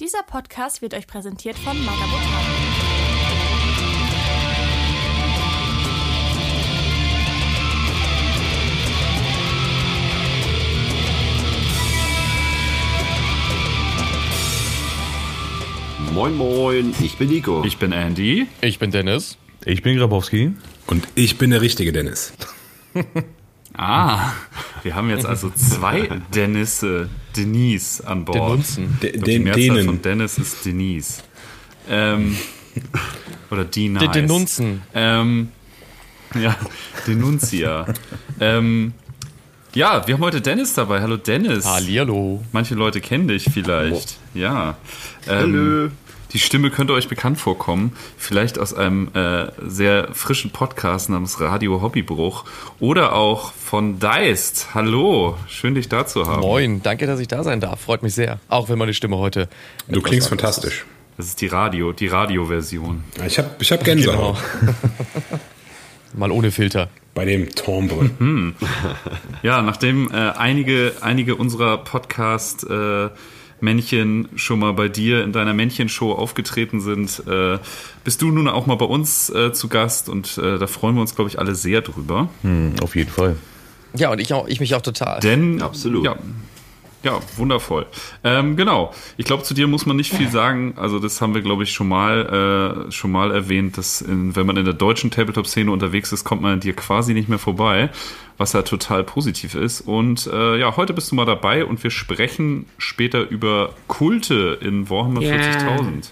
[0.00, 2.24] Dieser Podcast wird euch präsentiert von Magabotan.
[16.14, 17.62] Moin Moin, ich bin Nico.
[17.66, 18.46] Ich bin Andy.
[18.62, 19.36] Ich bin Dennis.
[19.66, 20.52] Ich bin Grabowski.
[20.86, 22.32] Und ich bin der richtige Dennis.
[23.72, 24.32] Ah,
[24.82, 26.84] wir haben jetzt also zwei Dennis,
[27.36, 28.36] Denise an Bord.
[28.36, 28.98] Denunzen.
[29.02, 29.84] De, de, die Mehrzahl denen.
[29.84, 31.22] von Dennis ist Denise.
[31.88, 32.36] Ähm,
[33.50, 34.02] oder die nice.
[34.02, 34.82] Die Denunzen.
[34.94, 35.48] Ähm,
[36.34, 36.56] ja,
[37.06, 37.86] Denunzia.
[38.40, 38.92] ähm,
[39.74, 41.00] ja, wir haben heute Dennis dabei.
[41.00, 41.64] Hallo Dennis.
[41.64, 42.42] Hallihallo.
[42.52, 44.18] Manche Leute kennen dich vielleicht.
[44.34, 44.76] Ja.
[45.28, 45.90] Ähm, Hallo.
[46.32, 47.96] Die Stimme könnte euch bekannt vorkommen.
[48.16, 52.44] Vielleicht aus einem äh, sehr frischen Podcast namens Radio Hobbybruch.
[52.78, 54.68] Oder auch von Deist.
[54.74, 55.36] Hallo.
[55.48, 56.42] Schön, dich da zu haben.
[56.42, 57.80] Moin, danke, dass ich da sein darf.
[57.80, 58.38] Freut mich sehr.
[58.48, 59.48] Auch wenn meine Stimme heute.
[59.88, 60.84] Du klingst fantastisch.
[61.16, 63.02] Das ist die Radio, die Radioversion.
[63.26, 63.84] Ich habe ich hab ist.
[63.84, 64.72] Gänsehaut Genau.
[66.14, 66.88] Mal ohne Filter.
[67.14, 68.10] bei dem Tombre.
[69.42, 73.08] Ja, nachdem äh, einige, einige unserer Podcast äh,
[73.62, 77.58] Männchen schon mal bei dir in deiner Männchenshow aufgetreten sind, äh,
[78.04, 81.00] bist du nun auch mal bei uns äh, zu Gast und äh, da freuen wir
[81.00, 82.28] uns, glaube ich, alle sehr drüber.
[82.42, 83.36] Hm, auf jeden Fall.
[83.94, 85.20] Ja, und ich, auch, ich mich auch total.
[85.20, 86.04] Denn Absolut.
[86.04, 86.16] Ja,
[87.02, 87.86] ja wundervoll.
[88.24, 88.92] Ähm, genau.
[89.16, 90.74] Ich glaube, zu dir muss man nicht viel sagen.
[90.76, 94.46] Also das haben wir, glaube ich, schon mal äh, schon mal erwähnt, dass in, wenn
[94.46, 97.90] man in der deutschen Tabletop-Szene unterwegs ist, kommt man an dir quasi nicht mehr vorbei,
[98.38, 99.80] was ja total positiv ist.
[99.80, 104.90] Und äh, ja, heute bist du mal dabei und wir sprechen später über Kulte in
[104.90, 106.08] Warhammer 40.000.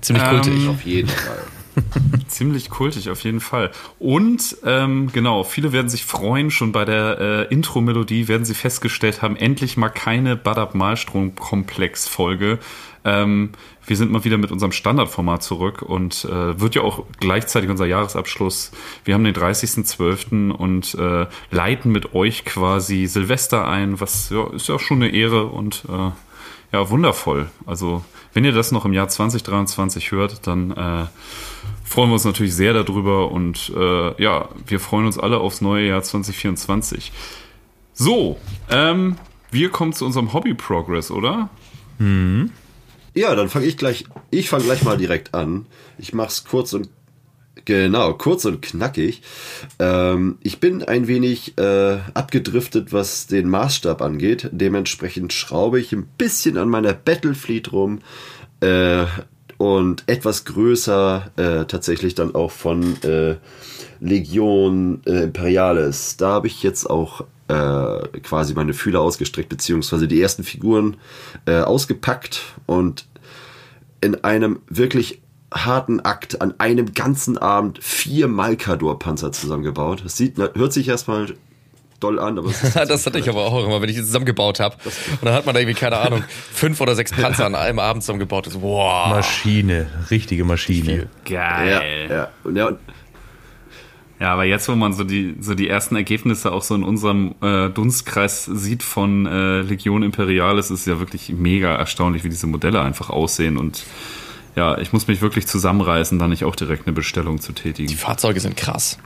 [0.00, 0.68] Ziemlich Ähm, kultig.
[0.68, 1.42] Auf jeden Fall.
[2.28, 3.70] Ziemlich kultig, auf jeden Fall.
[3.98, 9.22] Und ähm, genau, viele werden sich freuen, schon bei der äh, Intro-Melodie werden sie festgestellt
[9.22, 12.58] haben, endlich mal keine Badab Malstrom-Komplex-Folge.
[13.04, 13.50] Ähm,
[13.86, 17.86] wir sind mal wieder mit unserem Standardformat zurück und äh, wird ja auch gleichzeitig unser
[17.86, 18.72] Jahresabschluss.
[19.04, 20.50] Wir haben den 30.12.
[20.50, 25.12] und äh, leiten mit euch quasi Silvester ein, was ja, ist ja auch schon eine
[25.12, 26.10] Ehre und äh,
[26.76, 27.48] ja, wundervoll.
[27.64, 28.04] Also,
[28.34, 31.06] wenn ihr das noch im Jahr 2023 hört, dann äh,
[31.84, 35.88] freuen wir uns natürlich sehr darüber und äh, ja, wir freuen uns alle aufs neue
[35.88, 37.12] Jahr 2024.
[37.94, 38.38] So,
[38.68, 39.16] ähm,
[39.50, 41.48] wir kommen zu unserem Hobby Progress, oder?
[43.14, 45.64] Ja, dann fange ich gleich, ich fange gleich mal direkt an.
[45.96, 46.90] Ich mach's kurz und
[47.64, 49.22] genau, kurz und knackig.
[49.78, 54.48] Ähm, ich bin ein wenig äh, abgedriftet, was den Maßstab angeht.
[54.52, 58.00] Dementsprechend schraube ich ein bisschen an meiner Battlefleet rum
[58.60, 59.04] äh,
[59.58, 63.36] und etwas größer äh, tatsächlich dann auch von äh,
[64.00, 66.16] Legion äh, Imperialis.
[66.16, 70.96] Da habe ich jetzt auch äh, quasi meine Fühler ausgestreckt, beziehungsweise die ersten Figuren
[71.46, 73.06] ausgepackt und
[74.00, 75.20] in einem wirklich
[75.64, 80.02] harten Akt an einem ganzen Abend vier Malkador-Panzer zusammengebaut.
[80.04, 81.34] Das sieht, hört sich erstmal
[82.00, 84.60] doll an, aber es ist Das hatte ich aber auch immer, wenn ich die zusammengebaut
[84.60, 84.76] habe.
[84.84, 86.22] Und dann hat man da irgendwie, keine Ahnung,
[86.52, 88.46] fünf oder sechs Panzer an einem Abend zusammengebaut.
[88.46, 89.08] Das, boah.
[89.08, 91.08] Maschine, richtige Maschine.
[91.24, 92.06] Geil.
[92.08, 92.28] ja, ja.
[92.44, 92.78] Und ja, und
[94.20, 97.34] Ja, aber jetzt, wo man so die, so die ersten Ergebnisse auch so in unserem
[97.42, 102.46] äh, Dunstkreis sieht von äh, Legion Imperialis, ist es ja wirklich mega erstaunlich, wie diese
[102.46, 103.56] Modelle einfach aussehen.
[103.56, 103.84] Und
[104.56, 107.94] ja, ich muss mich wirklich zusammenreißen, da nicht auch direkt eine Bestellung zu Die tätigen.
[107.94, 108.98] Fahrzeuge sind krass.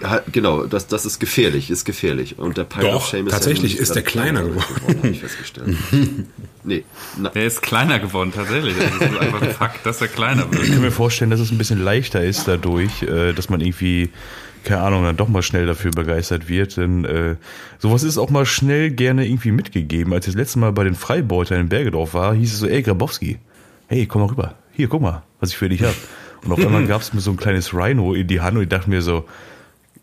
[0.00, 2.38] ja, genau, das, das ist gefährlich, ist gefährlich.
[2.38, 4.64] Und der Pile Doch, of Shame ist tatsächlich ja ist der kleiner geworden.
[4.98, 5.76] habe ich festgestellt.
[6.64, 6.84] nee,
[7.18, 8.74] na, Der ist kleiner geworden, tatsächlich.
[8.78, 10.68] Das ist einfach ein Fakt, dass er kleiner Ich wird.
[10.72, 14.10] kann mir vorstellen, dass es ein bisschen leichter ist dadurch, äh, dass man irgendwie,
[14.62, 16.76] keine Ahnung, dann doch mal schnell dafür begeistert wird.
[16.76, 17.34] Denn äh,
[17.80, 20.12] sowas ist auch mal schnell gerne irgendwie mitgegeben.
[20.12, 22.82] Als ich das letzte Mal bei den Freibeutern in Bergedorf war, hieß es so, ey
[22.82, 23.38] Grabowski,
[23.88, 24.54] hey, komm mal rüber.
[24.78, 25.94] Hier, guck mal, was ich für dich hab.
[26.44, 28.68] Und auf einmal gab es mir so ein kleines Rhino in die Hand und ich
[28.68, 29.24] dachte mir so,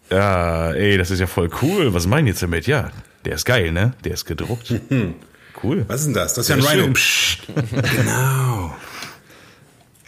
[0.09, 1.93] ja, ey, das ist ja voll cool.
[1.93, 2.67] Was meinen jetzt damit?
[2.67, 2.91] Ja,
[3.23, 3.93] der ist geil, ne?
[4.03, 4.75] Der ist gedruckt.
[5.63, 5.85] Cool.
[5.87, 6.33] Was ist denn das?
[6.33, 6.93] Das ist ja ein Rhino.
[6.93, 7.47] Psst.
[7.95, 8.75] Genau.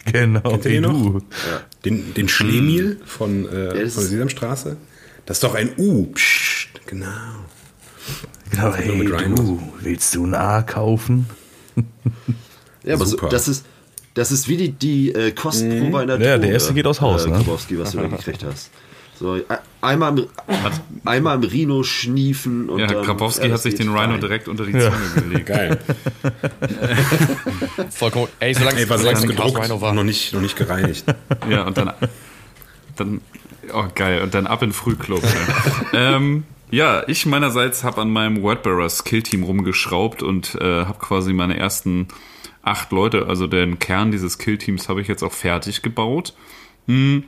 [0.12, 0.92] Genau, Kennt ihr wie den noch?
[0.92, 1.20] du.
[1.86, 4.76] Den, den Schlemiel von, äh, das von der Sesamstraße.
[5.24, 6.06] Das ist doch ein U.
[6.12, 6.68] Psst.
[6.86, 7.08] Genau.
[8.50, 9.04] Genau, hey,
[9.34, 11.26] du, willst du ein A kaufen?
[12.84, 13.30] ja, aber so, Super.
[13.30, 13.64] das ist,
[14.18, 17.28] das ist wie die, die äh, Kostprobe einer Ja, der erste geht aus Haus, äh,
[17.28, 17.36] ne?
[17.36, 18.70] Grabowski, was du da gekriegt hast.
[19.18, 19.36] So,
[19.80, 20.26] einmal im,
[21.04, 24.20] einmal im Rhino schniefen und Ja, dann, Grabowski ja, hat sich den Rhino rein.
[24.20, 25.46] direkt unter die Zunge gelegt.
[25.46, 25.78] Geil.
[27.90, 28.28] Vollkommen.
[28.38, 29.92] Ey, solange solange es ein Chaos gedruckt Rhino war.
[29.92, 31.04] noch nicht, noch nicht gereinigt.
[31.48, 31.92] Ja, und dann,
[32.96, 33.20] dann,
[33.72, 35.22] oh geil, und dann ab in Frühclub.
[35.92, 40.98] Ja, ähm, ja ich meinerseits habe an meinem Wordbearer Skill Team rumgeschraubt und äh, habe
[40.98, 42.08] quasi meine ersten
[42.68, 46.34] acht Leute, also den Kern dieses Killteams habe ich jetzt auch fertig gebaut.
[46.86, 47.24] Hm.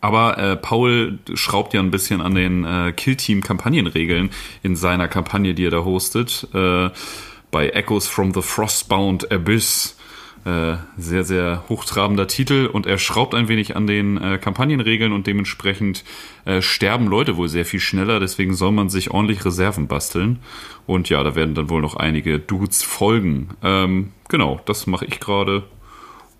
[0.00, 4.30] Aber äh, Paul schraubt ja ein bisschen an den äh, Killteam-Kampagnenregeln
[4.62, 6.46] in seiner Kampagne, die er da hostet.
[6.54, 6.90] Äh,
[7.50, 9.96] bei Echoes from the Frostbound Abyss.
[10.44, 15.28] Äh, sehr, sehr hochtrabender Titel und er schraubt ein wenig an den äh, Kampagnenregeln und
[15.28, 16.02] dementsprechend
[16.46, 20.40] äh, sterben Leute wohl sehr viel schneller, deswegen soll man sich ordentlich Reserven basteln.
[20.84, 23.50] Und ja, da werden dann wohl noch einige Dudes folgen.
[23.62, 25.62] Ähm, genau, das mache ich gerade.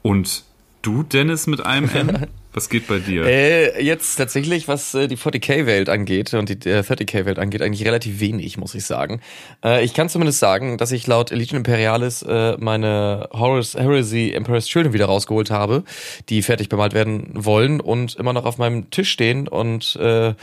[0.03, 0.43] Und
[0.83, 2.27] du, Dennis, mit einem N?
[2.55, 3.25] Was geht bei dir?
[3.25, 8.21] Äh, jetzt tatsächlich, was äh, die 40k-Welt angeht und die äh, 30k-Welt angeht, eigentlich relativ
[8.21, 9.21] wenig, muss ich sagen.
[9.65, 14.67] Äh, ich kann zumindest sagen, dass ich laut Legion Imperialis äh, meine Horus Heresy Emperor's
[14.67, 15.85] Children wieder rausgeholt habe,
[16.29, 20.35] die fertig bemalt werden wollen und immer noch auf meinem Tisch stehen und äh,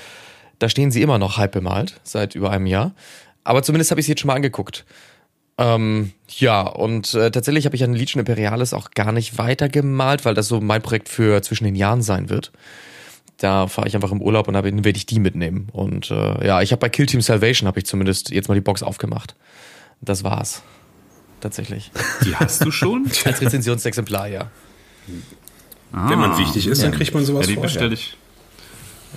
[0.58, 2.94] da stehen sie immer noch halb bemalt, seit über einem Jahr.
[3.44, 4.86] Aber zumindest habe ich sie jetzt schon mal angeguckt.
[5.62, 10.34] Ähm, ja, und äh, tatsächlich habe ich an Legion Imperialis auch gar nicht weitergemalt, weil
[10.34, 12.54] das so mein Projekt für zwischen den Jahren sein wird.
[13.38, 15.68] Da fahre ich einfach im Urlaub und dann werde ich die mitnehmen.
[15.74, 18.62] Und äh, ja, ich habe bei Kill Team Salvation habe ich zumindest jetzt mal die
[18.62, 19.36] Box aufgemacht.
[20.00, 20.64] Das war's.
[21.42, 21.92] Tatsächlich.
[22.24, 23.06] Die hast du schon?
[23.26, 24.52] Als Rezensionsexemplar, ja.
[25.92, 26.10] Ah.
[26.10, 27.68] Wenn man wichtig ist, dann kriegt man sowas Ja, die vorher.
[27.68, 28.18] bestelle ich.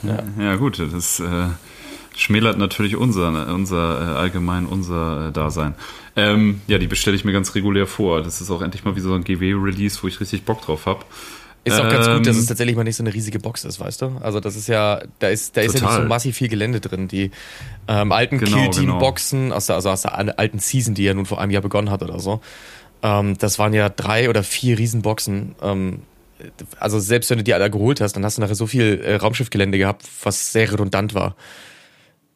[0.02, 0.22] Ja.
[0.40, 1.46] ja, gut, das äh,
[2.16, 5.74] schmälert natürlich unser, unser äh, allgemein unser äh, Dasein.
[6.14, 8.22] Ähm, ja, die bestelle ich mir ganz regulär vor.
[8.22, 11.04] Das ist auch endlich mal wie so ein GW-Release, wo ich richtig Bock drauf habe.
[11.64, 13.78] Ist auch ganz gut, dass es Ähm, tatsächlich mal nicht so eine riesige Box ist,
[13.78, 14.16] weißt du?
[14.20, 17.06] Also das ist ja, da ist, da ist ja nicht so massiv viel Gelände drin.
[17.06, 17.30] Die
[17.86, 18.98] ähm, alten Genau, Kill Team genau.
[19.54, 21.88] Aus der, also aus der al- alten Season, die ja nun vor einem Jahr begonnen
[21.90, 22.40] hat oder so,
[23.04, 25.54] ähm, das waren ja drei oder vier Riesenboxen.
[25.62, 26.02] Ähm,
[26.80, 29.14] also selbst wenn du die alle geholt hast, dann hast du nachher so viel äh,
[29.14, 31.36] Raumschiffgelände gehabt, was sehr redundant war.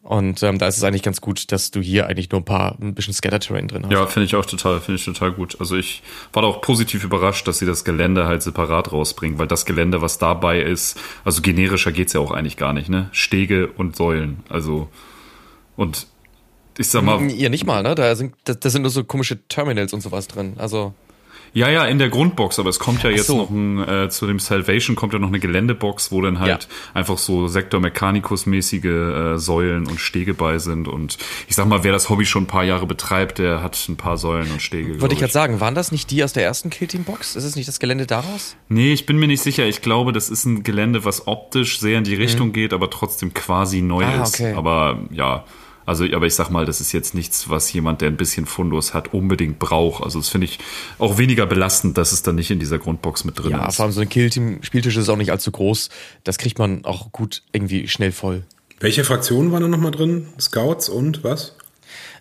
[0.06, 2.76] Und ähm, da ist es eigentlich ganz gut, dass du hier eigentlich nur ein paar,
[2.80, 3.92] ein bisschen Scatter-Terrain drin hast.
[3.92, 5.56] Ja, finde ich auch total, finde ich total gut.
[5.58, 6.00] Also ich
[6.32, 10.02] war da auch positiv überrascht, dass sie das Gelände halt separat rausbringen, weil das Gelände,
[10.02, 13.08] was dabei ist, also generischer geht's ja auch eigentlich gar nicht, ne?
[13.10, 14.44] Stege und Säulen.
[14.48, 14.88] Also
[15.76, 16.06] und
[16.78, 17.96] ich sag mal, Ja, nicht mal, ne?
[17.96, 20.54] Da sind, da, da sind nur so komische Terminals und sowas drin.
[20.58, 20.94] Also.
[21.56, 23.38] Ja, ja, in der Grundbox, aber es kommt ja jetzt so.
[23.38, 26.68] noch ein, äh, zu dem Salvation kommt ja noch eine Geländebox, wo dann halt Ja.
[26.92, 30.86] einfach so Sektor Mechanicus-mäßige äh, Säulen und Stege bei sind.
[30.86, 31.16] Und
[31.48, 34.18] ich sag mal, wer das Hobby schon ein paar Jahre betreibt, der hat ein paar
[34.18, 35.00] Säulen und Stege.
[35.00, 37.36] Wollte ich gerade sagen, waren das nicht die aus der ersten Killteam-Box?
[37.36, 38.54] Ist es nicht das Gelände daraus?
[38.68, 39.64] Nee, ich bin mir nicht sicher.
[39.66, 43.32] Ich glaube, das ist ein Gelände, was optisch sehr in die Richtung geht, aber trotzdem
[43.32, 44.10] quasi neu Mhm.
[44.20, 44.34] Ah, ist.
[44.40, 44.52] okay.
[44.54, 45.44] Aber ja,
[45.86, 48.92] also, aber ich sag mal, das ist jetzt nichts, was jemand, der ein bisschen Fundus
[48.92, 50.02] hat, unbedingt braucht.
[50.04, 50.58] Also, das finde ich
[50.98, 53.76] auch weniger belastend, dass es dann nicht in dieser Grundbox mit drin Ja, ist.
[53.76, 55.88] vor allem so ein Killteam-Spieltisch ist auch nicht allzu groß.
[56.24, 58.42] Das kriegt man auch gut irgendwie schnell voll.
[58.80, 60.26] Welche Fraktionen waren da nochmal drin?
[60.38, 61.54] Scouts und was?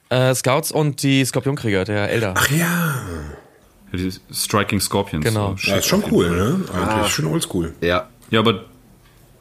[0.09, 2.33] Äh, Scouts und die Skorpionkrieger, der Elder.
[2.37, 3.01] Ach ja.
[3.91, 5.25] Die Striking Scorpions.
[5.25, 5.55] Genau.
[5.57, 6.59] So Ja, ist schon cool, ne?
[6.73, 7.73] Eigentlich schon oldschool.
[7.81, 8.09] Ja.
[8.29, 8.65] Ja, aber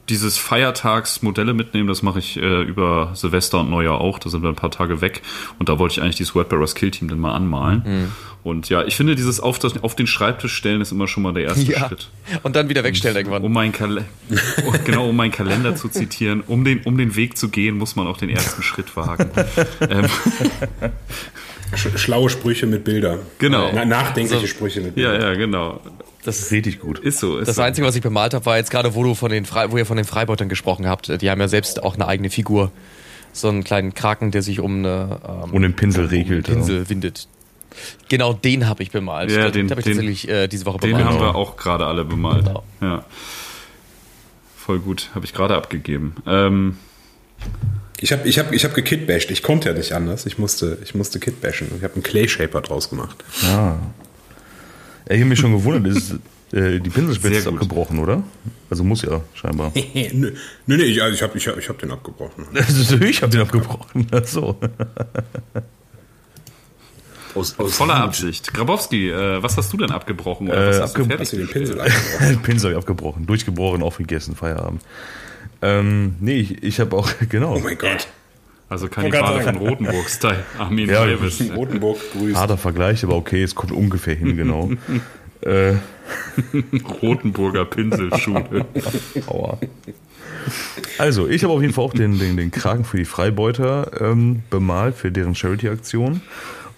[0.09, 4.19] dieses Feiertagsmodelle mitnehmen, das mache ich äh, über Silvester und Neujahr auch.
[4.19, 5.23] Da sind wir ein paar Tage weg.
[5.59, 7.83] Und da wollte ich eigentlich dieses Wordbearers Kill Team dann mal anmalen.
[7.87, 8.12] Mhm.
[8.45, 11.33] Und ja, ich finde, dieses auf, das, auf den Schreibtisch stellen ist immer schon mal
[11.33, 11.89] der erste Ja.
[11.89, 12.11] Schritt.
[12.43, 13.43] Und dann wieder wegstellen irgendwann.
[13.43, 14.05] Um meinen Kal
[14.85, 18.06] genau, um meinen Kalender zu zitieren, um den, um den Weg zu gehen, muss man
[18.06, 19.31] auch den ersten Schritt wagen.
[19.89, 20.06] ähm,
[21.97, 23.21] schlaue Sprüche mit Bildern.
[23.39, 23.71] Genau.
[23.75, 25.33] Na, nachdenkliche Also- Sprüche mit ja, Bildern.
[25.33, 25.81] ja, genau.
[26.25, 26.99] Das ist Richtig gut.
[27.01, 27.37] Ist so.
[27.39, 27.63] Ist das so.
[27.63, 29.85] Einzige, was ich bemalt habe, war jetzt gerade, wo du von den Fre wo ihr
[29.85, 31.21] von den Freibeutern gesprochen habt.
[31.21, 32.73] Die haben ja selbst auch eine eigene Figur.
[33.35, 36.49] So einen kleinen Kraken, der sich um eine ähm, Und den Pinsel regelt.
[36.49, 37.29] um einen Pinsel windet.
[38.09, 39.31] Genau den habe ich bemalt.
[39.33, 41.06] Ja, den den- habe ich den- tatsächlich äh, diese Woche Den bemalt.
[41.09, 42.47] haben wir auch gerade alle bemalt.
[42.47, 42.63] Genau.
[42.81, 43.05] Ja.
[44.56, 45.11] Voll gut.
[45.15, 46.15] Habe ich gerade abgegeben.
[46.27, 46.79] Ähm,
[48.05, 49.31] Ich habe ich hab, ich hab gekitbasht.
[49.31, 50.27] Ich konnte ja nicht anders.
[50.27, 51.69] Ich musste, ich musste kitbashen.
[51.79, 53.25] Ich habe einen Clay Shaper draus gemacht.
[53.44, 53.77] Ah.
[55.08, 56.13] Ich habe mich schon gewundert, ist
[56.53, 58.23] äh, die Pinselspitze ist abgebrochen, oder?
[58.69, 59.73] Also muss ja, scheinbar.
[60.13, 60.32] nö,
[60.67, 62.44] nö, nee, ich, also ich habe ich hab, ich hab den abgebrochen.
[63.08, 64.06] ich habe den abgebrochen.
[64.13, 64.58] Ach so.
[67.34, 67.94] Aus, aus voller.
[67.96, 68.53] Absicht.
[68.53, 70.49] Grabowski, äh, was hast du denn abgebrochen?
[70.49, 71.49] Oder Äh, was hast du abge- fertig Hast du den?
[71.49, 72.43] Pinsel abgebrochen?
[72.43, 74.82] Pinsel hab ich abgebrochen, durchgeboren, aufgegessen, Feierabend.
[75.65, 77.56] Ähm, nee, ich, ich habe auch, genau.
[77.56, 78.09] Oh mein Gott.
[78.69, 79.59] Also Kannibale von sagen.
[79.59, 80.44] Rotenburg-Style.
[80.59, 81.43] Armin Ja, Davis.
[81.56, 82.37] Rotenburg grüßt.
[82.37, 84.71] Harter Vergleich, aber okay, es kommt ungefähr hin, genau.
[85.41, 85.75] äh,
[87.03, 88.67] Rotenburger Pinselschule.
[89.27, 89.59] Aua.
[90.99, 94.43] Also, ich habe auf jeden Fall auch den, den, den Kragen für die Freibeuter ähm,
[94.51, 96.21] bemalt, für deren Charity-Aktion.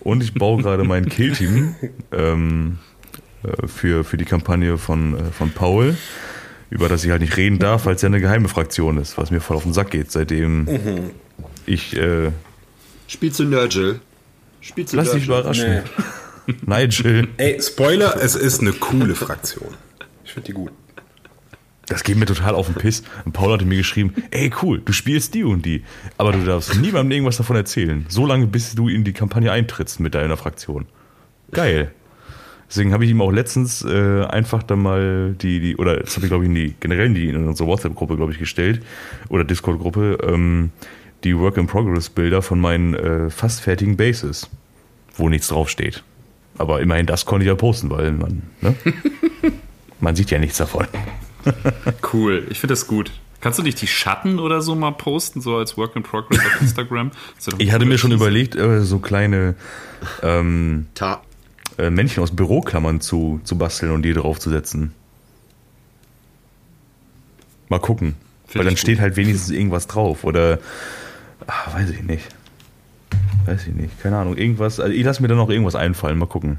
[0.01, 1.75] Und ich baue gerade mein Kill-Team
[2.13, 2.79] ähm,
[3.43, 5.97] äh, für, für die Kampagne von, äh, von Paul,
[6.71, 9.31] über das ich halt nicht reden darf, weil es ja eine geheime Fraktion ist, was
[9.31, 11.13] mir voll auf den Sack geht, seitdem
[11.67, 11.97] ich.
[11.97, 12.31] Äh,
[13.07, 14.01] Spielst du Nurgle?
[14.61, 15.83] Spielst du lass dich überraschen.
[16.47, 16.55] Nee.
[16.67, 17.29] Nigel.
[17.37, 19.75] Ey, Spoiler, es ist eine coole Fraktion.
[20.25, 20.73] Ich finde die gut.
[21.87, 23.05] Das geht mir total auf den Piss.
[23.25, 25.85] Und Paul hatte mir geschrieben, ey cool, du spielst die und die.
[26.19, 28.07] Aber du darfst niemandem irgendwas davon erzählen.
[28.09, 30.87] So lange, bis du in die Kampagne eintrittst mit deiner Fraktion.
[31.53, 31.93] Geil.
[32.69, 36.27] Deswegen habe ich ihm auch letztens äh, einfach dann mal die, die oder das habe
[36.27, 38.83] ich glaube ich in die, generell in, die, in unsere WhatsApp-Gruppe, glaube ich, gestellt.
[39.29, 40.71] Oder Discord-Gruppe, ähm,
[41.25, 44.51] die Work-in-Progress-Bilder von meinen äh, fast fertigen Bases,
[45.17, 46.03] wo nichts draufsteht.
[46.59, 48.75] Aber immerhin das konnte ich ja posten, weil man, ne?
[50.01, 50.87] man sieht ja nichts davon.
[52.13, 53.13] Cool, ich finde das gut.
[53.41, 56.61] Kannst du nicht die Schatten oder so mal posten, so als Work in Progress auf
[56.61, 57.13] Instagram?
[57.59, 59.55] Ich hatte mir schon überlegt, äh, so kleine
[60.23, 61.23] ähm, Ta
[61.79, 64.93] äh, Männchen aus Büroklammern zu, zu basteln und die draufzusetzen.
[67.69, 68.15] Mal gucken.
[68.47, 70.25] Find Weil dann steht halt wenigstens irgendwas drauf.
[70.25, 70.59] Oder,
[71.47, 72.29] ach, weiß ich nicht.
[73.45, 74.01] Weiß ich nicht.
[74.03, 74.37] Keine Ahnung.
[74.37, 74.81] Irgendwas.
[74.81, 76.19] Also ich lasse mir dann noch irgendwas einfallen.
[76.19, 76.59] Mal gucken.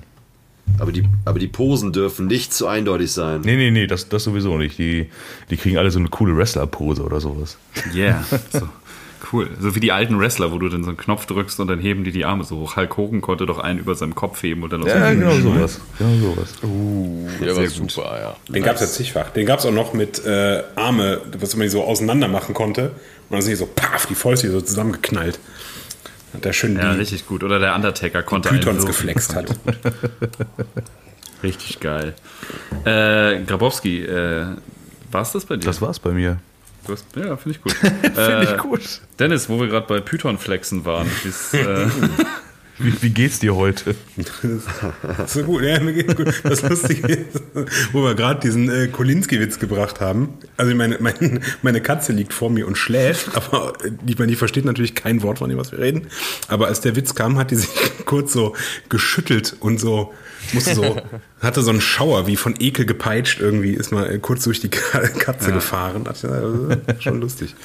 [0.79, 3.41] aber, die, aber die Posen dürfen nicht zu eindeutig sein.
[3.41, 4.77] Nee, nee, nee, das, das sowieso nicht.
[4.77, 5.09] Die,
[5.50, 7.57] die kriegen alle so eine coole Wrestler-Pose oder sowas.
[7.93, 8.67] Yeah, so.
[9.33, 9.50] Cool.
[9.59, 12.03] So wie die alten Wrestler, wo du dann so einen Knopf drückst und dann heben
[12.03, 12.75] die die Arme so hoch.
[12.75, 15.31] Hulk Hogan konnte doch einen über seinem Kopf heben und dann aus Ja, dem genau
[15.31, 15.81] Boden sowas.
[15.97, 16.53] Genau sowas.
[17.41, 18.36] Der war super, ja.
[18.53, 19.29] Den gab es ja zigfach.
[19.31, 22.89] Den gab es auch noch mit äh, Arme, was man so auseinander machen konnte.
[23.29, 25.39] Und dann sind die so, paff, die Fäuste so zusammengeknallt.
[26.33, 27.43] Hat der schön Ja, die richtig gut.
[27.43, 29.47] Oder der Undertaker konnte Pythons einen so- geflext hat.
[31.43, 32.13] Richtig geil.
[32.83, 34.45] Äh, Grabowski, äh,
[35.12, 35.65] war's das bei dir?
[35.67, 36.39] Das war's bei mir.
[36.89, 37.74] Hast, ja, finde ich gut.
[37.74, 39.01] Finde Äh, ich gut.
[39.20, 41.88] Dennis, wo wir gerade bei Python-Flexen waren, ist, äh,
[42.79, 43.96] Wie, wie geht's dir heute?
[45.27, 46.27] So gut, ja, mir geht's gut.
[46.43, 47.41] Das Lustige ist,
[47.91, 50.29] wo wir gerade diesen äh, Kolinski-Witz gebracht haben.
[50.57, 54.65] Also meine, meine, meine Katze liegt vor mir und schläft, aber äh, die, die versteht
[54.65, 56.07] natürlich kein Wort von dem, was wir reden.
[56.48, 57.69] Aber als der Witz kam, hat die sich
[58.05, 58.55] kurz so
[58.89, 60.13] geschüttelt und so,
[60.53, 60.98] musste so,
[61.41, 64.69] hatte so einen Schauer wie von Ekel gepeitscht irgendwie, ist mal äh, kurz durch die
[64.69, 66.03] Ka- Katze gefahren.
[66.03, 67.55] Das ist äh, schon lustig.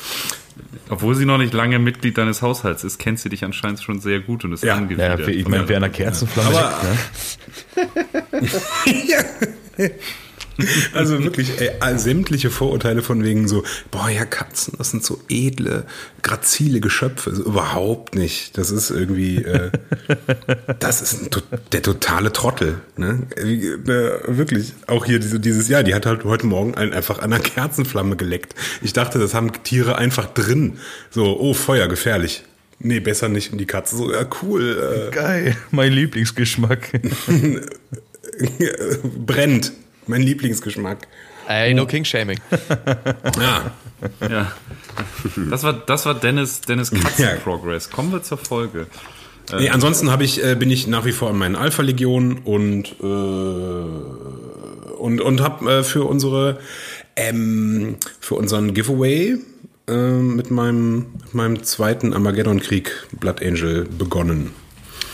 [0.88, 4.20] Obwohl sie noch nicht lange Mitglied deines Haushalts ist, kennt sie dich anscheinend schon sehr
[4.20, 4.74] gut und ist Ja.
[4.76, 5.20] angewidert.
[5.20, 6.80] Ja, ich meine, an der Kerzenflamme Aber-
[9.78, 9.90] ne?
[10.94, 15.84] Also wirklich, ey, sämtliche Vorurteile von wegen so, boah, ja, Katzen, das sind so edle,
[16.22, 17.34] grazile Geschöpfe.
[17.34, 18.56] So, überhaupt nicht.
[18.58, 19.70] Das ist irgendwie, äh,
[20.78, 21.30] das ist ein,
[21.72, 22.80] der totale Trottel.
[22.96, 23.26] Ne?
[23.36, 27.32] Äh, wirklich, auch hier diese, dieses Jahr, die hat halt heute Morgen ein, einfach an
[27.32, 28.54] einer Kerzenflamme geleckt.
[28.82, 30.78] Ich dachte, das haben Tiere einfach drin.
[31.10, 32.44] So, oh, Feuer, gefährlich.
[32.78, 33.52] Nee, besser nicht.
[33.52, 36.94] Und die Katze so, ja, cool, Geil, mein Lieblingsgeschmack.
[36.94, 37.10] äh,
[39.26, 39.72] brennt.
[40.06, 41.06] Mein Lieblingsgeschmack.
[41.48, 42.38] Ey, no King-Shaming.
[43.40, 43.72] Ja.
[44.28, 44.52] Ja.
[45.50, 47.36] Das war, das war Dennis, Dennis Katzen Ja.
[47.36, 47.90] Progress.
[47.90, 48.86] Kommen wir zur Folge.
[49.58, 53.04] Nee, ansonsten habe ich, äh, bin ich nach wie vor in meinen Alpha-Legionen und, äh,
[54.94, 56.58] und, und habe äh, für unsere
[57.16, 59.36] ähm, für unseren Giveaway
[59.88, 64.52] äh, mit, meinem, mit meinem zweiten Armageddon-Krieg Blood Angel begonnen.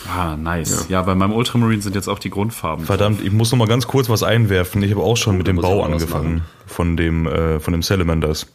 [0.09, 0.87] Ah, nice.
[0.89, 1.03] Ja.
[1.03, 2.85] bei meinem Ultramarine sind jetzt auch die Grundfarben.
[2.87, 4.83] Verdammt, ich muss noch mal ganz kurz was einwerfen.
[4.83, 6.43] Ich habe auch schon mit da dem Bau angefangen.
[6.67, 8.47] Von dem, äh, von dem Salamanders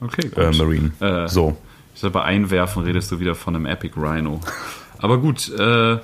[0.00, 0.38] Okay, gut.
[0.38, 0.92] äh, Marine.
[1.00, 1.56] Äh, so.
[1.94, 4.40] Ich sag, bei Einwerfen redest du wieder von einem Epic Rhino.
[4.98, 5.98] Aber gut, äh,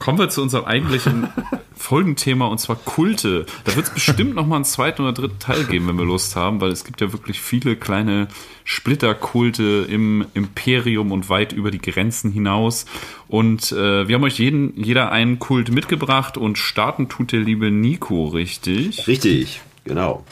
[0.00, 1.28] kommen wir zu unserem eigentlichen
[1.76, 3.46] Folgenthema und zwar Kulte.
[3.64, 6.34] Da wird es bestimmt noch mal einen zweiten oder dritten Teil geben, wenn wir Lust
[6.36, 8.28] haben, weil es gibt ja wirklich viele kleine
[8.64, 12.86] Splitterkulte im Imperium und weit über die Grenzen hinaus.
[13.28, 17.70] Und äh, wir haben euch jeden, jeder einen Kult mitgebracht und starten tut der liebe
[17.70, 19.06] Nico, richtig?
[19.06, 20.24] Richtig, genau.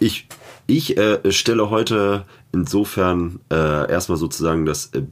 [0.00, 0.28] Ich,
[0.66, 5.02] ich äh, stelle heute insofern äh, erstmal sozusagen das äh,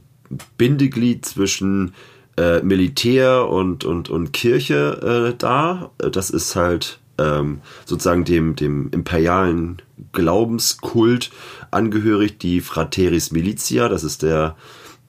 [0.57, 1.93] Bindeglied zwischen
[2.41, 6.05] äh, Militär und, und, und Kirche äh.
[6.05, 9.81] Äh, Das ist halt ähm, sozusagen dem, dem imperialen
[10.11, 11.29] Glaubenskult
[11.69, 13.89] angehörig, die Frateris Militia.
[13.89, 14.55] Das ist der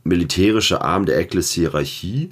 [0.05, 2.31] militärische Arm der Ekklesiarchie.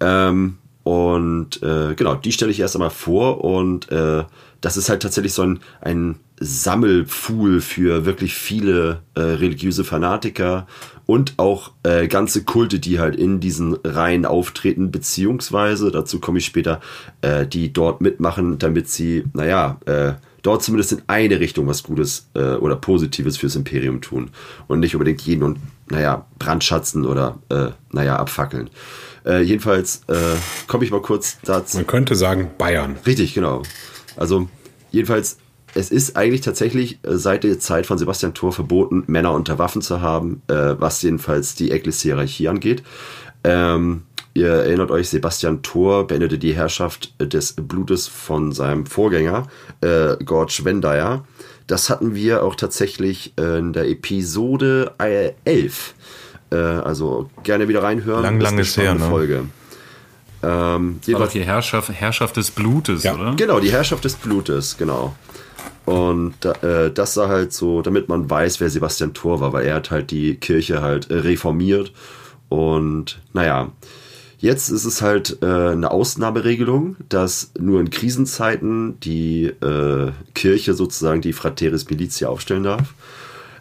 [0.00, 4.24] Ähm, und äh, genau, die stelle ich erst einmal vor und äh,
[4.62, 10.66] das ist halt tatsächlich so ein, ein Sammelpfuhl für wirklich viele äh, religiöse Fanatiker
[11.04, 16.46] und auch äh, ganze Kulte, die halt in diesen Reihen auftreten, beziehungsweise, dazu komme ich
[16.46, 16.80] später,
[17.20, 22.28] äh, die dort mitmachen, damit sie, naja, äh, dort zumindest in eine Richtung was Gutes
[22.34, 24.30] äh, oder Positives fürs Imperium tun
[24.66, 25.58] und nicht unbedingt jeden und,
[25.90, 28.70] naja, brandschatzen oder, äh, naja, abfackeln.
[29.22, 30.00] Jedenfalls
[30.66, 31.76] komme ich mal kurz dazu.
[31.76, 32.96] Man könnte sagen Bayern.
[33.04, 33.62] Richtig, genau.
[34.16, 34.48] Also,
[34.92, 35.36] jedenfalls,
[35.74, 39.82] es ist eigentlich tatsächlich äh, seit der Zeit von Sebastian Thor verboten, Männer unter Waffen
[39.82, 42.82] zu haben, äh, was jedenfalls die Ekklesiarchie angeht.
[43.44, 44.02] Ähm,
[44.34, 49.46] ihr erinnert euch, Sebastian Thor beendete die Herrschaft des Blutes von seinem Vorgänger,
[49.80, 51.24] äh, George Wendeyer.
[51.66, 54.92] Das hatten wir auch tatsächlich in der Episode
[55.44, 55.94] 11.
[56.50, 58.22] Äh, also gerne wieder reinhören.
[58.24, 59.08] Lang, Das ist lang eine ist her, ne?
[59.08, 59.44] Folge.
[60.42, 63.34] Ähm, War doch jedenfalls, die Herrschaft, Herrschaft des Blutes, Ja, oder?
[63.36, 65.14] genau, die Herrschaft des Blutes, genau.
[65.90, 69.74] Und äh, das war halt so, damit man weiß, wer Sebastian Thor war, weil er
[69.74, 71.92] hat halt die Kirche halt äh, reformiert.
[72.48, 73.72] Und naja,
[74.38, 81.22] jetzt ist es halt äh, eine Ausnahmeregelung, dass nur in Krisenzeiten die äh, Kirche sozusagen
[81.22, 82.94] die Frateris Militia aufstellen darf.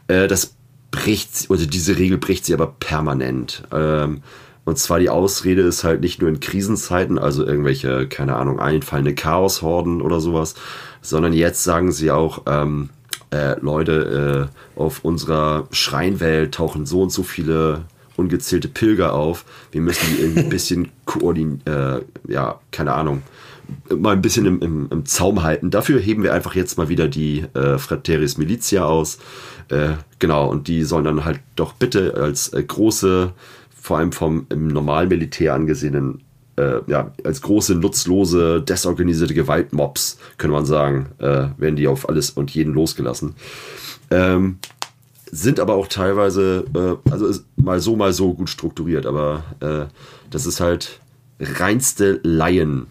[0.07, 0.53] Äh, das
[0.91, 3.63] bricht, also diese Regel bricht sie aber permanent.
[3.71, 4.21] Ähm,
[4.69, 9.15] und zwar die Ausrede ist halt nicht nur in Krisenzeiten, also irgendwelche, keine Ahnung, einfallende
[9.15, 10.55] Chaoshorden oder sowas,
[11.01, 12.89] sondern jetzt sagen sie auch, ähm,
[13.31, 17.81] äh, Leute, äh, auf unserer Schreinwelt tauchen so und so viele
[18.15, 19.45] ungezählte Pilger auf.
[19.71, 23.23] Wir müssen die irgendwie ein bisschen koordinieren, äh, ja, keine Ahnung,
[23.89, 25.71] mal ein bisschen im, im, im Zaum halten.
[25.71, 29.19] Dafür heben wir einfach jetzt mal wieder die äh, Frateris Militia aus.
[29.69, 33.33] Äh, genau, und die sollen dann halt doch bitte als äh, große,
[33.81, 36.23] vor allem vom im normalen Militär angesehenen,
[36.57, 42.31] äh, ja, als große, nutzlose, desorganisierte Gewaltmobs, könnte man sagen, äh, werden die auf alles
[42.31, 43.35] und jeden losgelassen.
[44.11, 44.59] Ähm,
[45.31, 49.85] sind aber auch teilweise, äh, also mal so, mal so gut strukturiert, aber äh,
[50.29, 50.99] das ist halt
[51.39, 52.87] reinste Laien.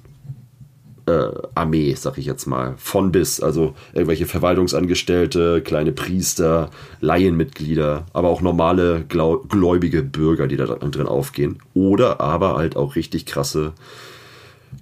[1.08, 6.68] Äh, Armee, sag ich jetzt mal, von bis, also irgendwelche Verwaltungsangestellte, kleine Priester,
[7.00, 11.60] Laienmitglieder, aber auch normale glau gläubige Bürger, die da drin aufgehen.
[11.72, 13.72] Oder aber halt auch richtig krasse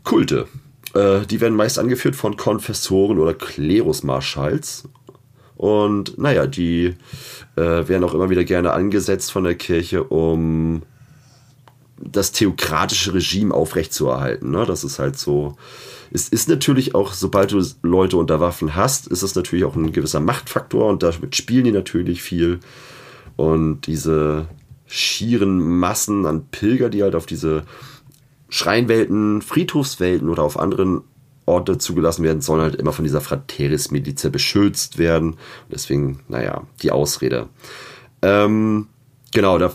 [0.03, 0.49] Kulte.
[0.95, 4.89] Äh, die werden meist angeführt von Konfessoren oder Klerusmarschalls.
[5.55, 6.95] Und naja, die
[7.55, 10.83] äh, werden auch immer wieder gerne angesetzt von der Kirche, um
[11.99, 14.51] das theokratische Regime aufrechtzuerhalten.
[14.51, 14.65] Ne?
[14.67, 15.57] Das ist halt so.
[16.11, 19.93] Es ist natürlich auch, sobald du Leute unter Waffen hast, ist es natürlich auch ein
[19.93, 22.61] gewisser Machtfaktor und damit spielen die natürlich viel.
[23.37, 24.47] Und diese
[24.87, 27.65] schieren Massen an Pilger, die halt auf diese
[28.49, 31.03] Schreinwelten, Friedhofswelten oder auf anderen
[31.45, 35.37] Orte zugelassen werden, sollen halt immer von dieser Frateris Militia beschützt werden.
[35.71, 37.49] Deswegen, naja, die Ausrede.
[38.23, 38.89] Ähm,
[39.33, 39.75] genau, da,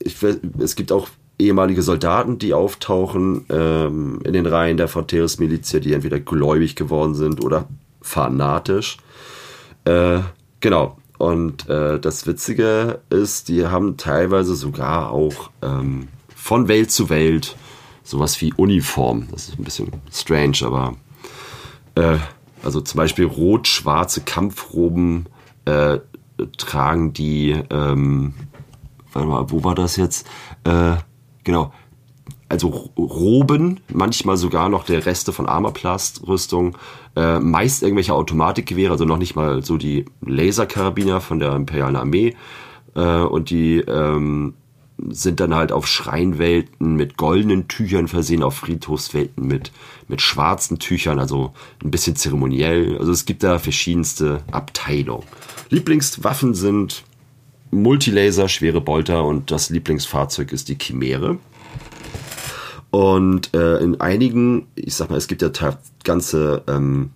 [0.00, 0.16] ich,
[0.58, 1.08] es gibt auch
[1.40, 7.14] ehemalige Soldaten, die auftauchen ähm, in den Reihen der Frateris Militia, die entweder gläubig geworden
[7.14, 7.68] sind oder
[8.00, 8.98] fanatisch.
[9.84, 10.20] Äh,
[10.60, 10.96] genau.
[11.18, 17.56] Und äh, das Witzige ist, die haben teilweise sogar auch ähm, von Welt zu Welt
[18.02, 19.28] sowas wie Uniform.
[19.30, 20.94] Das ist ein bisschen strange, aber
[21.94, 22.16] äh,
[22.62, 25.26] also zum Beispiel rot-schwarze Kampfroben
[25.66, 25.98] äh,
[26.56, 28.34] tragen die, ähm,
[29.12, 30.26] warte mal, wo war das jetzt?
[30.64, 30.96] Äh,
[31.50, 31.72] genau.
[32.48, 36.76] Also Roben, manchmal sogar noch der Reste von Armorplast-Rüstung,
[37.14, 42.34] äh, meist irgendwelche Automatikgewehre, also noch nicht mal so die Laserkarabiner von der Imperialen Armee.
[42.96, 44.54] Äh, und die ähm,
[45.08, 49.70] sind dann halt auf Schreinwelten mit goldenen Tüchern versehen, auf Friedhofswelten mit,
[50.08, 51.52] mit schwarzen Tüchern, also
[51.84, 52.98] ein bisschen zeremoniell.
[52.98, 55.24] Also es gibt da verschiedenste Abteilungen.
[55.68, 57.04] Lieblingswaffen sind
[57.70, 61.38] Multilaser, schwere Bolter und das Lieblingsfahrzeug ist die Chimäre.
[62.90, 65.50] Und äh, in einigen, ich sag mal, es gibt ja
[66.02, 67.10] ganze ähm,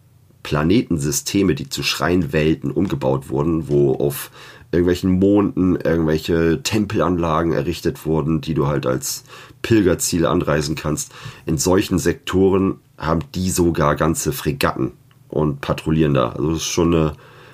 [0.44, 4.30] Planetensysteme, die zu Schreinwelten umgebaut wurden, wo auf
[4.70, 9.24] irgendwelchen Monden irgendwelche Tempelanlagen errichtet wurden, die du halt als
[9.62, 11.12] Pilgerziel anreisen kannst.
[11.46, 14.92] In solchen Sektoren haben die sogar ganze Fregatten
[15.28, 16.30] und patrouillieren da.
[16.30, 17.12] Also das ist schon eine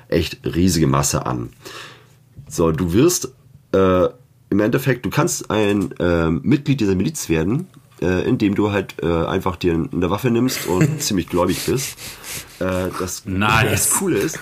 [0.08, 1.50] echt riesige Masse an.
[2.50, 3.32] So, du wirst
[3.72, 4.08] äh,
[4.50, 7.68] im Endeffekt, du kannst ein äh, Mitglied dieser Miliz werden,
[8.02, 11.96] äh, indem du halt äh, einfach dir eine Waffe nimmst und ziemlich gläubig bist.
[12.58, 13.70] Äh, das, Nice.
[13.70, 14.40] das Coole ist,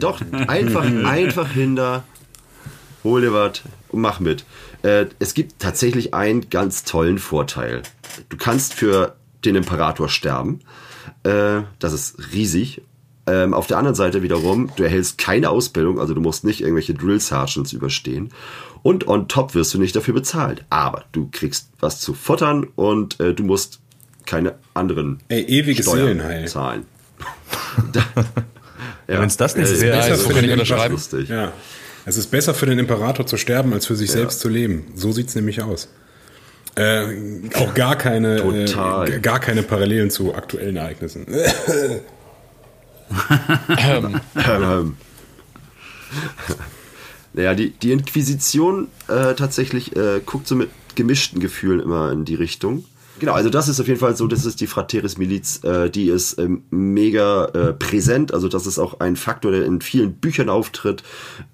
[0.00, 2.02] doch einfach, einfach hinter,
[3.04, 4.44] hol dir was und mach mit.
[4.82, 7.82] Äh, es gibt tatsächlich einen ganz tollen Vorteil.
[8.30, 10.60] Du kannst für den Imperator sterben.
[11.22, 12.82] Äh, das ist riesig.
[13.26, 16.94] Ähm, auf der anderen Seite wiederum, du erhältst keine Ausbildung, also du musst nicht irgendwelche
[16.94, 18.30] Drill Sergeants überstehen.
[18.82, 20.64] Und on top wirst du nicht dafür bezahlt.
[20.70, 23.78] Aber du kriegst was zu futtern und äh, du musst
[24.26, 26.48] keine anderen Ey, ewiges Steuern Seelenheil.
[26.48, 26.86] zahlen.
[27.92, 28.00] da,
[29.08, 31.28] ja, Wenn es das nicht äh, wäre, besser also, für den lustig.
[31.28, 31.52] Ja.
[32.04, 34.86] Es ist besser für den Imperator zu sterben, als für sich selbst zu leben.
[34.96, 35.88] So sieht's nämlich aus.
[36.74, 37.04] Äh,
[37.54, 41.26] auch gar keine, äh, gar keine Parallelen zu aktuellen Ereignissen.
[44.36, 44.96] Ähm,
[47.32, 52.34] naja, die, die Inquisition äh, tatsächlich äh, guckt so mit gemischten Gefühlen immer in die
[52.34, 52.84] Richtung.
[53.18, 56.08] Genau, also das ist auf jeden Fall so, das ist die Frateris Miliz, äh, die
[56.08, 60.48] ist ähm, mega äh, präsent, also das ist auch ein Faktor, der in vielen Büchern
[60.48, 61.02] auftritt,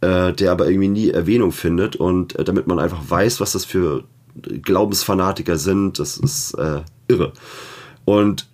[0.00, 3.64] äh, der aber irgendwie nie Erwähnung findet und äh, damit man einfach weiß, was das
[3.64, 4.04] für
[4.40, 7.32] Glaubensfanatiker sind, das ist äh, irre.
[8.04, 8.48] Und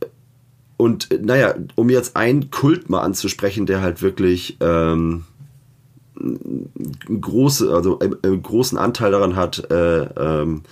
[0.84, 5.24] und äh, naja, um jetzt einen Kult mal anzusprechen, der halt wirklich ähm,
[7.20, 10.62] große, also einen, einen großen Anteil daran hat, äh, ähm,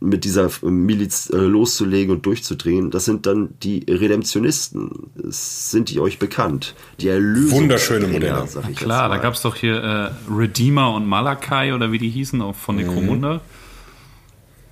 [0.00, 4.90] mit dieser Miliz äh, loszulegen und durchzudrehen, das sind dann die Redemptionisten.
[5.28, 6.74] Sind die euch bekannt?
[6.98, 7.62] Die Erlösung.
[7.62, 8.44] Wunderschöne Modelle.
[8.48, 12.10] Sag ich Klar, da gab es doch hier äh, Redeemer und Malakai oder wie die
[12.10, 13.40] hießen, auch von Necromunda.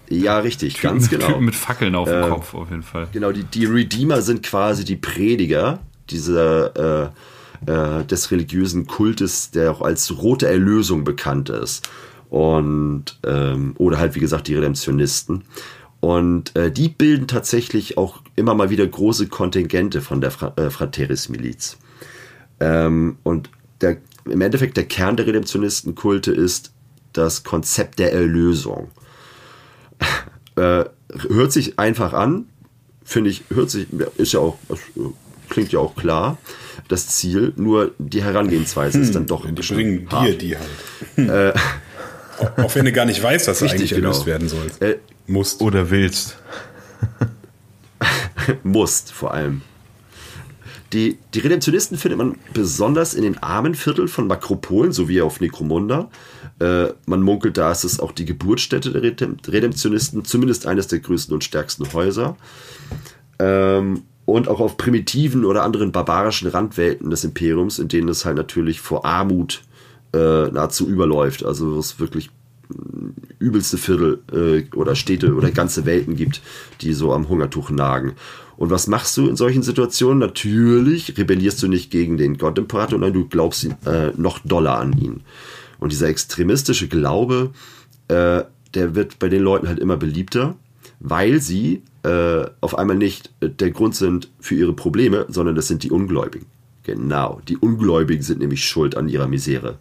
[0.09, 1.27] Ja, richtig, Typen, ganz genau.
[1.27, 3.09] Typen mit Fackeln auf dem Äh, Kopf auf jeden Fall.
[3.13, 7.09] Genau, die, die Redeemer sind quasi die Prediger dieser, äh,
[7.67, 11.89] äh, des religiösen Kultes, der auch als rote Erlösung bekannt ist.
[12.29, 15.45] Und, ähm, oder halt, wie gesagt, die Redemptionisten.
[16.01, 20.71] Und äh, die bilden tatsächlich auch immer mal wieder große Kontingente von der Fra äh,
[20.71, 21.79] Frateris-Miliz.
[22.61, 26.73] Ähm, und der, im Endeffekt der Kern der Redemptionistenkulte ist
[27.13, 28.91] das Konzept der Erlösung
[30.57, 30.85] äh,
[31.29, 32.47] hört sich einfach an,
[33.05, 35.01] finde ich, hört sich, ist ja auch, äh,
[35.49, 36.39] klingt ja auch klar,
[36.89, 40.43] das Ziel, nur die Herangehensweise ist dann doch ein Die bisschen bringen dir hart.
[40.43, 41.57] die halt.
[42.39, 44.27] Auch- Auch wenn du gar nicht weißt, dass du Richtig, eigentlich genau.
[44.27, 44.83] werden sollst.
[44.83, 45.61] Äh, Musst.
[45.63, 46.37] Oder willst.
[48.63, 49.63] musst vor allem.
[50.93, 56.09] Die, die Redemptionisten findet man besonders in den armen Vierteln von Makropolen sowie auf Necromunda.
[56.59, 61.01] Äh, man munkelt, da ist es auch die Geburtsstätte der Redem- Redemptionisten, zumindest eines der
[61.01, 62.37] größten und stärksten Häuser.
[63.39, 68.37] Ähm, und auch auf primitiven oder anderen barbarischen Randwelten des Imperiums, in denen es halt
[68.37, 69.63] natürlich vor Armut
[70.13, 71.45] äh, nahezu überläuft.
[71.45, 72.31] Also wo es wirklich
[72.69, 76.41] mh, übelste Viertel äh, oder Städte oder ganze Welten gibt,
[76.81, 78.15] die so am Hungertuch nagen.
[78.57, 80.19] Und was machst du in solchen Situationen?
[80.19, 84.99] Natürlich rebellierst du nicht gegen den Gottimperator, nein, du glaubst ihn, äh, noch doller an
[84.99, 85.21] ihn.
[85.79, 87.53] Und dieser extremistische Glaube,
[88.09, 88.43] äh,
[88.75, 90.57] der wird bei den Leuten halt immer beliebter,
[91.01, 95.69] weil sie äh, auf einmal nicht äh, der Grund sind für ihre Probleme, sondern das
[95.69, 96.47] sind die Ungläubigen.
[96.83, 99.79] Genau, die Ungläubigen sind nämlich schuld an ihrer Misere.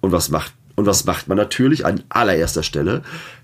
[0.00, 3.02] Und was macht und was macht man natürlich an allererster Stelle?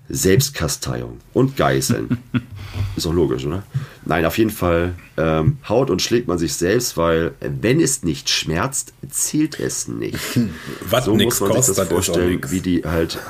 [0.09, 2.17] Selbstkasteiung und Geißeln.
[2.95, 3.63] Ist doch logisch, oder?
[4.05, 8.29] Nein, auf jeden Fall ähm, haut und schlägt man sich selbst, weil wenn es nicht
[8.29, 10.17] schmerzt, zählt es nicht.
[10.89, 13.19] Was So nix muss man sich kostet, das vorstellen, wie die halt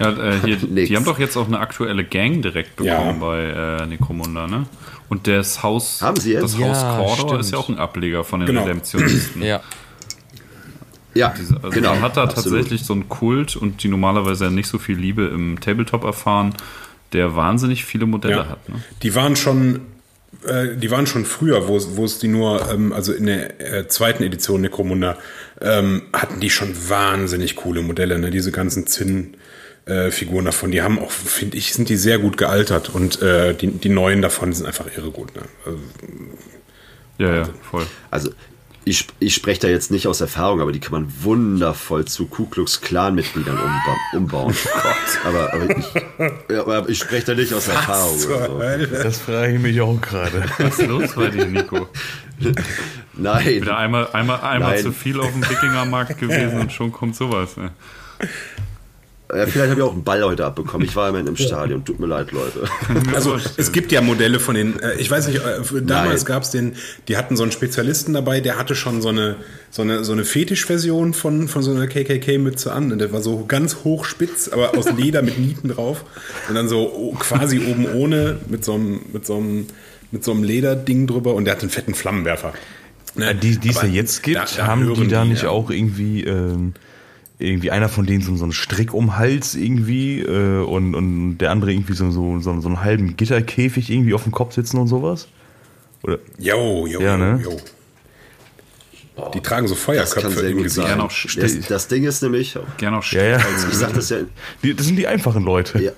[0.00, 3.26] Ja, äh, hier, die haben doch jetzt auch eine aktuelle Gang direkt bekommen Ja.
[3.26, 3.42] bei
[3.82, 4.66] äh, Necromunda, ne?
[5.08, 6.42] Und das Haus, Haben sie jetzt?
[6.42, 7.40] das Ja, Haus Cordor stimmt.
[7.42, 8.62] ist ja auch ein Ableger von den Genau.
[8.62, 9.42] Redemptionisten.
[9.42, 9.60] Ja.
[11.14, 12.58] Ja, Diese, also genau, man hat da absolut.
[12.58, 16.54] tatsächlich so einen Kult und die normalerweise nicht so viel Liebe im Tabletop erfahren,
[17.12, 18.48] der wahnsinnig viele Modelle Ja.
[18.48, 18.68] hat.
[18.68, 18.76] Ne?
[19.02, 19.80] Die waren schon,
[20.46, 23.60] äh, die waren schon früher, wo es wo es die nur, ähm, also in der
[23.60, 25.18] äh, zweiten Edition Necromunda,
[25.60, 28.30] ähm, hatten die schon wahnsinnig coole Modelle, ne?
[28.30, 29.36] Diese ganzen Zinn.
[29.84, 33.52] Äh, Figuren davon, die haben auch, finde ich, sind die sehr gut gealtert und äh,
[33.52, 35.34] die, die neuen davon sind einfach irre gut.
[35.34, 35.42] Ne?
[35.66, 35.78] Also,
[37.18, 37.84] Ja, ja, voll.
[38.08, 38.30] Also
[38.84, 42.46] ich, ich spreche da jetzt nicht aus Erfahrung, aber die kann man wundervoll zu Ku
[42.46, 44.54] Klux Klan Mitgliedern umba umbauen.
[45.24, 48.18] aber, aber, ich, aber ich spreche da nicht aus Erfahrung.
[48.56, 49.02] Oder so.
[49.02, 50.44] Das frage ich mich auch gerade.
[50.58, 51.88] Was ist los bei dir, Nico?
[53.14, 54.82] Nein, Wieder einmal, einmal, einmal Nein.
[54.82, 57.56] zu viel auf dem Wikingermarkt gewesen und schon kommt sowas.
[57.56, 57.70] Ne?
[59.32, 60.86] Äh, vielleicht habe ich auch einen Ball heute abbekommen.
[60.86, 61.84] Ich war immerhin im Stadion.
[61.84, 62.64] Tut mir leid, Leute.
[63.14, 66.50] Also es gibt ja Modelle von den, äh, ich weiß nicht, äh, damals gab es
[66.50, 66.74] den,
[67.08, 69.36] die hatten so einen Spezialisten dabei, der hatte schon so eine,
[69.70, 72.92] so eine, so eine Fetischversion von, von so einer KKK-Mütze an.
[72.92, 76.04] Und der war so ganz hochspitz, aber aus Leder mit Nieten drauf.
[76.48, 79.66] Und dann so quasi oben ohne mit so einem, mit so einem,
[80.10, 82.52] mit so einem Lederding drüber und der hat einen fetten Flammenwerfer.
[83.14, 83.34] Ne?
[83.34, 85.50] Die, die es ja jetzt gibt, da- da haben die da nicht ja.
[85.50, 86.74] auch irgendwie, ähm,
[87.38, 91.38] irgendwie einer von denen so, so einen Strick um den Hals irgendwie äh, und, und
[91.38, 94.78] der andere irgendwie so, so, so, so einen halben Gitterkäfig irgendwie auf dem Kopf sitzen
[94.78, 95.28] und sowas?
[96.02, 96.18] Oder?
[96.38, 97.40] Jo, jo, Ja, ne?
[97.42, 97.56] jo.
[99.34, 102.98] Die tragen so Das Feuerköpfe kann sehr im auch Das, das Ding ist nämlich, Gerne
[102.98, 103.38] auch Ja, ja.
[103.70, 104.18] ich sag das ja,
[104.62, 105.80] Die, das sind die einfachen Leute.
[105.82, 105.92] ja,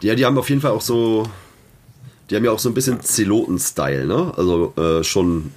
[0.00, 1.28] ja, die haben auf jeden Fall auch so,
[2.30, 4.32] die haben ja auch so ein bisschen Zeloten-Style, ne?
[4.36, 5.52] Also äh, schon,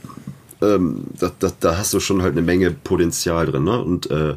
[0.62, 3.82] ähm, da, da, da hast du schon halt eine Menge Potenzial drin, ne?
[3.82, 4.36] Und äh,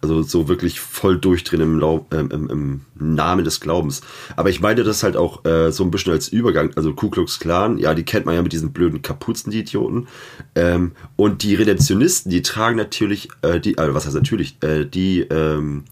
[0.00, 4.00] also so wirklich voll durchdrehen im, ähm, im, im Namen des Glaubens.
[4.36, 6.70] Aber ich meine das halt auch äh, so ein bisschen als Übergang.
[6.76, 10.08] Also Ku Klux Klan, ja, die kennt man ja mit diesen blöden Kapuzen, die Idioten.
[10.54, 15.20] Ähm, und die Redemptionisten, die tragen natürlich, äh, die, also was heißt natürlich, äh, die
[15.22, 15.84] ähm,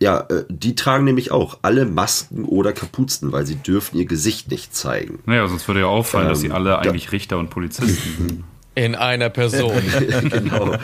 [0.00, 4.50] ja, äh, die tragen nämlich auch alle Masken oder Kapuzen, weil sie dürfen ihr Gesicht
[4.50, 5.20] nicht zeigen.
[5.26, 8.44] Naja, sonst würde ja auffallen, dass sie Ähm, alle eigentlich Richter und Polizisten sind.
[8.80, 9.82] In einer Person.
[10.30, 10.74] genau.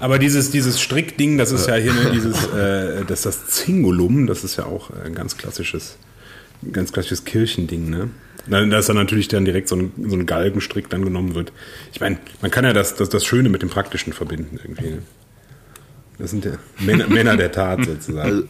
[0.00, 4.26] Aber dieses, dieses Strickding, das ist ja hier ne, dieses, äh, das ist das Zingulum,
[4.26, 5.98] das ist ja auch ein ganz klassisches,
[6.72, 8.10] ganz klassisches Kirchending, ne?
[8.46, 11.52] Dass dann natürlich dann direkt so ein, so ein Galgenstrick dann genommen wird.
[11.92, 14.96] Ich meine, man kann ja das, das, das Schöne mit dem Praktischen verbinden irgendwie.
[14.96, 15.02] Ne?
[16.18, 18.48] Das sind ja Männer, Männer der Tat sozusagen.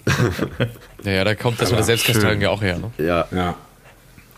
[1.04, 2.78] Ja, ja, da kommt das mit der Selbstkastellung ja auch her.
[2.78, 2.90] Ne?
[3.04, 3.56] Ja, Ja.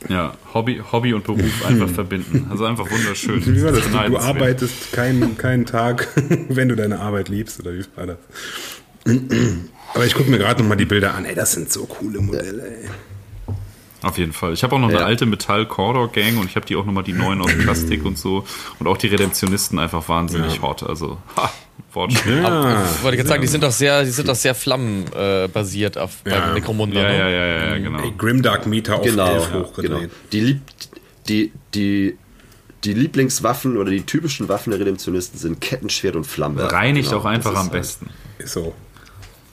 [0.08, 2.46] Ja, Hobby, Hobby und Beruf einfach verbinden.
[2.50, 3.44] Also einfach wunderschön.
[3.46, 3.90] Wie war das?
[3.90, 6.08] Du, arbeitest keinen, keinen Tag,
[6.48, 8.18] wenn du deine Arbeit liebst, oder wie war das?
[9.94, 11.24] Aber ich gucke mir gerade nochmal die Bilder an.
[11.24, 12.88] Ey, das sind so coole Modelle, ey.
[14.02, 14.52] Auf jeden Fall.
[14.52, 15.06] Ich habe auch noch eine Ja.
[15.06, 18.44] alte Metall-Cordor-Gang und ich habe die auch nochmal die neuen aus Plastik und so.
[18.78, 20.82] Und auch die Redemptionisten einfach wahnsinnig hot.
[20.82, 21.50] Also, ha,
[21.96, 22.42] Wortspiel.
[22.42, 26.00] Ja, Ich wollte gerade sagen, die sind doch sehr, die sind doch sehr flammenbasiert äh,
[26.00, 26.38] auf Ja.
[26.40, 27.00] beim Necromunda.
[27.00, 27.18] Ja, ne?
[27.18, 28.10] ja, ja, ja, ja, genau.
[28.16, 29.26] Grimdark Meter auf genau.
[29.34, 30.00] 11 ja, hochgedreht.
[30.00, 30.12] genau.
[30.32, 30.60] Die, lieb,
[31.28, 32.16] die, die,
[32.84, 36.72] die Lieblingswaffen oder die typischen Waffen der Redemptionisten sind Kettenschwert und Flammenwerfer.
[36.76, 38.10] Reinigt Genau, auch einfach am halt- besten.
[38.38, 38.74] Ist so.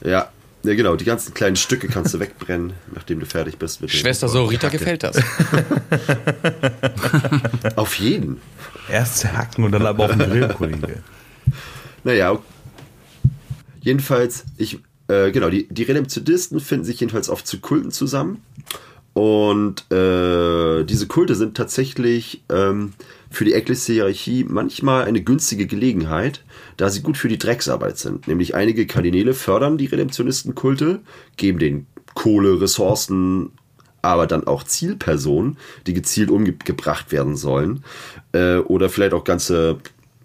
[0.05, 0.29] Ja,
[0.65, 0.95] ja, genau.
[0.95, 4.77] Die ganzen kleinen Stücke kannst du wegbrennen, nachdem du fertig bist mit Schwester Sorita Kacke.
[4.79, 5.17] gefällt das.
[7.75, 8.39] Auf jeden.
[8.89, 11.03] Erst zerhacken und dann aber auf den Grill, Kollege.
[12.03, 12.39] Naja,
[13.81, 18.41] jedenfalls, ich, äh, genau, die, die Redemptionisten finden sich jedenfalls oft zu Kulten zusammen.
[19.13, 22.93] Und äh, diese Kulte sind tatsächlich ähm,
[23.29, 26.43] für die Ekklesiarchie manchmal eine günstige Gelegenheit,
[26.77, 28.27] da sie gut für die Drecksarbeit sind.
[28.27, 31.01] Nämlich einige Kardinäle fördern die Redemptionistenkulte,
[31.37, 31.85] geben den
[32.15, 33.51] Kohle, Ressourcen,
[34.01, 37.83] aber dann auch Zielpersonen, die gezielt umgebracht werden sollen.
[38.33, 39.77] Äh, oder vielleicht auch ganze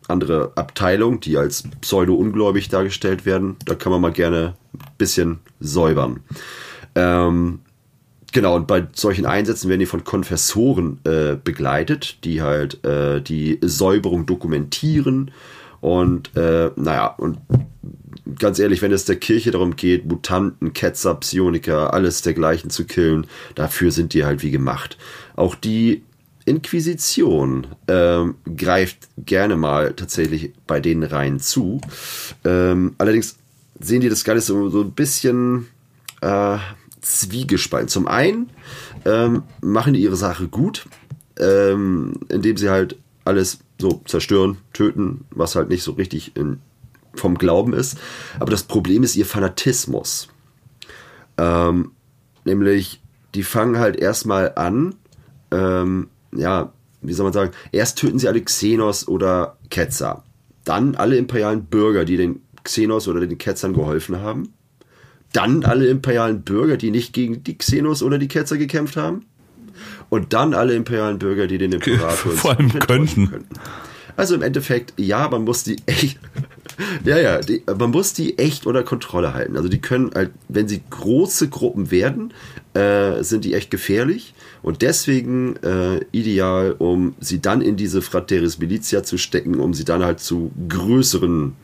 [0.09, 3.57] andere Abteilungen, die als pseudo-ungläubig dargestellt werden.
[3.65, 6.21] Da kann man mal gerne ein bisschen säubern.
[6.95, 7.61] Ähm,
[8.33, 13.59] Genau, und bei solchen Einsätzen werden die von Konfessoren äh, begleitet, die halt äh, die
[13.63, 15.31] Säuberung dokumentieren.
[15.81, 17.39] Und äh, naja, und
[18.39, 23.27] ganz ehrlich, wenn es der Kirche darum geht, Mutanten, Ketzer, Psioniker, alles dergleichen zu killen,
[23.55, 24.99] dafür sind die halt wie gemacht.
[25.35, 26.03] Auch die
[26.49, 31.81] Inquisition ähm, greift gerne mal tatsächlich bei denen rein zu.
[32.45, 33.37] Ähm, allerdings
[33.81, 35.69] sehen die das Ganze so, so ein bisschen
[36.21, 36.59] äh,
[37.01, 37.89] zwiegespalten.
[37.89, 38.51] Zum einen
[39.05, 40.87] ähm, machen die ihre Sache gut,
[41.39, 46.61] ähm, indem sie halt alles so zerstören, töten, was halt nicht so richtig in,
[47.15, 47.99] vom Glauben ist.
[48.41, 50.29] Aber das Problem ist ihr Fanatismus.
[51.37, 51.93] Ähm,
[52.45, 53.01] nämlich,
[53.35, 54.95] die fangen halt erstmal an,
[55.51, 56.73] ähm, ja,
[57.03, 60.25] wie soll man sagen, erst töten sie alle Xenos oder Ketzer.
[60.65, 64.53] Dann alle imperialen Bürger, die den Xenos oder den Ketzern geholfen haben.
[65.33, 69.27] Dann alle imperialen Bürger, die nicht gegen die Xenos oder die Ketzer gekämpft haben.
[70.11, 73.31] Und dann alle imperialen Bürger, die den Imperator Vor allem könnten.
[73.31, 73.49] könnten.
[74.17, 76.19] Also im Endeffekt, ja, man muss die echt,
[77.05, 79.57] ja, ja, die, man muss die echt unter Kontrolle halten.
[79.57, 82.33] Also die können halt, wenn sie große Gruppen werden,
[82.75, 88.59] äh, sind die echt gefährlich und deswegen äh, ideal, um sie dann in diese Frateris
[88.59, 91.57] Militia zu stecken, um sie dann halt zu größeren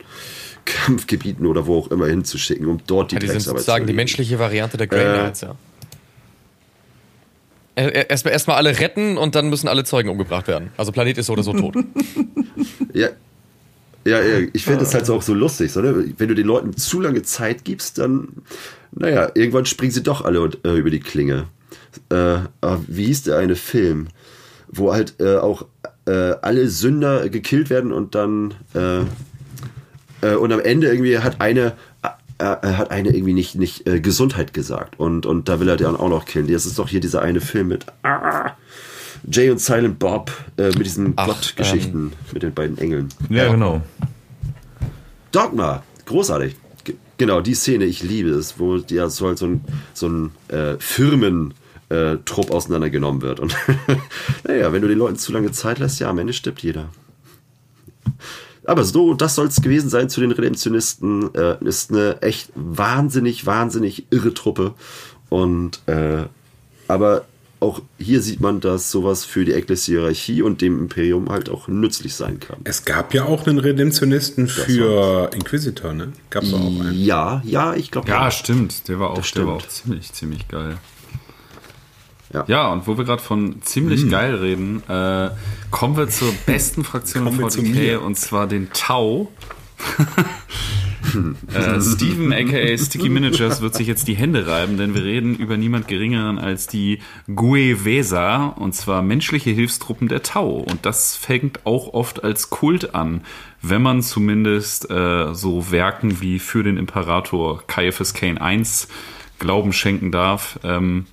[0.65, 3.95] Kampfgebieten oder wo auch immer hinzuschicken, um dort die Ja, die sind sozusagen zu die
[3.95, 5.19] menschliche Variante der Grey Äh.
[5.19, 5.55] Knights, ja.
[7.77, 10.71] Erstmal erst alle retten und dann müssen alle Zeugen umgebracht werden.
[10.77, 11.75] Also Planet ist so oder so tot.
[12.93, 13.09] Ja,
[14.05, 14.19] ja,
[14.53, 15.71] ich finde das halt so auch so lustig.
[15.71, 16.13] So, ne?
[16.17, 18.27] Wenn du den Leuten zu lange Zeit gibst, dann,
[18.91, 21.45] naja, irgendwann springen sie doch alle und, äh, über die Klinge.
[22.09, 24.07] Äh, ah, wie hieß der eine Film,
[24.67, 25.65] wo halt äh, auch
[26.05, 29.01] äh, alle Sünder gekillt werden und dann äh,
[30.21, 31.73] äh, und am Ende irgendwie hat eine
[32.37, 36.25] hat eine irgendwie nicht, nicht Gesundheit gesagt und, und da will er dann auch noch
[36.25, 36.51] killen.
[36.51, 38.51] Das ist doch hier dieser eine Film mit ah,
[39.31, 43.09] Jay und Silent Bob äh, mit diesen Gottgeschichten mit den beiden Engeln.
[43.29, 43.81] Ja, genau.
[45.31, 46.55] Dogma, großartig.
[46.83, 49.61] G genau, die Szene, ich liebe es, wo ja so halt so ein,
[49.93, 51.53] so ein äh, Firmen.
[51.89, 53.39] äh, Trupp auseinandergenommen wird.
[53.39, 53.55] Und
[54.47, 56.89] naja, wenn du den Leuten zu lange Zeit lässt, ja, am Ende stirbt jeder.
[58.65, 61.33] Aber so, das soll es gewesen sein zu den Redemptionisten.
[61.35, 64.73] Äh, ist eine echt wahnsinnig, wahnsinnig irre Truppe.
[65.29, 66.23] Und äh,
[66.87, 67.25] aber
[67.59, 72.13] auch hier sieht man, dass sowas für die Ekklesiarchie und dem Imperium halt auch nützlich
[72.13, 72.57] sein kann.
[72.63, 76.13] Es gab ja auch einen Redemptionisten für Inquisitor, ne?
[76.29, 76.93] Gab es auch einen.
[76.93, 78.09] Ja, ja, ich glaube.
[78.09, 78.87] Ja, stimmt.
[78.87, 79.49] Der war auch, der war stimmt.
[79.49, 80.77] auch ziemlich, ziemlich geil.
[82.33, 82.43] Ja.
[82.47, 85.29] Ja, und wo wir gerade von ziemlich geil reden, äh,
[85.71, 88.01] kommen wir zur besten Fraktion zu 40k mir.
[88.01, 89.31] und zwar den Tau.
[91.53, 95.55] Äh, Steven aka Sticky Managers wird sich jetzt die Hände reiben, denn wir reden über
[95.55, 96.99] niemand geringeren als die
[97.33, 100.57] Guevesa und zwar menschliche Hilfstruppen der Tau.
[100.57, 103.21] Und das fängt auch oft als Kult an,
[103.61, 108.63] wenn man zumindest äh, so Werken wie für den Imperator Caiaphas Kane I
[109.39, 110.59] Glauben schenken darf.
[110.63, 111.05] Ähm,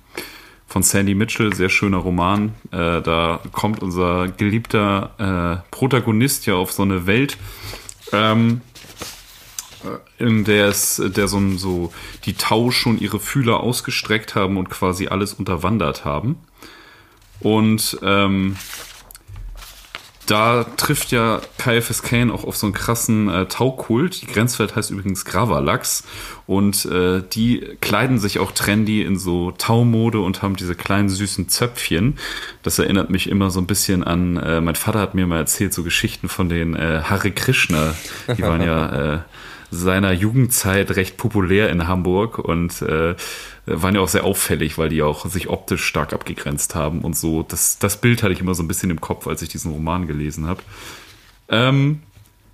[0.65, 2.55] von Sandy Mitchell, sehr schöner Roman.
[2.71, 7.37] Äh, da kommt unser geliebter äh, Protagonist ja auf so eine Welt,
[8.13, 8.61] ähm,
[10.17, 11.91] in der es, der so, so
[12.25, 16.37] die Tau schon ihre Fühler ausgestreckt haben und quasi alles unterwandert haben.
[17.39, 18.55] Und ähm,
[20.25, 24.21] da trifft ja KFS Kane auch auf so einen krassen äh, Taukult.
[24.21, 26.03] Die Grenzwelt heißt übrigens Gravalax.
[26.45, 31.49] Und äh, die kleiden sich auch trendy in so Taumode und haben diese kleinen süßen
[31.49, 32.17] Zöpfchen.
[32.63, 35.73] Das erinnert mich immer so ein bisschen an, äh, mein Vater hat mir mal erzählt,
[35.73, 37.95] so Geschichten von den äh, Hare Krishna.
[38.37, 39.19] Die waren ja äh,
[39.73, 43.15] seiner Jugendzeit recht populär in Hamburg und äh,
[43.65, 47.43] waren ja auch sehr auffällig, weil die auch sich optisch stark abgegrenzt haben und so.
[47.43, 50.07] Das, das Bild hatte ich immer so ein bisschen im Kopf, als ich diesen Roman
[50.07, 50.61] gelesen habe.
[51.49, 52.01] Ähm,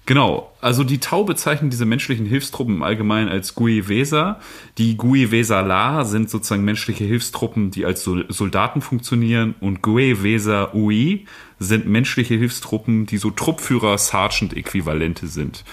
[0.05, 4.39] genau, also die Tau bezeichnen diese menschlichen Hilfstruppen im Allgemeinen als Guivesa.
[4.77, 11.25] Die Guivesa-La sind sozusagen menschliche Hilfstruppen, die als Soldaten funktionieren und Guivesa-Ui
[11.59, 15.65] sind menschliche Hilfstruppen, die so Truppführer-Sergeant-Äquivalente sind.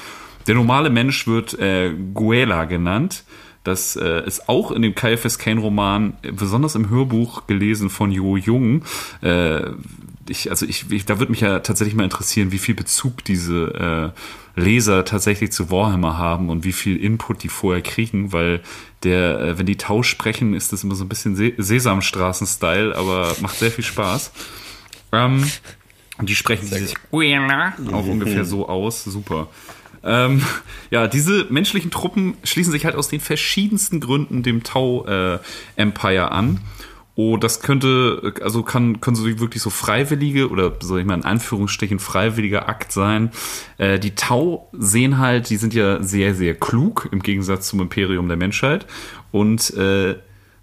[0.47, 3.25] Der normale Mensch wird äh, Guela genannt.
[3.65, 8.13] Das äh, ist auch in dem KFS Kane Roman, äh, besonders im Hörbuch gelesen von
[8.13, 8.85] Jo Jung.
[9.23, 9.71] Äh,
[10.29, 14.15] ich, also ich, ich, da würde mich ja tatsächlich mal interessieren, wie viel Bezug diese
[14.57, 18.61] äh, Leser tatsächlich zu Warhammer haben und wie viel Input die vorher kriegen, weil
[19.03, 23.35] der, äh, wenn die Tausch sprechen, ist das immer so ein bisschen Se Sesamstraßen-Style, aber
[23.41, 24.33] macht sehr viel Spaß.
[25.13, 25.45] Ähm,
[26.19, 26.95] und die sprechen sich
[27.93, 29.05] auch ungefähr so aus.
[29.05, 29.49] Super.
[30.07, 30.43] Ähm,
[30.91, 35.39] ja, diese menschlichen Truppen schließen sich halt aus den verschiedensten Gründen dem Tau äh,
[35.77, 36.61] Empire an.
[37.19, 41.25] Oh, das könnte, also kann, können so wirklich so freiwillige oder soll ich mal in
[41.25, 43.31] Anführungsstrichen freiwilliger Akt sein.
[43.79, 48.29] Äh, die Tau sehen halt, die sind ja sehr, sehr klug im Gegensatz zum Imperium
[48.29, 48.87] der Menschheit
[49.33, 50.17] und äh,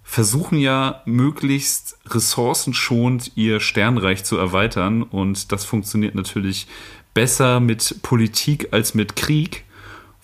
[0.04, 6.68] versuchen ja möglichst ressourcenschonend ihr Sternreich zu erweitern und das funktioniert natürlich
[7.14, 9.64] besser mit Politik als mit Krieg,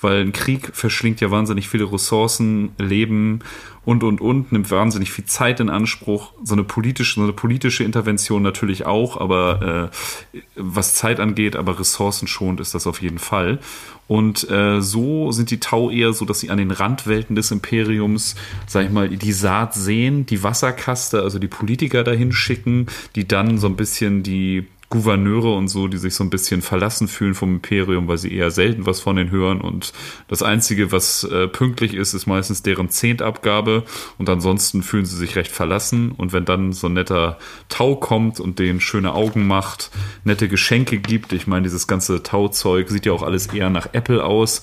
[0.00, 3.40] weil ein Krieg verschlingt ja wahnsinnig viele Ressourcen, Leben
[3.84, 6.32] und und und, nimmt wahnsinnig viel Zeit in Anspruch.
[6.42, 9.90] So eine politische, so eine politische Intervention natürlich auch, aber
[10.32, 13.58] äh, was Zeit angeht, aber ressourcenschonend ist das auf jeden Fall.
[14.06, 18.34] Und äh, so sind die Tau eher so, dass sie an den Randwelten des Imperiums,
[18.66, 23.58] sag ich mal, die Saat sehen, die Wasserkaste, also die Politiker dahin schicken, die dann
[23.58, 27.54] so ein bisschen die Gouverneure und so, die sich so ein bisschen verlassen fühlen vom
[27.54, 29.60] Imperium, weil sie eher selten was von denen hören.
[29.60, 29.92] Und
[30.26, 33.84] das Einzige, was äh, pünktlich ist, ist meistens deren Zehntabgabe.
[34.18, 36.10] Und ansonsten fühlen sie sich recht verlassen.
[36.10, 39.90] Und wenn dann so ein netter Tau kommt und denen schöne Augen macht,
[40.24, 44.24] nette Geschenke gibt, ich meine, dieses ganze Tauzeug sieht ja auch alles eher nach Apple
[44.24, 44.62] aus.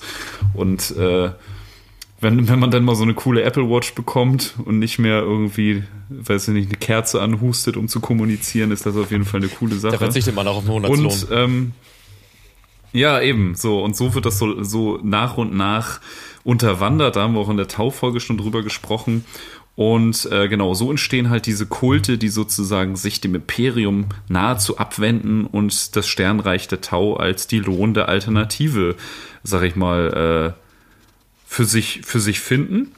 [0.52, 1.30] Und äh,
[2.20, 5.84] wenn, wenn man dann mal so eine coole Apple Watch bekommt und nicht mehr irgendwie,
[6.08, 9.48] weiß ich nicht, eine Kerze anhustet, um zu kommunizieren, ist das auf jeden Fall eine
[9.48, 9.92] coole Sache.
[9.92, 11.06] Da verzichtet man auch auf einen Monatslohn.
[11.06, 11.72] Und, ähm,
[12.92, 13.82] ja, eben, so.
[13.82, 16.00] Und so wird das so, so nach und nach
[16.42, 17.16] unterwandert.
[17.16, 19.24] Da haben wir auch in der Taufolge schon drüber gesprochen.
[19.76, 25.44] Und äh, genau, so entstehen halt diese Kulte, die sozusagen sich dem Imperium nahezu abwenden
[25.44, 28.96] und das Sternreich der Tau als die lohnende Alternative,
[29.44, 30.67] sag ich mal, äh,
[31.48, 32.92] für sich, für sich finden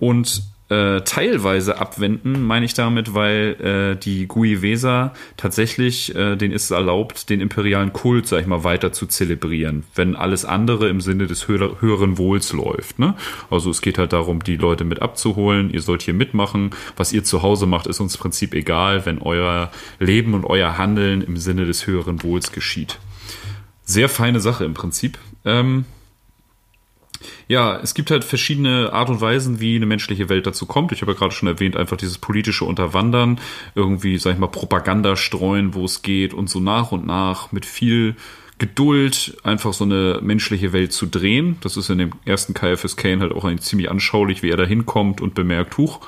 [0.00, 6.64] und äh, teilweise abwenden, meine ich damit, weil äh, die Guivesa tatsächlich, äh, denen ist
[6.64, 11.00] es erlaubt, den imperialen Kult, sag ich mal, weiter zu zelebrieren, wenn alles andere im
[11.00, 12.98] Sinne des höher, höheren Wohls läuft.
[12.98, 13.14] Ne?
[13.50, 17.22] Also es geht halt darum, die Leute mit abzuholen, ihr sollt hier mitmachen, was ihr
[17.22, 21.36] zu Hause macht, ist uns im Prinzip egal, wenn euer Leben und euer Handeln im
[21.36, 22.98] Sinne des höheren Wohls geschieht.
[23.84, 25.18] Sehr feine Sache im Prinzip.
[25.44, 25.84] Ähm,
[27.48, 30.92] ja, es gibt halt verschiedene Art und Weisen, wie eine menschliche Welt dazu kommt.
[30.92, 33.40] Ich habe ja gerade schon erwähnt, einfach dieses politische Unterwandern,
[33.74, 37.66] irgendwie, sag ich mal, Propaganda streuen, wo es geht und so nach und nach mit
[37.66, 38.16] viel
[38.58, 41.56] Geduld einfach so eine menschliche Welt zu drehen.
[41.60, 45.20] Das ist in dem ersten KFS Kane halt auch ziemlich anschaulich, wie er da hinkommt
[45.20, 46.00] und bemerkt, huch,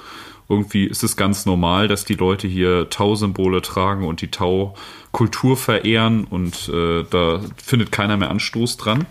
[0.48, 6.24] irgendwie ist es ganz normal, dass die Leute hier Tau-Symbole tragen und die Tau-Kultur verehren
[6.24, 9.06] und äh, da findet keiner mehr Anstoß dran.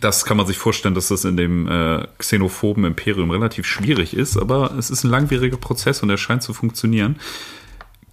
[0.00, 4.36] Das kann man sich vorstellen, dass das in dem äh, xenophoben Imperium relativ schwierig ist,
[4.36, 7.16] aber es ist ein langwieriger Prozess und er scheint zu funktionieren.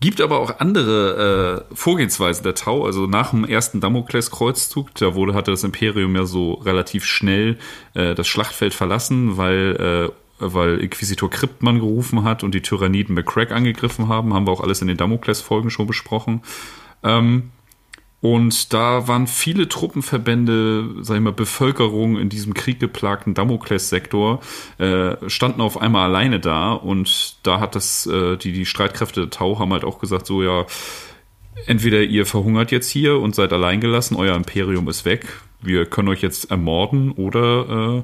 [0.02, 2.86] Gibt aber auch andere äh, Vorgehensweisen der Tau.
[2.86, 7.58] Also nach dem ersten Damokleskreuzzug, da wurde hatte das Imperium ja so relativ schnell
[7.94, 13.52] äh, das Schlachtfeld verlassen, weil äh, weil Inquisitor Kryptmann gerufen hat und die Tyranniden McCrack
[13.52, 14.34] angegriffen haben.
[14.34, 16.42] Haben wir auch alles in den Damokles-Folgen schon besprochen.
[17.04, 17.52] Ähm,
[18.22, 24.40] und da waren viele Truppenverbände, sag ich mal, Bevölkerung in diesem krieggeplagten Damokles-Sektor,
[24.80, 26.74] äh, standen auf einmal alleine da.
[26.74, 30.42] Und da hat das, äh, die, die Streitkräfte der Tau haben halt auch gesagt, so
[30.42, 30.66] ja,
[31.68, 36.22] entweder ihr verhungert jetzt hier und seid alleingelassen, euer Imperium ist weg, wir können euch
[36.22, 38.04] jetzt ermorden, oder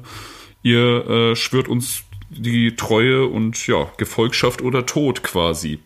[0.62, 2.04] ihr äh, schwört uns
[2.38, 5.78] die Treue und ja, Gefolgschaft oder Tod quasi.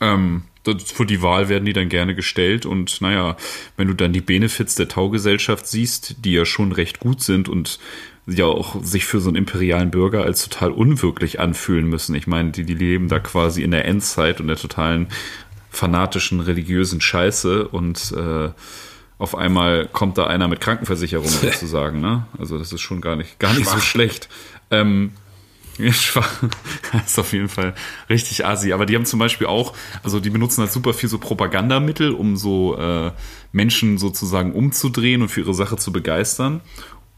[0.00, 3.36] Ähm, das, für die Wahl werden die dann gerne gestellt und naja,
[3.76, 7.78] wenn du dann die Benefits der Taugesellschaft siehst, die ja schon recht gut sind und
[8.26, 12.14] ja auch sich für so einen imperialen Bürger als total unwirklich anfühlen müssen.
[12.14, 15.08] Ich meine, die, die leben da quasi in der Endzeit und der totalen
[15.70, 18.50] fanatischen religiösen Scheiße und äh,
[19.18, 22.26] auf einmal kommt da einer mit Krankenversicherung sozusagen, ne?
[22.38, 24.28] Also das ist schon gar nicht, gar nicht so schlecht.
[24.70, 25.12] Ähm,
[25.90, 26.42] Schwach.
[27.06, 27.74] ist auf jeden Fall
[28.08, 28.72] richtig assi.
[28.72, 32.36] Aber die haben zum Beispiel auch, also die benutzen halt super viel so Propagandamittel, um
[32.36, 33.12] so äh,
[33.52, 36.60] Menschen sozusagen umzudrehen und für ihre Sache zu begeistern.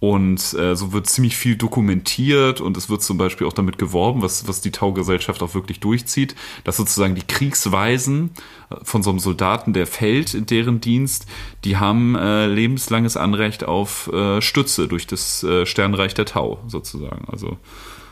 [0.02, 4.20] Und äh, so wird ziemlich viel dokumentiert und es wird zum Beispiel auch damit geworben,
[4.20, 6.34] was, was die Taugesellschaft auch wirklich durchzieht,
[6.64, 8.32] dass sozusagen die Kriegsweisen
[8.70, 11.26] äh, von so einem Soldaten, der fällt in deren Dienst,
[11.62, 17.24] die haben äh, lebenslanges Anrecht auf äh, Stütze durch das äh, Sternreich der Tau sozusagen.
[17.28, 17.58] Also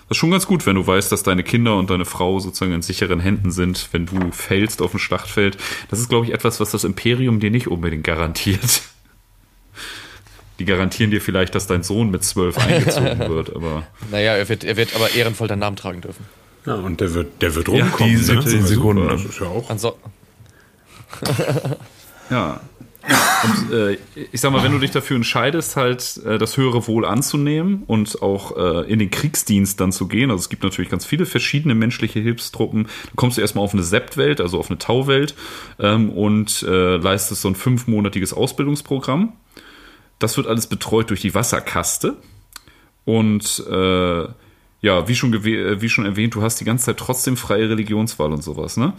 [0.09, 2.73] das ist schon ganz gut, wenn du weißt, dass deine Kinder und deine Frau sozusagen
[2.73, 5.59] in sicheren Händen sind, wenn du fällst auf dem Schlachtfeld.
[5.89, 8.83] Das ist, glaube ich, etwas, was das Imperium dir nicht unbedingt garantiert.
[10.61, 13.85] Die garantieren dir vielleicht, dass dein Sohn mit zwölf eingezogen wird, aber.
[14.11, 16.27] Naja, er wird, er wird aber ehrenvoll deinen Namen tragen dürfen.
[16.67, 18.13] Ja, und der wird, der wird rumkommen.
[18.13, 18.43] die ne?
[18.43, 19.09] 17 Sekunden.
[19.09, 19.71] Das ist ja auch.
[19.71, 19.97] Anso
[22.31, 22.61] Ja.
[23.43, 23.97] Und äh,
[24.31, 28.21] ich sag mal, wenn du dich dafür entscheidest, halt äh, das höhere Wohl anzunehmen und
[28.21, 31.75] auch äh, in den Kriegsdienst dann zu gehen, also es gibt natürlich ganz viele verschiedene
[31.75, 35.35] menschliche Hilfstruppen, dann kommst du erstmal auf eine Sept-Welt, also auf eine Tauwelt
[35.79, 39.33] ähm, und äh, leistest so ein fünfmonatiges Ausbildungsprogramm.
[40.21, 42.17] Das wird alles betreut durch die Wasserkaste.
[43.05, 44.29] Und äh,
[44.83, 48.33] ja, wie schon, äh, wie schon erwähnt, du hast die ganze Zeit trotzdem freie Religionswahl
[48.33, 48.77] und sowas.
[48.77, 48.93] Ne?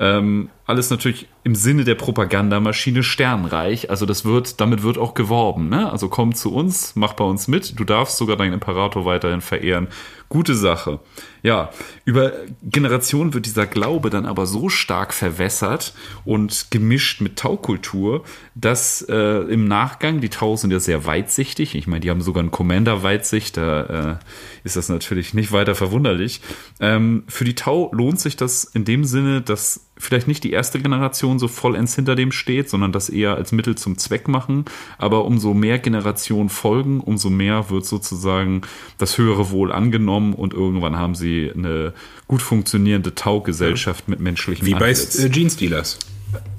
[0.00, 3.88] Ähm, alles natürlich im Sinne der Propagandamaschine Sternreich.
[3.88, 5.70] Also das wird, damit wird auch geworben.
[5.70, 5.90] Ne?
[5.90, 7.80] Also komm zu uns, mach bei uns mit.
[7.80, 9.88] Du darfst sogar deinen Imperator weiterhin verehren.
[10.28, 11.00] Gute Sache.
[11.42, 11.70] Ja,
[12.04, 15.94] über Generationen wird dieser Glaube dann aber so stark verwässert
[16.26, 21.86] und gemischt mit Taukultur, dass äh, im Nachgang, die Tau sind ja sehr weitsichtig, ich
[21.86, 26.42] meine, die haben sogar einen Commander-Weitsicht, da äh, ist das natürlich nicht weiter verwunderlich.
[26.78, 30.80] Ähm, für die Tau lohnt sich das in dem Sinne, dass vielleicht nicht die erste
[30.80, 34.64] Generation so vollends hinter dem steht, sondern das eher als Mittel zum Zweck machen.
[34.96, 38.62] Aber umso mehr Generationen folgen, umso mehr wird sozusagen
[38.98, 41.92] das höhere Wohl angenommen und irgendwann haben sie eine
[42.26, 45.18] gut funktionierende Taugesellschaft mit menschlichem Wie bei Antlitz.
[45.18, 45.98] äh, Jeans-Dealers.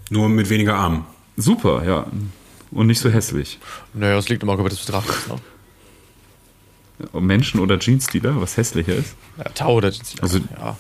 [0.09, 1.05] Nur mit weniger Armen.
[1.37, 2.07] Super, ja.
[2.71, 3.59] Und nicht so hässlich.
[3.93, 5.27] naja, das liegt im Auge des Betrachters.
[5.27, 5.35] Ne?
[7.21, 9.15] Menschen oder Jeans-Dealer, was hässlicher ist.
[9.37, 10.75] Ja, Tau oder Also, ja,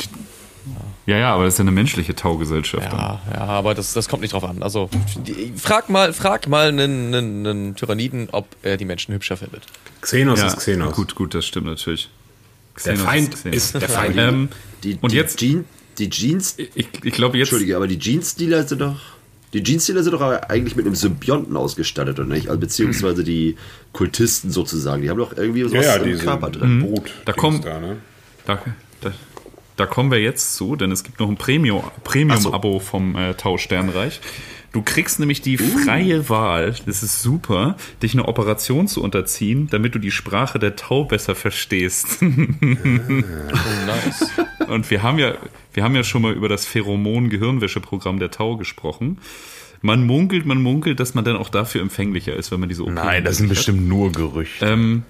[1.05, 2.91] Ja, ja, aber das ist ja eine menschliche Taugesellschaft.
[2.91, 2.99] dann.
[2.99, 4.61] ja, ja, aber das, das kommt nicht drauf an.
[4.61, 4.89] Also
[5.25, 9.63] die, frag mal, frag mal einen, einen, einen Tyranniden, ob er die Menschen hübscher findet.
[10.01, 10.93] Xenos Ja, ist Xenos.
[10.95, 12.09] Gut, gut, das stimmt natürlich.
[12.85, 13.55] Der Xenos Feind Xenos.
[13.57, 14.17] ist der Feind.
[14.17, 14.49] Ähm,
[14.83, 15.65] Die, Und die jetzt- Jean,
[15.97, 17.47] die Jeans, ich ich glaube jetzt.
[17.47, 18.95] Entschuldige, aber die Jeans-Dealer sind doch.
[19.51, 22.47] Die Jeans-Dealer sind doch aber eigentlich mit einem Symbionten ausgestattet, oder nicht?
[22.49, 23.57] Also, beziehungsweise die
[23.93, 25.01] Kultisten sozusagen.
[25.01, 26.81] Die haben doch irgendwie was ja, ja, im Körper drin.
[26.83, 27.11] Brut.
[27.25, 27.97] Da kommt- Da, ne?
[28.45, 28.61] Da,
[29.01, 29.11] da,
[29.79, 33.57] da kommen wir jetzt zu, denn es gibt noch ein Premium- Premium-Abo vom äh, Tau
[33.57, 34.19] Sternreich.
[34.71, 39.95] Du kriegst nämlich die freie Wahl, das ist super, dich einer Operation zu unterziehen, damit
[39.95, 42.19] du die Sprache der Tau besser verstehst.
[43.51, 44.29] Oh, nice.
[44.67, 45.33] Und wir haben ja,
[45.73, 49.17] wir haben ja schon mal über das Pheromon-Gehirnwäsche-Programm der Tau gesprochen.
[49.81, 52.91] Man munkelt, man munkelt, dass man dann auch dafür empfänglicher ist, wenn man diese OP
[52.91, 53.55] Nein, das sind hat.
[53.55, 54.65] bestimmt nur Gerüchte.
[54.65, 55.03] Ähm,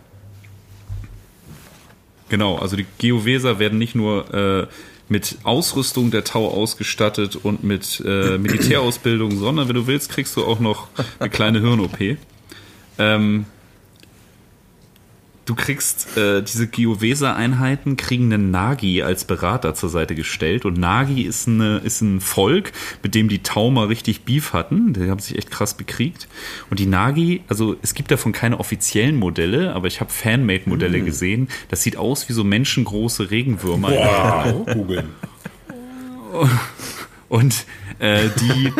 [2.29, 4.67] genau, also die Geoveser werden nicht nur äh,
[5.09, 10.45] mit Ausrüstung der Tau ausgestattet und mit äh, Militärausbildung, sondern wenn du willst, kriegst du
[10.45, 10.87] auch noch
[11.19, 12.17] eine kleine Hirn-OP.
[12.97, 13.45] Ähm,
[15.49, 21.23] du kriegst äh, diese Geoveser-Einheiten kriegen einen Nagi als Berater zur Seite gestellt und Nagi
[21.23, 22.71] ist, eine, ist ein Volk,
[23.01, 24.93] mit dem die Tau mal richtig Beef hatten.
[24.93, 26.27] Die haben sich echt krass bekriegt.
[26.69, 31.47] Und die Nagi, also es gibt davon keine offiziellen Modelle, aber ich habe Fanmade-Modelle gesehen.
[31.69, 33.89] Das sieht aus wie so menschengroße Regenwürmer.
[33.89, 34.65] Wow.
[34.71, 35.09] Googeln.
[37.29, 37.65] Und
[37.99, 38.73] äh, die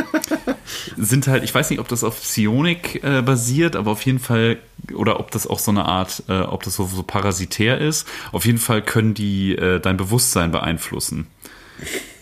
[0.97, 4.57] sind halt, ich weiß nicht, ob das auf Psionik äh, basiert, aber auf jeden Fall,
[4.93, 8.07] oder ob das auch so eine Art, äh, ob das so, so parasitär ist.
[8.31, 11.27] Auf jeden Fall können die äh, dein Bewusstsein beeinflussen.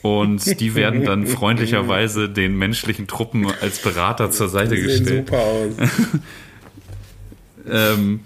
[0.01, 5.27] Und die werden dann freundlicherweise den menschlichen Truppen als Berater zur Seite Sehen gestellt.
[5.27, 5.73] super aus.
[7.69, 8.21] Ähm,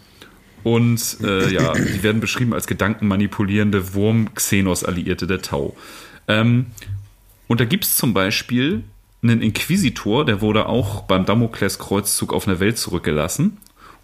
[0.63, 5.75] und äh, ja, die werden beschrieben als gedankenmanipulierende Wurm-Xenos-Alliierte der Tau.
[6.27, 6.67] Ähm,
[7.51, 8.85] und da gibt es zum Beispiel
[9.21, 13.57] einen Inquisitor, der wurde auch beim Damokleskreuzzug auf einer Welt zurückgelassen.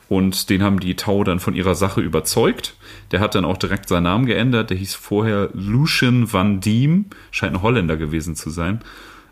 [0.10, 2.76] Und den haben die Tau dann von ihrer Sache überzeugt.
[3.12, 4.70] Der hat dann auch direkt seinen Namen geändert.
[4.70, 8.82] Der hieß vorher Lucian van Diem, scheint ein Holländer gewesen zu sein.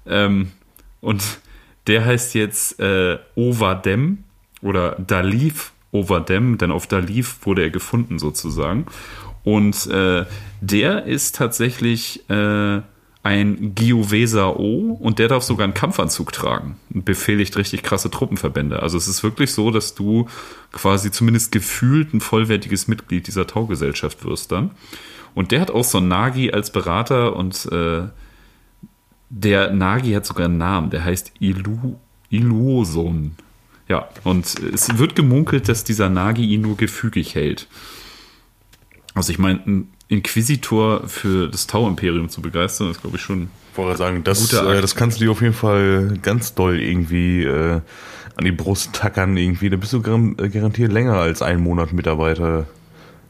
[0.07, 0.53] Ähm,
[1.01, 1.21] und
[1.87, 4.19] der heißt jetzt äh, Overdem
[4.61, 8.85] oder Dalif Overdem, denn auf Dalif wurde er gefunden sozusagen.
[9.43, 10.23] Und äh,
[10.61, 12.79] der ist tatsächlich äh,
[13.25, 18.83] ein Geoveser O und der darf sogar einen Kampfanzug tragen und befehligt richtig krasse Truppenverbände.
[18.83, 20.27] Also es ist wirklich so, dass du
[20.71, 24.71] quasi zumindest gefühlt ein vollwertiges Mitglied dieser Taugesellschaft wirst dann.
[25.33, 28.03] Und der hat auch so einen Nagi als Berater und äh,
[29.31, 31.95] der Nagi hat sogar einen Namen, der heißt Ilu,
[32.29, 33.31] Iluoson.
[33.87, 37.67] Ja, und es wird gemunkelt, dass dieser Nagi ihn nur gefügig hält.
[39.15, 43.49] Also ich meine, ein Inquisitor für das Tau-Imperium zu begeistern, ist glaube ich schon.
[43.73, 47.81] Vorher sagen, das, äh, das kannst du dir auf jeden Fall ganz doll irgendwie äh,
[48.35, 49.69] an die Brust tackern irgendwie.
[49.69, 52.67] Da bist du äh, garantiert länger als ein Monat Mitarbeiter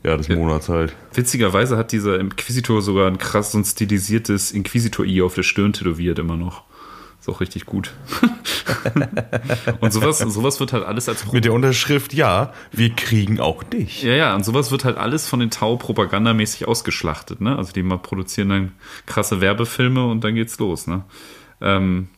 [0.03, 0.95] ja, des Monats halt.
[1.13, 6.37] Witzigerweise hat dieser Inquisitor sogar ein krass und stilisiertes Inquisitor-I auf der Stirn tätowiert immer
[6.37, 6.63] noch.
[7.25, 7.91] Ist auch richtig gut.
[9.79, 14.03] und sowas, sowas wird halt alles als Mit der Unterschrift, ja, wir kriegen auch dich.
[14.03, 17.57] Ja, ja, und sowas wird halt alles von den Tau propagandamäßig ausgeschlachtet, ne?
[17.57, 18.71] Also die mal produzieren dann
[19.07, 21.03] krasse Werbefilme und dann geht's los, ne?
[21.61, 22.09] Ähm,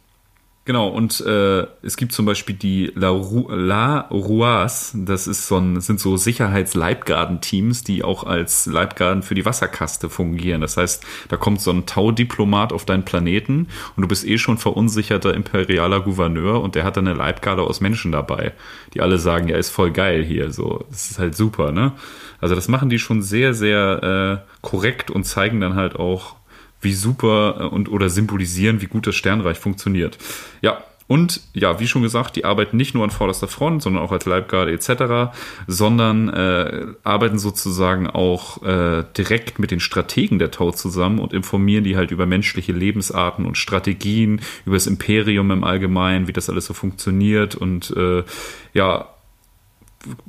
[0.67, 5.57] genau, und äh, es gibt zum Beispiel die La, Ru La Ruas, das ist so
[5.57, 10.61] ein, sind so Sicherheitsleibgarden-Teams, die auch als Leibgarden für die Wasserkaste fungieren.
[10.61, 14.59] Das heißt, da kommt so ein Tau-Diplomat auf deinen Planeten und du bist eh schon
[14.59, 18.53] verunsicherter imperialer Gouverneur und der hat dann eine Leibgarde aus Menschen dabei,
[18.93, 21.93] die alle sagen, ja, ist voll geil hier, so, das ist halt super, ne?
[22.39, 26.36] Also das machen die schon sehr, sehr äh, korrekt und zeigen dann halt auch,
[26.81, 30.17] wie super äh, und oder symbolisieren, wie gut das Sternreich funktioniert.
[30.61, 34.11] Ja, und ja, wie schon gesagt, die arbeiten nicht nur an vorderster Front, sondern auch
[34.11, 35.33] als Leibgarde etc.,
[35.65, 41.85] sondern äh, arbeiten sozusagen auch äh, direkt mit den Strategen der Tau zusammen und informieren
[41.85, 46.65] die halt über menschliche Lebensarten und Strategien, über das Imperium im Allgemeinen, wie das alles
[46.65, 48.23] so funktioniert und äh,
[48.73, 49.07] ja,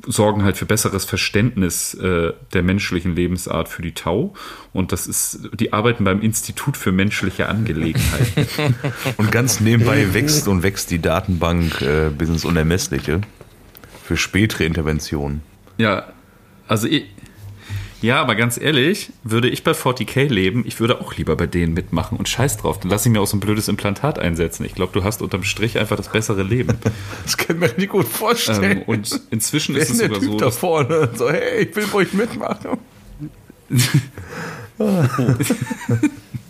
[0.07, 4.35] sorgen halt für besseres Verständnis äh, der menschlichen Lebensart für die Tau.
[4.72, 8.74] Und das ist, die arbeiten beim Institut für menschliche Angelegenheiten.
[9.16, 13.20] Und ganz nebenbei wächst und wächst die Datenbank äh, bis ins Unermessliche
[14.05, 15.43] für spätere Interventionen.
[15.79, 16.12] ja,
[16.66, 17.07] also ich,
[18.01, 21.74] ja, aber ganz ehrlich, würde ich bei 40k leben, ich würde auch lieber bei denen
[21.74, 22.78] mitmachen und scheiß drauf.
[22.80, 24.64] Dann lass ich mir auch so ein blödes Implantat einsetzen.
[24.64, 26.78] Ich glaube, du hast unterm Strich einfach das bessere Leben.
[27.24, 28.78] Das kann ich mir richtig gut vorstellen.
[28.78, 31.01] ähm, und inzwischen Wer ist es der sogar Typ so, da vorne?
[31.01, 32.78] Und so, hey, ich will bei euch mitmachen.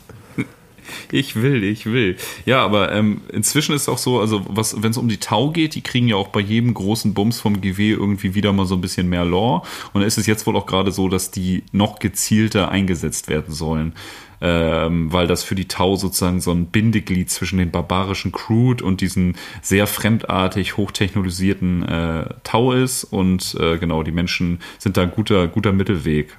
[1.11, 2.17] Ich will, ich will.
[2.45, 5.75] Ja, aber ähm, inzwischen ist auch so, also was, wenn es um die Tau geht,
[5.75, 8.81] die kriegen ja auch bei jedem großen Bums vom GW irgendwie wieder mal so ein
[8.81, 9.63] bisschen mehr Lore.
[9.93, 13.55] Und da ist es jetzt wohl auch gerade so, dass die noch gezielter eingesetzt werden
[13.55, 13.95] sollen.
[14.41, 19.01] Ähm, weil das für die Tau sozusagen so ein Bindeglied zwischen den barbarischen Crude und
[19.01, 23.03] diesen sehr fremdartig hochtechnologisierten äh, Tau ist.
[23.03, 26.37] Und äh, genau, die Menschen sind da ein guter, guter Mittelweg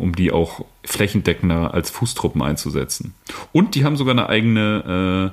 [0.00, 3.14] um die auch flächendeckender als Fußtruppen einzusetzen.
[3.52, 5.32] Und die haben sogar eine eigene,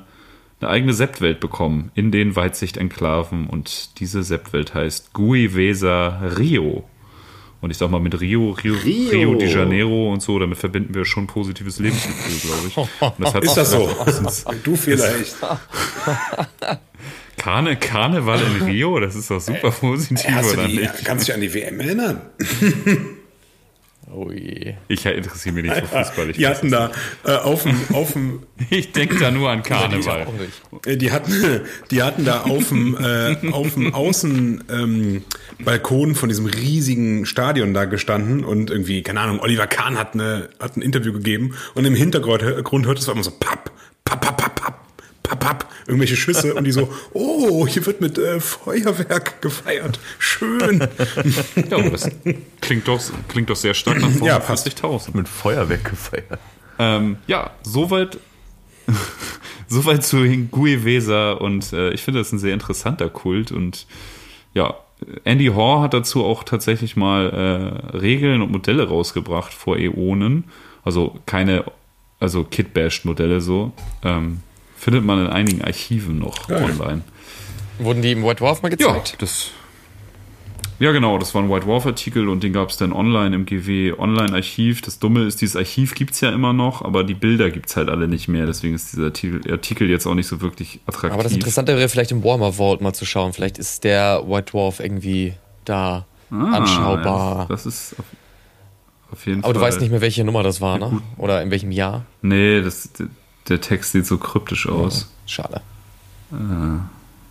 [0.60, 6.84] äh, eine eigene Septwelt bekommen in den Weitsicht-Enklaven und diese Septwelt heißt Guivesa Rio.
[7.60, 9.10] Und ich sag mal, mit Rio, Rio, Rio.
[9.10, 12.78] Rio de Janeiro und so, damit verbinden wir schon positives Lebensgefühl, glaube ich.
[12.78, 12.90] Und
[13.20, 13.90] das hat Ist das so?
[14.64, 15.38] Du vielleicht.
[17.38, 21.06] Karne, Karneval in Rio, das ist doch super positiv, Hast du oder die, nicht?
[21.06, 22.22] kannst du dich an die WM erinnern?
[24.10, 24.76] Oh je.
[24.88, 26.30] Ich interessiere mich nicht für Fußball.
[26.30, 26.92] Ich, Die hatten da
[27.26, 30.26] äh, auf dem, auf dem ich denke da nur an Karneval.
[30.26, 30.62] Auch nicht.
[30.88, 31.34] Äh, Die hatten,
[31.92, 35.24] die hatten da auf dem, äh, auf dem Außenbalkon
[36.10, 40.50] ähm, von diesem riesigen Stadion da gestanden und irgendwie, keine Ahnung, Oliver Kahn hat, eine,
[40.60, 43.72] hat ein Interview gegeben und im Hintergrund Grund hört es immer so papp,
[44.06, 44.87] papp, papp, papp, papp,
[45.28, 50.00] papp, papp, irgendwelche Schüsse und die so, oh, hier wird mit äh, Feuerwerk gefeiert.
[50.20, 50.88] Schön.
[51.70, 52.10] Ja, aber das
[52.62, 54.68] klingt doch, klingt doch sehr stark nach Ja, passt.
[54.68, 55.16] 40.000.
[55.16, 56.40] Mit Feuerwerk gefeiert.
[56.80, 58.20] Ähm, ja, soweit,
[59.68, 63.88] soweit zu Gui Weser und äh, ich finde das ein sehr interessanter Kult und
[64.54, 64.76] ja,
[65.24, 67.30] Andy Hoare hat dazu auch tatsächlich mal
[67.94, 70.46] äh, Regeln und Modelle rausgebracht vor Äonen.
[70.84, 71.66] Also keine,
[72.20, 73.74] also Kit-Bashed-Modelle so.
[74.04, 74.42] Ähm,
[74.78, 76.64] findet man in einigen Archiven noch Geil.
[76.64, 77.02] online.
[77.80, 79.22] Wurden die im White Dwarf mal Ja, gezeigt?
[79.22, 79.52] das.
[80.80, 83.94] Ja, genau, das war ein White Dwarf-Artikel und den gab es dann online im GW
[83.98, 84.82] Online-Archiv.
[84.84, 88.08] Das Dumme ist, dieses Archiv gibt's ja immer noch, aber die Bilder gibt's halt alle
[88.08, 88.46] nicht mehr.
[88.46, 91.14] Deswegen ist dieser Artikel, Artikel jetzt auch nicht so wirklich attraktiv.
[91.14, 93.34] Aber das Interessante wäre vielleicht im Warhammer Vault mal zu schauen.
[93.34, 95.34] Vielleicht ist der White Dwarf irgendwie
[95.66, 97.38] da Ah, anschaubar.
[97.40, 98.06] ja, Das ist auf,
[99.14, 99.54] auf jeden Aber Fall.
[99.54, 101.02] du weißt nicht mehr, welche Nummer das war, ne?
[101.18, 102.06] Oder in welchem Jahr?
[102.22, 102.90] Nee, das,
[103.50, 105.12] der Text sieht so kryptisch aus.
[105.26, 105.62] Schade.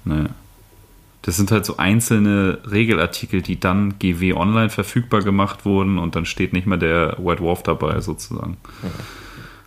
[0.05, 0.27] Naja.
[1.23, 6.25] Das sind halt so einzelne Regelartikel, die dann GW Online verfügbar gemacht wurden und dann
[6.25, 8.57] steht nicht mehr der White Wolf dabei sozusagen.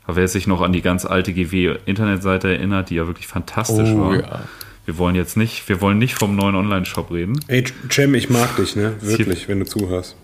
[0.05, 3.99] Aber wer sich noch an die ganz alte GW-Internetseite erinnert, die ja wirklich fantastisch Oh,
[3.99, 4.15] war.
[4.15, 4.39] ja.
[4.85, 7.39] Wir wollen jetzt nicht, wir wollen nicht vom neuen Online-Shop reden.
[7.47, 8.95] Ey, Cem, ich mag dich, ne?
[9.01, 10.15] Wirklich, wenn du zuhörst.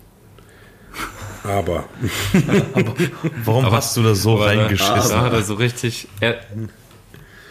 [1.46, 1.84] Aber.
[3.44, 5.20] Warum hast du das so Da reingeschissen?
[5.20, 6.38] hat er so richtig Ed-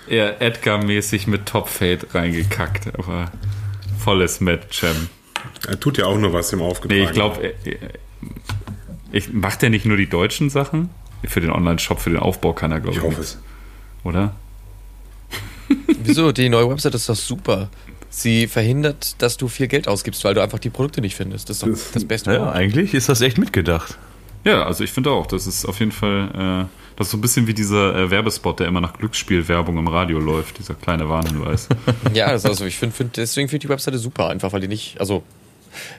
[0.08, 3.32] eher Edgar-mäßig mit Top-Fade reingekackt, aber
[3.98, 5.10] volles Matt Cem.
[5.68, 7.02] Er tut ja auch nur was im Aufgetragen.
[7.02, 7.54] Nee, ich glaube,
[9.12, 10.90] ich, macht er nicht nur die deutschen Sachen?
[11.24, 13.10] Für den Online-Shop, für den Aufbau kann er, glaube Ich ich.
[13.10, 13.40] hoffe es.
[14.04, 14.36] Oder?
[16.04, 16.32] Wieso?
[16.32, 17.70] Die neue Website ist doch super.
[18.10, 21.50] Sie verhindert, dass du viel Geld ausgibst, weil du einfach die Produkte nicht findest.
[21.50, 22.34] Das ist doch Das- das Beste.
[22.34, 23.98] Ja, eigentlich ist das echt mitgedacht.
[24.46, 27.22] Ja, also ich finde auch, das ist auf jeden Fall, äh, das ist so ein
[27.22, 31.68] bisschen wie dieser äh, Werbespot, der immer nach Glücksspielwerbung im Radio läuft, dieser kleine Warnhinweis.
[32.14, 34.62] Ja, das ist also ich finde, find, deswegen finde ich die Webseite super, einfach weil
[34.62, 35.24] die nicht, also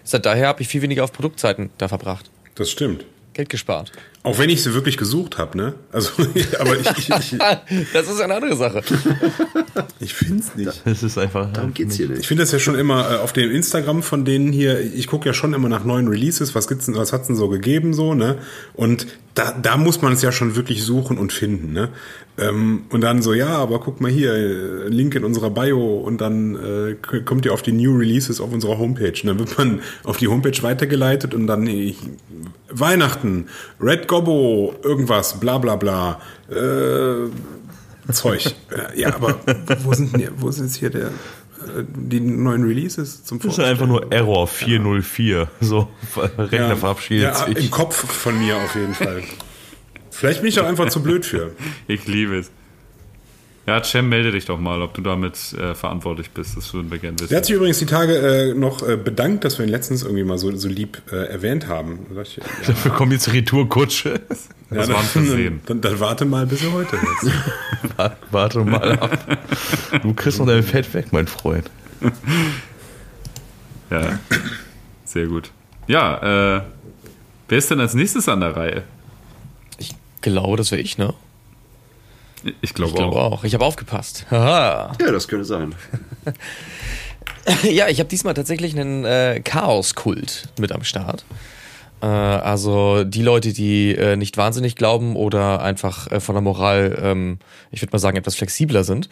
[0.05, 2.31] seit daher habe ich viel weniger auf Produktseiten da verbracht.
[2.55, 3.05] Das stimmt.
[3.35, 3.91] Geld gespart.
[4.27, 5.75] Auch wenn ich sie wirklich gesucht habe, ne?
[5.93, 6.11] Also,
[6.59, 7.39] aber ich, ich, ich,
[7.93, 8.83] Das ist eine andere Sache.
[10.01, 10.83] ich finde es nicht.
[10.85, 11.53] Es ist einfach.
[11.53, 12.27] Darum geht's hier Ich nicht.
[12.27, 15.33] finde das ja schon immer äh, auf dem Instagram von denen hier, ich gucke ja
[15.33, 18.39] schon immer nach neuen Releases, was gibt's denn, was hat's denn so gegeben, so, ne?
[18.75, 21.91] Und da, da muss man es ja schon wirklich suchen und finden, ne?
[22.39, 26.21] Ähm, und dann so, ja, aber guck mal hier, äh, Link in unserer Bio und
[26.21, 29.13] dann äh, kommt ihr auf die New Releases auf unserer Homepage.
[29.23, 31.95] Und dann wird man auf die Homepage weitergeleitet und dann äh,
[32.71, 33.47] Weihnachten,
[33.81, 36.19] Red Gobbo, irgendwas, bla bla bla.
[36.49, 37.29] Äh,
[38.13, 38.47] Zeug.
[38.71, 39.39] Äh, Ja, aber
[39.85, 43.61] wo sind denn, wo ist jetzt hier der, äh, die neuen Releases zum Das ist
[43.65, 45.49] einfach nur Error 404.
[45.61, 45.89] So,
[46.39, 47.59] Rechner verabschiedet ja, sich.
[47.59, 49.23] im Kopf von mir auf jeden Fall.
[50.11, 51.51] Vielleicht bin ich auch einfach zu blöd für.
[51.87, 52.51] Ich liebe es.
[53.67, 56.57] Ja, Cem, melde dich doch mal, ob du damit äh, verantwortlich bist.
[56.57, 57.31] Das würden wir gerne wissen.
[57.31, 60.23] Der hat sich übrigens die Tage äh, noch äh, bedankt, dass wir ihn letztens irgendwie
[60.23, 62.07] mal so, so lieb äh, erwähnt haben.
[62.23, 64.21] Ich, ja, Dafür kommt jetzt Retourkutsche.
[64.71, 65.61] Das war ein Versehen.
[65.67, 67.33] Dann, dann warte mal, bis er heute ist.
[68.31, 69.39] Warte mal ab.
[70.03, 71.71] Du kriegst noch dein Fett weg, mein Freund.
[73.91, 74.19] Ja,
[75.05, 75.51] sehr gut.
[75.87, 76.63] Ja, äh,
[77.49, 78.83] wer ist denn als nächstes an der Reihe?
[79.79, 81.15] Ich glaube, das wäre ich, ne?
[82.61, 83.33] Ich glaube Ich glaube auch.
[83.33, 83.45] auch.
[83.45, 84.27] Ich habe aufgepasst.
[84.31, 84.93] Haha.
[85.01, 85.75] Ja, das könnte sein.
[87.63, 91.25] Ja, ich habe diesmal tatsächlich einen äh, Chaos-Kult mit am Start.
[92.03, 96.99] Äh, also die Leute, die äh, nicht wahnsinnig glauben oder einfach äh, von der Moral,
[97.01, 97.39] ähm,
[97.71, 99.09] ich würde mal sagen, etwas flexibler sind.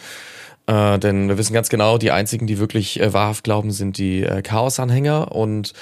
[0.67, 4.23] Äh, denn wir wissen ganz genau, die einzigen, die wirklich äh, wahrhaft glauben, sind die
[4.25, 5.31] äh, Chaos-Anhänger.
[5.33, 5.73] Und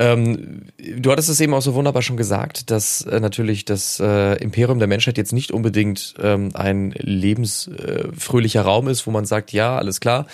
[0.00, 4.42] ähm, du hattest es eben auch so wunderbar schon gesagt, dass äh, natürlich das äh,
[4.42, 9.76] Imperium der Menschheit jetzt nicht unbedingt ähm, ein lebensfröhlicher Raum ist, wo man sagt, ja,
[9.76, 10.26] alles klar,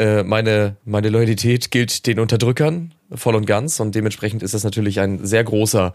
[0.00, 4.98] äh, meine, meine Loyalität gilt den Unterdrückern voll und ganz und dementsprechend ist das natürlich
[4.98, 5.92] ein sehr großer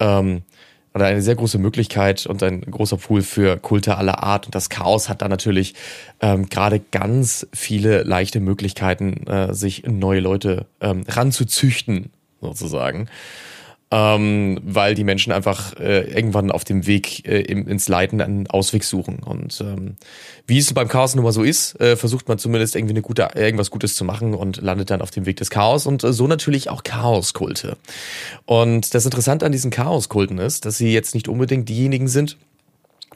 [0.00, 0.42] ähm,
[0.94, 4.46] oder eine sehr große Möglichkeit und ein großer Pool für Kulte aller Art.
[4.46, 5.74] Und das Chaos hat da natürlich
[6.20, 12.10] ähm, gerade ganz viele leichte Möglichkeiten, äh, sich neue Leute ähm, ranzuzüchten,
[12.40, 13.08] sozusagen.
[13.90, 18.46] Ähm, weil die Menschen einfach äh, irgendwann auf dem Weg äh, im, ins Leiden einen
[18.46, 19.20] Ausweg suchen.
[19.20, 19.96] Und ähm,
[20.46, 23.30] wie es beim Chaos nun mal so ist, äh, versucht man zumindest irgendwie eine gute,
[23.34, 26.26] irgendwas Gutes zu machen und landet dann auf dem Weg des Chaos und äh, so
[26.26, 27.78] natürlich auch Chaoskulte.
[28.44, 32.36] Und das Interessante an diesen Chaoskulten ist, dass sie jetzt nicht unbedingt diejenigen sind,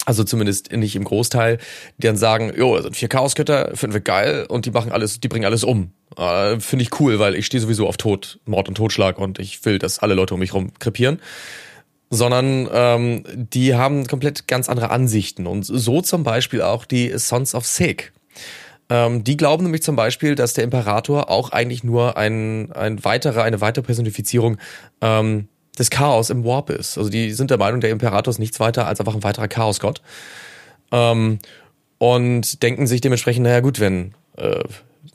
[0.06, 1.58] also zumindest nicht im Großteil,
[1.98, 5.28] die dann sagen, jo, sind vier Chaosgötter, finden wir geil und die machen alles, die
[5.28, 5.92] bringen alles um.
[6.16, 9.64] Äh, Finde ich cool, weil ich stehe sowieso auf Tod, Mord und Totschlag und ich
[9.64, 11.20] will, dass alle Leute um mich rum krepieren.
[12.10, 15.46] Sondern ähm, die haben komplett ganz andere Ansichten.
[15.46, 18.12] Und so zum Beispiel auch die Sons of Sek.
[18.90, 23.44] Ähm, die glauben nämlich zum Beispiel, dass der Imperator auch eigentlich nur ein, ein weiterer,
[23.44, 24.58] eine weitere Personifizierung
[25.00, 25.48] ähm,
[25.78, 26.98] des Chaos im Warp ist.
[26.98, 30.02] Also die sind der Meinung, der Imperator ist nichts weiter als einfach ein weiterer Chaosgott.
[30.90, 31.38] Ähm,
[31.98, 34.64] und denken sich dementsprechend, naja gut, wenn äh,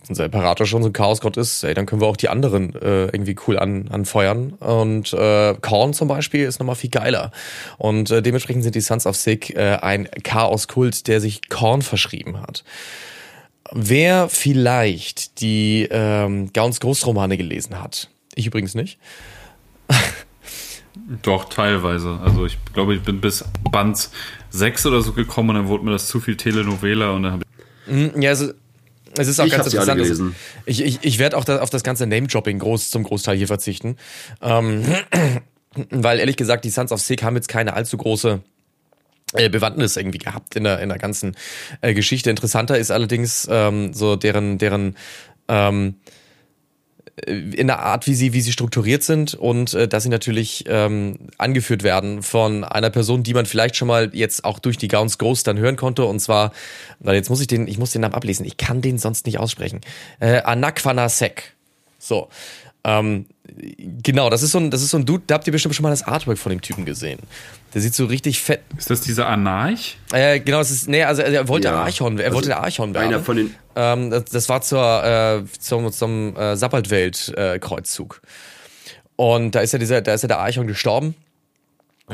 [0.10, 3.06] unser Imperator schon so ein Chaosgott ist, ey, dann können wir auch die anderen äh,
[3.06, 4.54] irgendwie cool an, anfeuern.
[4.54, 7.32] Und äh, Korn zum Beispiel ist nochmal viel geiler.
[7.78, 12.42] Und äh, dementsprechend sind die Sons of Sig äh, ein Chaoskult, der sich Korn verschrieben
[12.42, 12.64] hat.
[13.74, 18.98] Wer vielleicht die ähm, Gauns Großromane gelesen hat, ich übrigens nicht,
[21.22, 22.20] Doch, teilweise.
[22.24, 24.10] Also ich glaube, ich bin bis Band
[24.50, 27.44] 6 oder so gekommen und dann wurde mir das zu viel Telenovela und dann habe
[27.88, 27.94] ich.
[27.94, 28.52] Mm, ja, also
[29.18, 30.02] es ist auch Ich ganz interessant.
[30.02, 30.36] gelesen.
[30.66, 33.98] Ich, ich, ich werde auch da, auf das ganze Name-Dropping groß, zum Großteil hier verzichten.
[34.42, 34.84] Ähm,
[35.90, 38.42] weil ehrlich gesagt, die Sons of Sig haben jetzt keine allzu große
[39.34, 41.36] äh, Bewandtnis irgendwie gehabt in der, in der ganzen
[41.82, 42.30] äh, Geschichte.
[42.30, 44.96] Interessanter ist allerdings ähm, so deren, deren
[45.48, 45.96] ähm,
[47.26, 51.18] in der Art, wie sie, wie sie strukturiert sind und äh, dass sie natürlich ähm,
[51.40, 55.18] angeführt werden von einer Person, die man vielleicht schon mal jetzt auch durch die Gauns
[55.18, 56.06] Ghost dann hören konnte.
[56.06, 56.52] Und zwar,
[57.00, 58.46] na, jetzt muss ich den, ich muss den Namen ablesen.
[58.46, 59.82] Ich kann den sonst nicht aussprechen.
[60.20, 61.56] Äh, Anakwana Sek.
[61.98, 62.30] So.
[62.84, 63.26] Ähm,
[64.04, 65.84] genau, das ist so ein, das ist so ein Dude, da habt ihr bestimmt schon
[65.84, 67.20] mal das Artwork von dem Typen gesehen.
[67.74, 68.62] Der sieht so richtig fett.
[68.78, 69.98] Ist das dieser Anarch?
[70.12, 71.84] Äh, genau, es ist, nee, also er wollte Ja.
[71.84, 73.08] Archon, er Also wollte der Archon werden.
[73.08, 73.56] Einer von den.
[73.76, 78.22] Ähm, das, das war zur, äh, zum, zum äh, Sabbatwelt-Kreuzzug.
[79.16, 81.16] Und da ist ja dieser, da ist ja der Archon gestorben.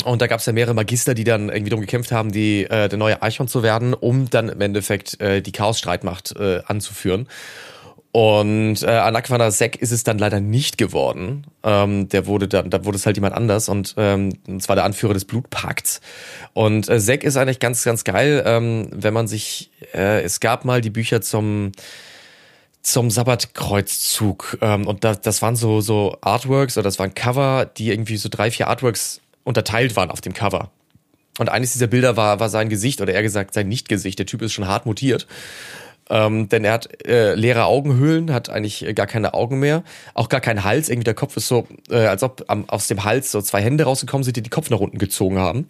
[0.06, 2.90] Und da gab es ja mehrere Magister, die dann irgendwie darum gekämpft haben, die, äh,
[2.90, 7.28] der neue Archon zu werden, um dann im Endeffekt äh, die Chaos-Streitmacht äh, anzuführen.
[8.14, 11.48] Und äh, Anakwana Sek ist es dann leider nicht geworden.
[11.64, 14.86] Ähm, der wurde dann, da wurde es halt jemand anders und, ähm, und zwar der
[14.86, 16.00] Anführer des Blutpakts.
[16.54, 20.64] Und äh, Sek ist eigentlich ganz, ganz geil, ähm, wenn man sich, äh, es gab
[20.64, 21.72] mal die Bücher zum
[22.84, 27.90] zum Sabbatkreuzzug ähm, und da, das waren so so Artworks oder das waren Cover, die
[27.90, 30.70] irgendwie so drei vier Artworks unterteilt waren auf dem Cover.
[31.40, 34.20] Und eines dieser Bilder war war sein Gesicht oder eher gesagt sein Nichtgesicht.
[34.20, 35.26] Der Typ ist schon hart mutiert.
[36.10, 39.84] Ähm, denn er hat äh, leere Augenhöhlen, hat eigentlich äh, gar keine Augen mehr,
[40.14, 40.90] auch gar keinen Hals.
[40.90, 43.86] Irgendwie der Kopf ist so, äh, als ob am, aus dem Hals so zwei Hände
[43.86, 45.68] rausgekommen sind, die die Kopf nach unten gezogen haben.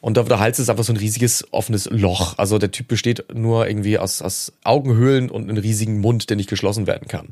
[0.00, 2.38] Und auf der Hals ist einfach so ein riesiges offenes Loch.
[2.38, 6.48] Also der Typ besteht nur irgendwie aus, aus Augenhöhlen und einem riesigen Mund, der nicht
[6.48, 7.28] geschlossen werden kann.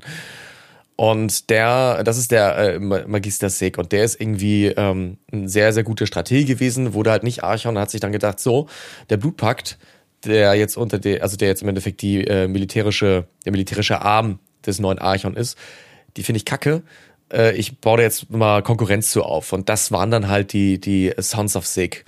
[0.96, 5.46] Und der, das ist der äh, Ma- Magister Sek und der ist irgendwie ähm, ein
[5.46, 8.66] sehr, sehr guter Stratege gewesen, wurde halt nicht Archon und hat sich dann gedacht, so,
[9.10, 9.78] der Blutpakt,
[10.26, 14.38] der jetzt unter der, also der jetzt im Endeffekt die äh, militärische, der militärische Arm
[14.64, 15.56] des neuen Archon ist,
[16.16, 16.82] die finde ich kacke.
[17.32, 19.52] Äh, ich baue da jetzt mal Konkurrenz zu auf.
[19.52, 22.04] Und das waren dann halt die, die Sons of Sik.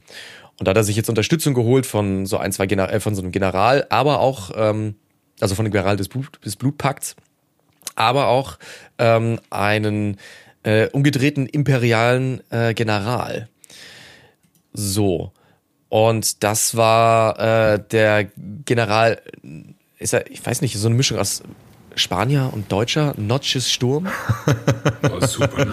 [0.58, 3.14] Und da hat er sich jetzt Unterstützung geholt von so ein, zwei General, äh, von
[3.14, 4.96] so einem General, aber auch, ähm,
[5.40, 7.14] also von dem General des, Blut, des Blutpakts,
[7.94, 8.58] aber auch
[8.98, 10.16] ähm, einen
[10.64, 13.48] äh, umgedrehten imperialen äh, General.
[14.72, 15.32] So.
[15.88, 18.26] Und das war äh, der
[18.64, 19.20] General,
[19.98, 21.42] ist er, ich weiß nicht, so eine Mischung aus
[21.94, 24.08] Spanier und Deutscher, Notches Sturm.
[25.10, 25.66] Oh, super.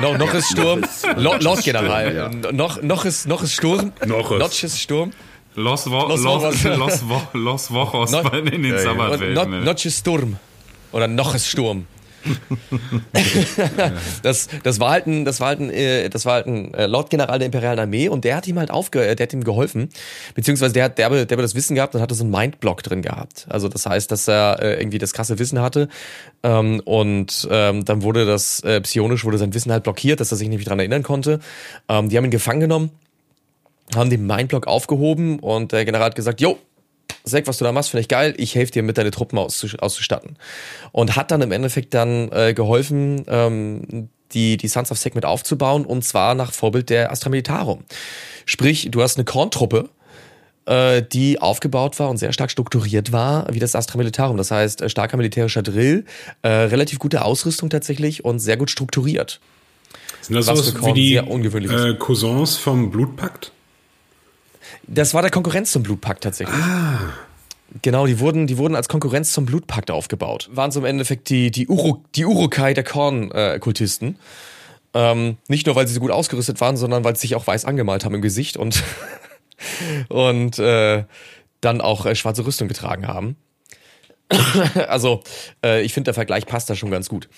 [0.00, 0.82] No, noch ist Sturm.
[1.16, 2.14] Lo, Los General.
[2.14, 2.28] ja.
[2.52, 3.92] Noch, noch ist, noch ist Sturm.
[4.06, 4.38] Noch ist.
[4.38, 5.10] Notches Sturm.
[5.56, 6.64] Los, Wo Los Los, Wochos.
[6.78, 8.78] Los, Wo Los Wochos Not- in den ja.
[8.78, 9.34] Sabbatwelten.
[9.34, 9.60] not, ne?
[9.64, 10.36] Notches Sturm.
[10.92, 11.86] Oder noch ist Sturm.
[14.22, 16.86] das, das war halt ein, das war halt ein, äh, das war halt ein äh,
[16.86, 19.88] Lordgeneral der Imperialen Armee und der hat ihm halt aufge, äh, der hat ihm geholfen,
[20.34, 23.02] beziehungsweise der hat, der, der hat das Wissen gehabt und hatte so einen Mindblock drin
[23.02, 23.46] gehabt.
[23.48, 25.88] Also das heißt, dass er irgendwie das krasse Wissen hatte
[26.42, 30.36] ähm, und ähm, dann wurde das äh, psionisch wurde sein Wissen halt blockiert, dass er
[30.36, 31.40] sich nicht mehr dran erinnern konnte.
[31.88, 32.90] Ähm, die haben ihn gefangen genommen,
[33.94, 36.58] haben den Mindblock aufgehoben und der General hat gesagt, jo,
[37.24, 38.34] Zack, was du da machst, finde ich geil.
[38.36, 40.36] Ich helfe dir mit deine Truppen auszu- auszustatten.
[40.92, 45.24] Und hat dann im Endeffekt dann äh, geholfen, ähm, die, die Sons of Sek mit
[45.24, 47.84] aufzubauen und zwar nach Vorbild der Astra Militarum.
[48.46, 49.88] Sprich, du hast eine Korntruppe,
[50.66, 54.36] äh, die aufgebaut war und sehr stark strukturiert war, wie das Astra Militarum.
[54.36, 56.04] Das heißt, äh, starker militärischer Drill,
[56.42, 59.40] äh, relativ gute Ausrüstung tatsächlich und sehr gut strukturiert.
[60.20, 61.84] Sind das Was sowas wie die sehr ungewöhnlich ist.
[61.84, 63.52] äh, Cousins vom Blutpakt?
[64.86, 66.56] Das war der Konkurrenz zum Blutpakt tatsächlich.
[67.82, 70.48] Genau, die wurden, die wurden als Konkurrenz zum Blutpakt aufgebaut.
[70.52, 74.18] Waren so im Endeffekt die, die, Uru, die Urukai der Korn-Kultisten.
[74.94, 77.64] ähm, nicht nur, weil sie so gut ausgerüstet waren, sondern weil sie sich auch weiß
[77.64, 78.82] angemalt haben im Gesicht und,
[80.08, 81.04] und äh,
[81.60, 83.36] dann auch äh, schwarze Rüstung getragen haben.
[84.88, 85.22] also,
[85.64, 87.28] äh, ich finde, der Vergleich passt da schon ganz gut.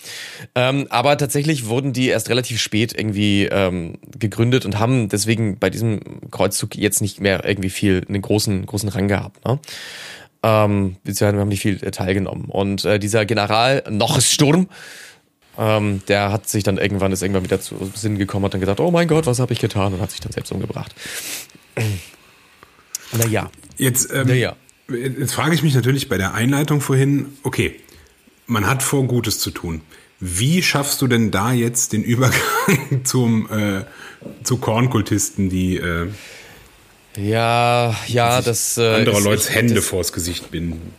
[0.54, 5.70] Ähm, aber tatsächlich wurden die erst relativ spät irgendwie ähm, gegründet und haben deswegen bei
[5.70, 9.44] diesem Kreuzzug jetzt nicht mehr irgendwie viel, einen großen, großen Rang gehabt.
[9.46, 9.58] Ne?
[10.42, 12.46] Ähm, beziehungsweise wir haben nicht viel äh, teilgenommen.
[12.46, 14.68] Und äh, dieser General Noches Sturm,
[15.58, 18.80] ähm, der hat sich dann irgendwann, ist irgendwann wieder zu Sinn gekommen, hat dann gedacht,
[18.80, 19.94] oh mein Gott, was habe ich getan?
[19.94, 20.94] Und hat sich dann selbst umgebracht.
[23.12, 24.56] naja, Jetzt, ähm, naja.
[24.94, 27.76] Jetzt frage ich mich natürlich bei der Einleitung vorhin, okay,
[28.46, 29.80] man hat vor, Gutes zu tun.
[30.20, 32.40] Wie schaffst du denn da jetzt den Übergang
[33.04, 33.84] zum, äh,
[34.44, 36.06] zu Kornkultisten, die äh,
[37.16, 38.78] Ja, ja, das.
[38.78, 40.92] Äh, anderer ist- Leute Hände das, vors Gesicht binden?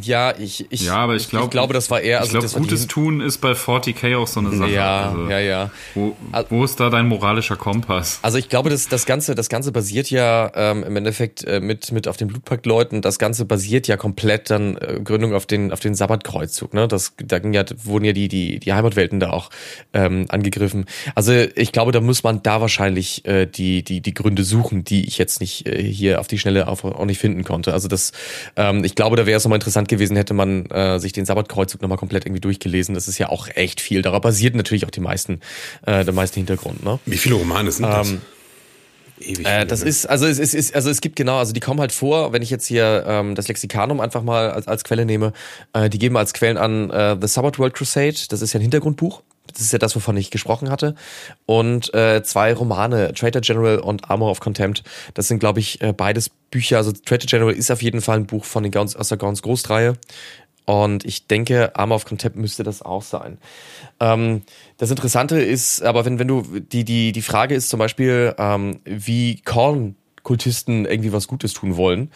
[0.00, 2.20] Ja, ich, ich, Ja, aber ich, glaub, ich glaube, das war eher.
[2.20, 4.70] Also ich glaube, Gutes tun ist bei 40k auch so eine Sache.
[4.70, 5.70] Ja, also, ja, ja.
[5.94, 6.16] Wo,
[6.50, 8.20] wo ist da dein moralischer Kompass?
[8.22, 11.90] Also ich glaube, das, das Ganze, das Ganze basiert ja ähm, im Endeffekt äh, mit
[11.90, 13.02] mit auf den Blutpakt-Leuten.
[13.02, 16.72] Das Ganze basiert ja komplett dann äh, Gründung auf den auf den Sabbatkreuzzug.
[16.72, 19.50] Ne, das da ging ja wurden ja die die die Heimatwelten da auch
[19.92, 20.86] ähm, angegriffen.
[21.16, 25.08] Also ich glaube, da muss man da wahrscheinlich äh, die die die Gründe suchen, die
[25.08, 27.72] ich jetzt nicht äh, hier auf die Schnelle auch, auch nicht finden konnte.
[27.72, 28.12] Also das,
[28.54, 31.82] ähm, ich glaube, da wäre es nochmal interessant gewesen, hätte man äh, sich den Sabbatkreuzzug
[31.82, 32.94] nochmal komplett irgendwie durchgelesen.
[32.94, 34.02] Das ist ja auch echt viel.
[34.02, 35.40] Darauf basiert natürlich auch die meisten
[35.84, 36.84] äh, der meiste Hintergrund.
[36.84, 36.98] Ne?
[37.06, 38.10] Wie viele Romane sind das?
[38.10, 38.20] Ähm,
[39.20, 39.46] Ewig.
[39.46, 39.88] Äh, das ne?
[39.88, 42.42] ist, also es ist, ist, also es gibt genau, also die kommen halt vor, wenn
[42.42, 45.32] ich jetzt hier ähm, das Lexikanum einfach mal als, als Quelle nehme,
[45.72, 48.62] äh, die geben als Quellen an äh, The Sabbath World Crusade, das ist ja ein
[48.62, 49.22] Hintergrundbuch,
[49.52, 50.94] das ist ja das, wovon ich gesprochen hatte,
[51.46, 54.82] und äh, zwei Romane, Traitor General und Armor of Contempt,
[55.14, 58.26] das sind, glaube ich, äh, beides Bücher, also Traitor General ist auf jeden Fall ein
[58.26, 59.96] Buch von den Gauns, aus der Gauns Großreihe,
[60.66, 63.38] und ich denke, Armor of Contempt müsste das auch sein.
[64.00, 64.42] Ähm,
[64.78, 68.80] das Interessante ist, aber wenn, wenn du, die, die, die Frage ist zum Beispiel, ähm,
[68.84, 72.10] wie Korn-Kultisten irgendwie was Gutes tun wollen.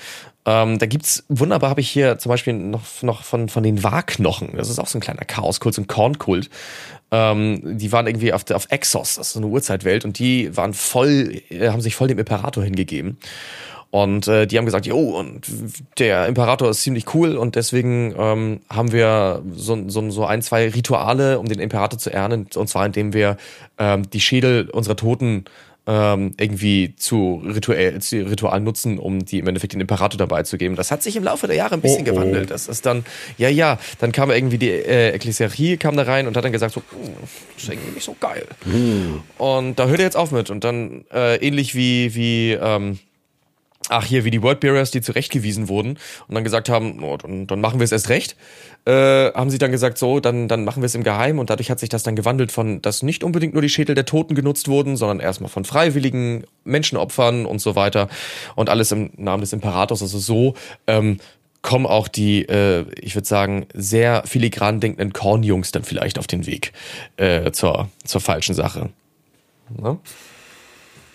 [0.47, 4.57] Ähm, da gibt's, wunderbar habe ich hier zum Beispiel noch, noch von, von den Wahrknochen.
[4.57, 6.51] Das ist auch so ein kleiner Chaoskult, so ein Kornkult.
[7.13, 10.75] Ähm, die waren irgendwie auf, auf Exos, das ist so eine Urzeitwelt, und die waren
[10.75, 13.19] voll, äh, haben sich voll dem Imperator hingegeben.
[13.91, 15.47] Und äh, die haben gesagt, jo, und
[15.99, 20.69] der Imperator ist ziemlich cool und deswegen ähm, haben wir so, so, so ein, zwei
[20.69, 23.37] Rituale, um den Imperator zu ehren, und zwar indem wir
[23.79, 25.45] ähm, die Schädel unserer Toten
[25.89, 30.57] ähm, irgendwie zu Ritual, zu Ritual nutzen, um die im Endeffekt den Imperator dabei zu
[30.57, 30.77] geben.
[30.77, 32.15] Das hat sich im Laufe der Jahre ein bisschen Oh, oh.
[32.15, 32.51] gewandelt.
[32.53, 33.05] Das ist dann,
[33.39, 36.75] ja, ja, dann kam irgendwie die äh, Ekklesiarchie kam da rein und hat dann gesagt,
[36.75, 37.15] so, "Hm,
[37.55, 38.45] das ist irgendwie nicht so geil.
[39.39, 40.51] Und da hört er jetzt auf mit.
[40.51, 42.99] Und dann äh, ähnlich wie, wie ähm,
[43.89, 47.61] ach hier, wie die Wordbearers, die zurechtgewiesen wurden und dann gesagt haben, oh, dann, dann
[47.61, 48.37] machen wir es erst recht,
[48.85, 51.71] äh, haben sie dann gesagt, so, dann, dann machen wir es im Geheimen und dadurch
[51.71, 54.69] hat sich das dann gewandelt von, dass nicht unbedingt nur die Schädel der Toten genutzt
[54.69, 58.09] wurden, sondern erstmal von freiwilligen Menschenopfern und so weiter
[58.55, 60.55] und alles im Namen des Imperators, also so,
[60.87, 61.19] ähm,
[61.63, 66.47] kommen auch die, äh, ich würde sagen, sehr filigran denkenden Kornjungs dann vielleicht auf den
[66.47, 66.73] Weg
[67.17, 68.91] äh, zur, zur falschen Sache.
[69.77, 69.99] Ne?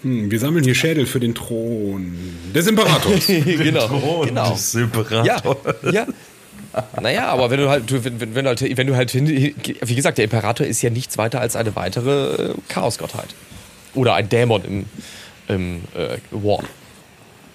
[0.06, 2.16] Hm, wir sammeln hier Schädel für den Thron
[2.54, 3.26] des Imperators.
[3.28, 4.52] genau, genau.
[4.52, 5.42] des Imperators.
[5.82, 6.06] Ja, ja.
[7.02, 9.96] Naja, aber wenn du halt, du, wenn, wenn, du halt, wenn du halt, hin, wie
[9.96, 13.34] gesagt, der Imperator ist ja nichts weiter als eine weitere äh, Chaosgottheit.
[13.96, 14.86] Oder ein Dämon im,
[15.48, 16.64] im äh, War.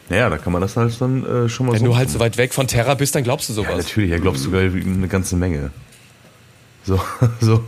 [0.09, 1.87] Ja, da kann man das halt dann äh, schon mal Wenn so.
[1.87, 3.87] du halt so weit weg von Terra bist, dann glaubst du ja, sowas.
[3.87, 5.71] natürlich, er glaubt sogar eine ganze Menge.
[6.91, 7.01] So,
[7.41, 7.65] so.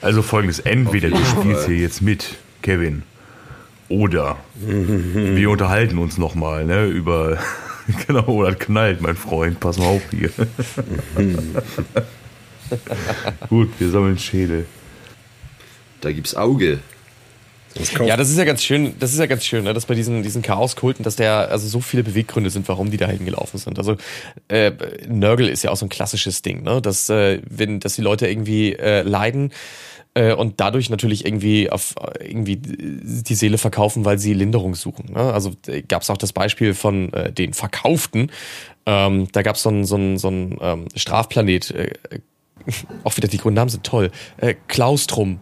[0.00, 3.04] also folgendes: Entweder du spielst hier jetzt mit, Kevin,
[3.88, 7.38] oder wir unterhalten uns nochmal, ne, über.
[8.06, 10.28] Genau, oder knallt, mein Freund, pass mal auf hier.
[13.48, 14.66] Gut, wir sammeln Schädel.
[16.02, 16.80] Da gibt's Auge.
[18.08, 20.22] Ja, das ist ja ganz schön, das ist ja ganz schön, ne, dass bei diesen,
[20.22, 23.78] diesen Chaoskulten, dass der, also so viele Beweggründe sind, warum die da hingelaufen sind.
[23.78, 23.96] Also
[24.48, 24.72] äh,
[25.06, 26.80] Nörgel ist ja auch so ein klassisches Ding, ne?
[26.82, 29.52] Dass, äh, wenn, dass die Leute irgendwie äh, leiden
[30.14, 35.12] äh, und dadurch natürlich irgendwie auf äh, irgendwie die Seele verkaufen, weil sie Linderung suchen.
[35.12, 35.20] Ne?
[35.20, 38.30] Also äh, gab es auch das Beispiel von äh, den Verkauften.
[38.86, 41.90] Ähm, da gab es so einen so so ähm, Strafplanet, äh,
[43.04, 44.10] auch wieder die Grundnamen sind toll.
[44.38, 45.40] Äh, Klaustrum.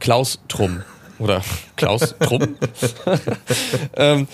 [0.00, 0.82] Klaustrum.
[1.18, 1.42] Oder
[1.76, 2.56] Klaus Trum.
[3.96, 4.28] ähm,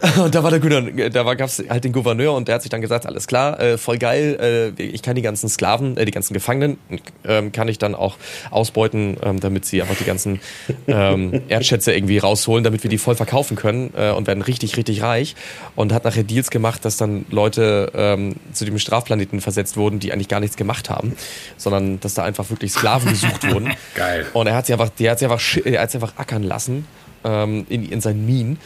[0.22, 2.70] und da war der Gouverneur, da war, gab's halt den Gouverneur und der hat sich
[2.70, 6.10] dann gesagt, alles klar, äh, voll geil, äh, ich kann die ganzen Sklaven, äh, die
[6.10, 6.78] ganzen Gefangenen,
[7.24, 8.16] ähm, kann ich dann auch
[8.50, 10.40] ausbeuten, ähm, damit sie einfach die ganzen
[10.86, 15.02] ähm, Erdschätze irgendwie rausholen, damit wir die voll verkaufen können äh, und werden richtig, richtig
[15.02, 15.34] reich.
[15.74, 20.12] Und hat nachher Deals gemacht, dass dann Leute ähm, zu dem Strafplaneten versetzt wurden, die
[20.12, 21.14] eigentlich gar nichts gemacht haben,
[21.56, 23.72] sondern dass da einfach wirklich Sklaven gesucht wurden.
[23.94, 24.26] Geil.
[24.32, 26.86] Und er hat sie einfach, der hat sie einfach, er hat sie einfach ackern lassen
[27.24, 28.58] ähm, in, in seinen Minen.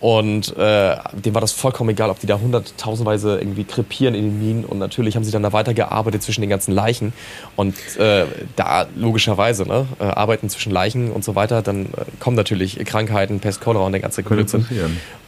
[0.00, 4.38] Und äh, dem war das vollkommen egal, ob die da hunderttausendweise irgendwie krepieren in den
[4.38, 4.64] Minen.
[4.64, 7.12] Und natürlich haben sie dann da weitergearbeitet zwischen den ganzen Leichen.
[7.56, 12.36] Und äh, da logischerweise, ne, äh, arbeiten zwischen Leichen und so weiter, dann äh, kommen
[12.36, 14.66] natürlich Krankheiten, Pest, Cholera und der ganze Blödsinn.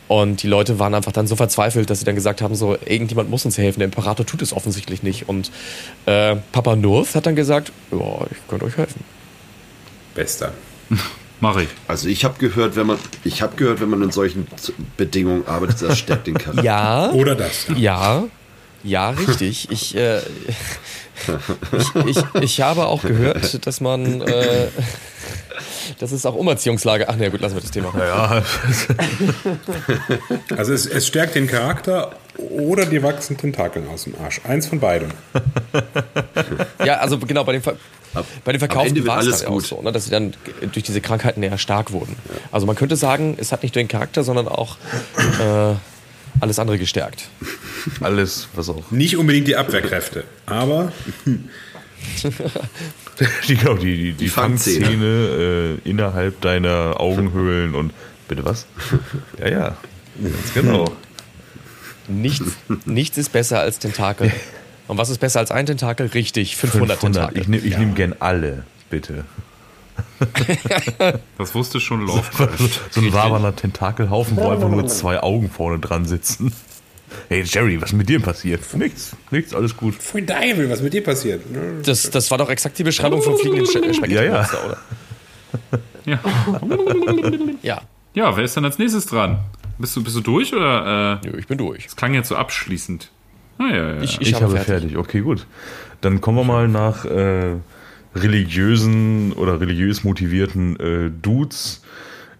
[0.06, 3.30] Und die Leute waren einfach dann so verzweifelt, dass sie dann gesagt haben, so, irgendjemand
[3.30, 5.28] muss uns helfen, der Imperator tut es offensichtlich nicht.
[5.28, 5.52] Und
[6.06, 9.04] äh, Papa North hat dann gesagt, ja, ich könnte euch helfen.
[10.14, 10.52] Bester.
[11.40, 11.68] Mache ich.
[11.88, 14.46] Also ich habe gehört, wenn man, ich habe gehört, wenn man in solchen
[14.96, 16.62] Bedingungen arbeitet, das stärkt den Charakter.
[16.70, 17.66] Ja, Oder das.
[17.68, 17.74] Ja.
[17.76, 18.24] ja,
[18.82, 19.68] ja, richtig.
[19.80, 20.20] Ich, äh,
[21.76, 24.68] ich, ich, ich habe auch gehört, dass man, äh,
[25.98, 27.08] dass es auch Umerziehungslage.
[27.08, 27.92] Ach ne, gut, lassen wir das Thema.
[27.98, 28.42] Ja,
[30.56, 34.40] Also es, es stärkt den Charakter oder die wachsen Tentakeln aus dem Arsch.
[34.44, 35.10] Eins von beidem.
[36.84, 37.62] Ja, also genau, bei den,
[38.44, 39.66] Bei den wird war es ja auch gut.
[39.66, 40.34] so, ne, dass sie dann
[40.72, 42.16] durch diese Krankheiten eher stark wurden.
[42.50, 44.78] Also man könnte sagen, es hat nicht nur den Charakter, sondern auch
[45.16, 45.74] äh,
[46.40, 47.28] alles andere gestärkt.
[48.00, 48.90] alles, was auch.
[48.90, 50.92] Nicht unbedingt die Abwehrkräfte, aber
[53.46, 54.86] Die, genau, die, die, die Fangzähne.
[54.86, 57.92] Fangzähne äh, innerhalb deiner Augenhöhlen und.
[58.28, 58.66] Bitte was?
[59.38, 59.76] Ja, ja.
[60.22, 60.92] Ganz genau.
[62.06, 62.44] Nichts,
[62.84, 64.32] nichts ist besser als Tentakel.
[64.90, 66.08] Und was ist besser als ein Tentakel?
[66.08, 67.14] Richtig, 500, 500.
[67.28, 67.42] Tentakel.
[67.42, 69.24] Ich nehme ich nehm gern alle, bitte.
[71.38, 72.68] Das wusste schon Lovecraft.
[72.90, 76.52] So ein wabernder Tentakelhaufen, wo einfach nur zwei Augen vorne dran sitzen.
[77.28, 78.62] Hey Jerry, was ist mit dir passiert?
[78.74, 79.94] Nichts, nichts, alles gut.
[79.94, 81.42] Pfui Deibel, was mit dir passiert?
[81.84, 84.48] Das, das war doch exakt die Beschreibung vom fliegenden Sch- Spaghetti Ja, ja.
[84.66, 84.78] Oder?
[86.04, 86.18] Ja.
[87.62, 87.80] Ja,
[88.14, 89.38] ja, wer ist dann als nächstes dran?
[89.78, 91.20] Bist du, bist du durch oder?
[91.22, 91.84] Äh, Nö, ich bin durch.
[91.84, 93.10] das klang jetzt so abschließend.
[93.60, 94.02] Ah, ja, ja, ja.
[94.02, 94.96] Ich, Ich, habe fertig.
[94.96, 95.46] Okay, gut.
[96.00, 97.56] Dann kommen wir mal nach äh,
[98.14, 101.82] religiösen oder religiös motivierten äh, Dudes,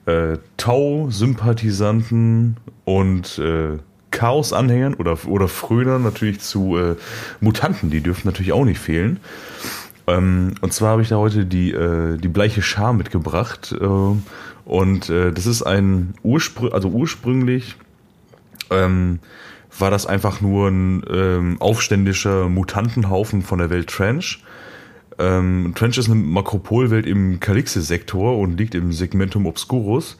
[0.06, 2.56] äh, Tau-Sympathisanten
[2.86, 3.76] und äh,
[4.12, 6.96] Chaos-Anhängern oder, oder Frönern natürlich zu äh,
[7.40, 7.90] Mutanten.
[7.90, 9.20] Die dürfen natürlich auch nicht fehlen.
[10.06, 13.76] Ähm, und zwar habe ich da heute die, äh, die bleiche Schar mitgebracht.
[13.78, 13.84] Äh,
[14.64, 17.76] und äh, das ist ein Urspr also ursprünglich
[18.70, 19.18] ähm,
[19.80, 24.42] war das einfach nur ein ähm, aufständischer Mutantenhaufen von der Welt Trench.
[25.18, 30.18] Ähm, Trench ist eine Makropolwelt im Calixe-Sektor und liegt im Segmentum Obscurus.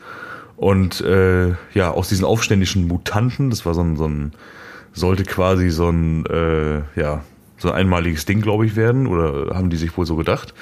[0.57, 4.33] Und äh, ja, aus diesen aufständischen Mutanten, das war so ein, so ein
[4.93, 7.23] sollte quasi so ein, äh, ja,
[7.57, 10.55] so ein einmaliges Ding, glaube ich, werden, oder haben die sich wohl so gedacht,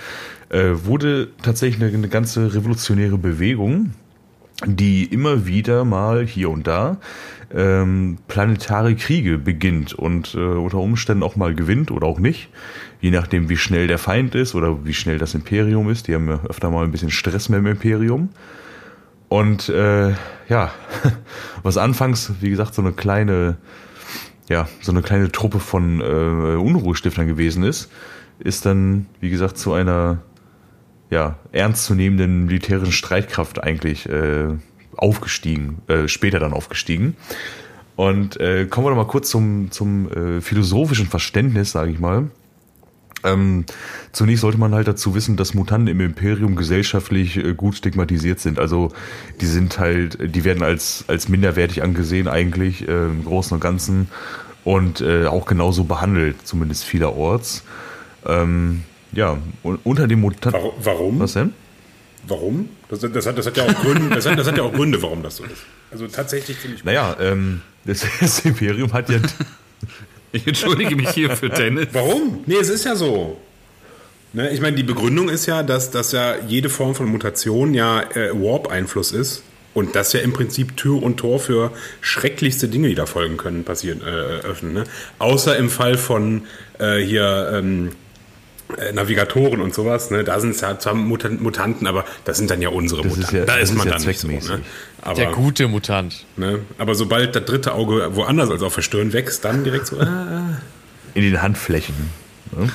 [0.51, 3.93] äh, wurde tatsächlich eine, eine ganze revolutionäre Bewegung,
[4.67, 6.99] die immer wieder mal hier und da
[7.55, 12.51] ähm, planetare Kriege beginnt und äh, unter Umständen auch mal gewinnt oder auch nicht,
[13.01, 16.09] je nachdem wie schnell der Feind ist oder wie schnell das Imperium ist.
[16.09, 18.31] Die haben ja öfter mal ein bisschen Stress mit dem Imperium.
[19.29, 20.11] Und äh,
[20.49, 20.73] ja,
[21.63, 23.57] was anfangs, wie gesagt, so eine kleine,
[24.49, 26.05] ja, so eine kleine Truppe von äh,
[26.57, 27.91] Unruhestiftern gewesen ist,
[28.39, 30.19] ist dann, wie gesagt, zu einer
[31.11, 34.49] ja, ernstzunehmenden militärischen Streitkraft eigentlich äh,
[34.99, 37.17] aufgestiegen, äh, später dann aufgestiegen.
[37.97, 42.31] Und äh, kommen wir doch mal kurz zum, zum äh, philosophischen Verständnis, sage ich mal.
[43.25, 43.65] Ähm,
[44.13, 48.61] zunächst sollte man halt dazu wissen, dass Mutanten im Imperium gesellschaftlich äh, gut stigmatisiert sind.
[48.61, 48.93] Also
[49.41, 54.09] die sind halt, die werden als, als minderwertig angesehen eigentlich äh, im Großen und Ganzen
[54.65, 57.65] und äh, auch genauso behandelt, zumindest vielerorts.
[58.27, 60.61] Ähm, ja, und unter dem Mutanten...
[60.61, 60.75] Warum?
[60.85, 61.19] warum?
[61.19, 61.53] Was denn?
[62.29, 62.69] Warum?
[62.89, 65.01] Das, das, hat, das, hat ja auch Gründe, das, hat, das hat ja auch Gründe,
[65.03, 65.63] warum das so ist.
[65.91, 66.85] Also tatsächlich finde ich.
[66.85, 69.19] Naja, ähm, das, das Imperium hat ja...
[70.31, 71.89] Ich entschuldige mich hier für Dennis.
[71.93, 72.43] Warum?
[72.45, 73.41] Nee, es ist ja so.
[74.35, 78.03] Ne, ich meine, die Begründung ist ja, dass, dass ja jede Form von Mutation ja
[78.15, 79.43] äh, Warp-Einfluss ist.
[79.73, 83.65] Und das ja im Prinzip Tür und Tor für schrecklichste Dinge, die da folgen können,
[83.65, 84.73] passieren, äh, öffnen.
[84.73, 84.85] Ne?
[85.19, 86.43] Außer im Fall von
[86.79, 87.93] äh, hier ähm,
[88.77, 90.11] äh, Navigatoren und sowas.
[90.11, 90.25] Ne?
[90.25, 93.17] Da sind es ja zwar Mutan- Mutanten, aber das sind dann ja unsere Das ist
[93.19, 93.39] Mutanten.
[93.41, 94.29] ja- da das ist man ist ja dann nicht so.
[94.53, 94.61] Ne?
[95.03, 96.25] Aber, Der gute Mutant.
[96.37, 96.61] ne?
[96.79, 99.99] aber sobald das dritte Auge woanders als auf der Stirn wächst, dann direkt so.
[100.01, 100.59] Ah,
[101.15, 101.95] in den Handflächen.
[102.57, 102.71] Ne?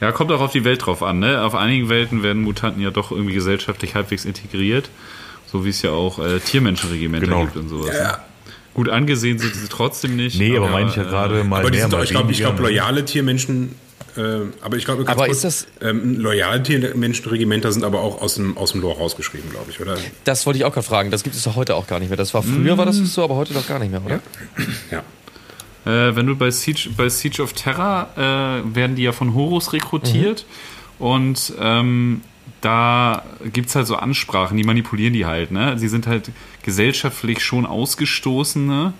[0.00, 1.18] Ja, kommt auch auf die Welt drauf an.
[1.18, 1.42] Ne?
[1.42, 4.88] Auf einigen Welten werden Mutanten ja doch irgendwie gesellschaftlich halbwegs integriert.
[5.50, 7.40] So wie es ja auch äh, Tiermenschenregimenter Genau.
[7.44, 7.94] gibt und sowas.
[7.96, 8.12] ja.
[8.12, 8.18] ne?
[8.74, 10.38] Gut angesehen sind sie trotzdem nicht.
[10.38, 12.32] Nee, aber meine ich ja äh, gerade mal Aber die mehr, sind doch, ich glaube,
[12.32, 13.74] glaub, loyale Tiermenschen.
[14.16, 18.56] Äh, aber ich glaube, Aber kurz, ist ähm, loyale Tiermenschenregimenter sind aber auch aus dem,
[18.56, 19.96] aus dem Lore rausgeschrieben, glaube ich, oder?
[20.24, 21.10] Das wollte ich auch gerade fragen.
[21.10, 22.16] Das gibt es doch heute auch gar nicht mehr.
[22.16, 24.20] Das war früher war das so, aber heute doch gar nicht mehr, oder?
[24.90, 25.02] Ja.
[25.84, 29.72] Äh, wenn du bei Siege, bei Siege of Terror äh, werden die ja von Horus
[29.72, 30.44] rekrutiert
[30.98, 32.22] und ähm,
[32.60, 35.50] da gibt es halt so Ansprachen, die manipulieren die halt.
[35.50, 35.78] Ne?
[35.78, 36.30] Sie sind halt
[36.62, 38.92] gesellschaftlich schon Ausgestoßene,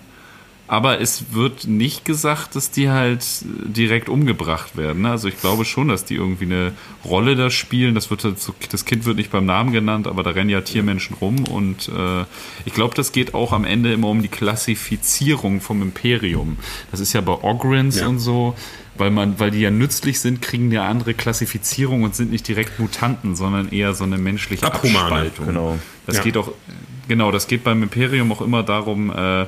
[0.71, 5.05] aber es wird nicht gesagt, dass die halt direkt umgebracht werden.
[5.07, 7.95] Also ich glaube schon, dass die irgendwie eine Rolle da spielen.
[7.95, 10.61] Das, wird halt so, das Kind wird nicht beim Namen genannt, aber da rennen ja
[10.61, 12.23] Tiermenschen rum und äh,
[12.65, 16.57] ich glaube, das geht auch am Ende immer um die Klassifizierung vom Imperium.
[16.91, 18.07] Das ist ja bei Ogrins Ja.
[18.07, 18.55] und so.
[18.97, 22.45] weil man, weil die ja nützlich sind, kriegen die eine andere Klassifizierung und sind nicht
[22.47, 25.45] direkt Mutanten, sondern eher so eine menschliche Abhumane, Abspaltung.
[25.45, 25.79] genau.
[26.05, 26.23] Das Ja.
[26.23, 26.51] geht auch,
[27.07, 29.45] genau, das geht beim Imperium auch immer darum, äh,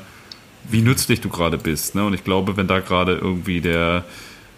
[0.70, 1.96] wie nützlich du gerade bist.
[1.96, 2.06] Ne?
[2.06, 4.06] Und ich glaube, wenn da gerade irgendwie der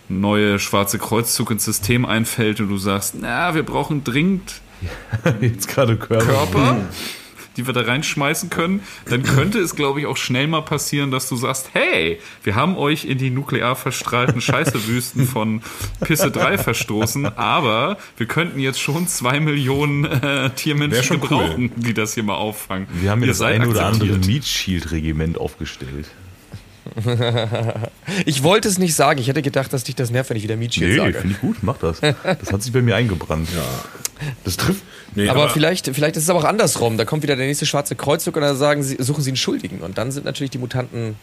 [0.10, 4.62] neue schwarze Kreuzzug ins System einfällt und du sagst, na, wir brauchen dringend
[5.42, 6.26] Jetzt gerade Körper.
[6.26, 6.78] Körper,
[7.58, 11.30] die wir da reinschmeißen können, dann könnte es, glaube ich, auch schnell mal passieren, dass
[11.30, 15.62] du sagst, hey, wir haben euch in die nuklear verstrahlten Scheißewüsten von
[16.02, 21.94] Pisse 3 verstoßen, aber wir könnten jetzt schon zwei Millionen äh, Tiermenschen schon gebrauchen, die
[21.94, 22.88] das hier mal auffangen.
[23.02, 24.18] Wir haben Ihr jetzt das ein oder andere.
[24.18, 26.08] Meat Shield Regiment aufgestellt.
[28.26, 29.20] Ich wollte es nicht sagen.
[29.20, 31.14] Ich hätte gedacht, dass dich das nervt, wenn ich wieder Meat Shield Nee, sage.
[31.14, 32.02] finde ich gut, mach das.
[32.02, 33.48] Das hat sich bei mir eingebrannt.
[34.44, 34.84] Das trifft.
[35.16, 36.98] Nee, aber, vielleicht, vielleicht ist es aber auch andersrum.
[36.98, 39.80] Da kommt wieder der nächste schwarze Kreuzzug und dann sagen sie, suchen sie einen Schuldigen.
[39.80, 41.16] Und dann sind natürlich die Mutanten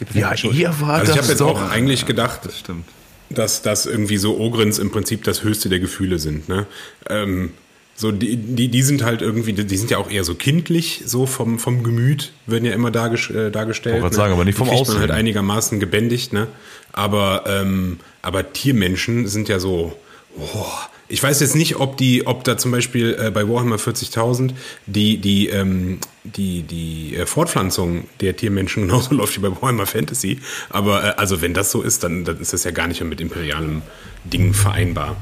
[0.00, 2.84] die perfekten Ja, ihr war Also ich das habe jetzt auch eigentlich gedacht, Das stimmt.
[3.30, 6.48] dass, dass irgendwie so Ogrins im Prinzip das höchste der Gefühle sind.
[6.48, 6.66] Ne?
[7.08, 7.50] Ähm,
[7.94, 11.26] so die, die, die sind halt irgendwie, die sind ja auch eher so kindlich, so
[11.26, 13.94] vom, vom Gemüt, werden ja immer darges äh, dargestellt.
[13.96, 15.00] Wollte grad sagen, aber nicht vom die Aussehen.
[15.00, 16.46] halt einigermaßen gebändigt, ne?
[16.92, 19.98] Aber, ähm, aber Tiermenschen sind ja so,
[20.38, 20.64] oh,
[21.08, 24.52] ich weiß jetzt nicht, ob die, ob da zum Beispiel äh, bei Warhammer 40.000
[24.86, 30.38] die, die, ähm, die, die äh, Fortpflanzung der Tiermenschen genauso läuft wie bei Warhammer Fantasy.
[30.68, 33.08] Aber äh, also wenn das so ist, dann, dann ist das ja gar nicht mehr
[33.08, 33.82] mit imperialem
[34.24, 35.16] Ding vereinbar.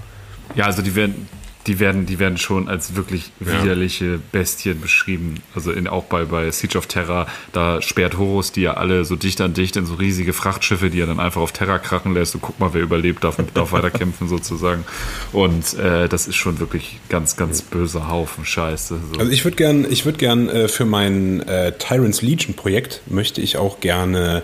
[0.57, 1.29] Ja, also die werden,
[1.67, 5.37] die werden, die werden schon als wirklich widerliche Bestien beschrieben.
[5.55, 9.17] Also in, auch bei, bei Siege of Terra, da sperrt Horus die ja alle so
[9.17, 12.35] dicht an dicht in so riesige Frachtschiffe, die er dann einfach auf Terra krachen lässt
[12.35, 14.85] und guck mal, wer überlebt, darf, darf weiterkämpfen sozusagen.
[15.33, 18.99] Und äh, das ist schon wirklich ganz, ganz böser Haufen Scheiße.
[19.13, 19.19] So.
[19.19, 23.41] Also ich würde gern, ich würde gern äh, für mein äh, Tyrants Legion Projekt möchte
[23.41, 24.43] ich auch gerne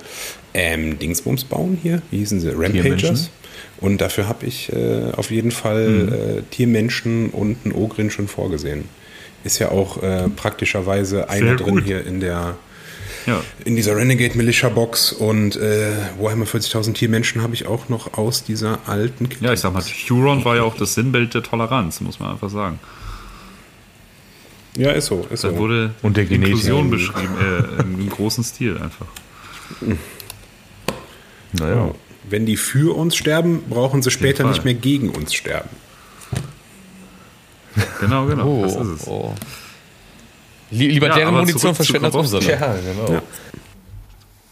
[0.55, 2.03] ähm, Dingsbums bauen hier.
[2.11, 2.51] Wie hießen sie?
[2.51, 3.31] Rampagers.
[3.80, 8.84] Und dafür habe ich äh, auf jeden Fall äh, Tiermenschen und einen Ogrin schon vorgesehen.
[9.44, 11.84] Ist ja auch äh, praktischerweise einer drin gut.
[11.84, 12.56] hier in der
[13.26, 13.42] ja.
[13.64, 18.44] in dieser Renegade Militia Box und äh, Warhammer 40.000 Tiermenschen habe ich auch noch aus
[18.44, 19.44] dieser alten Kiste.
[19.44, 22.50] ja, ich sag mal, Huron war ja auch das Sinnbild der Toleranz, muss man einfach
[22.50, 22.78] sagen.
[24.76, 25.56] Ja, ist so, ist Da so.
[25.58, 26.30] wurde Und der.
[26.30, 29.06] Inklusion beschrieben, äh, im großen Stil einfach.
[31.52, 31.94] Naja.
[32.29, 35.68] Wenn die für uns sterben, brauchen sie später nicht mehr gegen uns sterben.
[38.01, 38.47] Genau, genau.
[38.47, 39.07] Oh, das ist es.
[39.09, 39.35] oh.
[40.70, 42.43] Lie- Lieber Ja, deren Munition verschwenden als unsere.
[42.45, 43.23] genau.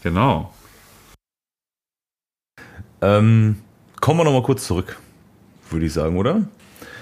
[0.03, 0.53] Genau.
[3.01, 3.57] Ähm,
[3.99, 4.97] kommen wir nochmal kurz zurück,
[5.69, 6.43] würde ich sagen, oder?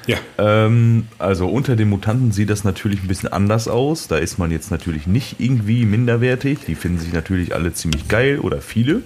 [0.08, 0.18] Ja.
[0.38, 4.08] Ähm, also unter den Mutanten sieht das natürlich ein bisschen anders aus.
[4.08, 6.60] Da ist man jetzt natürlich nicht irgendwie minderwertig.
[6.68, 9.04] Die finden sich natürlich alle ziemlich geil oder viele.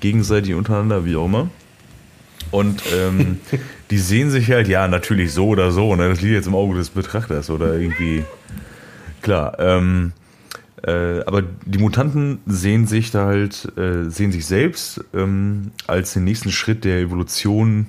[0.00, 1.48] Gegenseitig untereinander, wie auch immer.
[2.50, 3.40] Und ähm,
[3.90, 5.94] die sehen sich halt, ja, natürlich so oder so.
[5.96, 6.08] Ne?
[6.08, 8.24] Das liegt jetzt im Auge des Betrachters oder irgendwie.
[9.22, 9.58] Klar.
[9.58, 10.12] Ähm,
[10.82, 16.24] äh, aber die Mutanten sehen sich da halt, äh, sehen sich selbst ähm, als den
[16.24, 17.88] nächsten Schritt der Evolution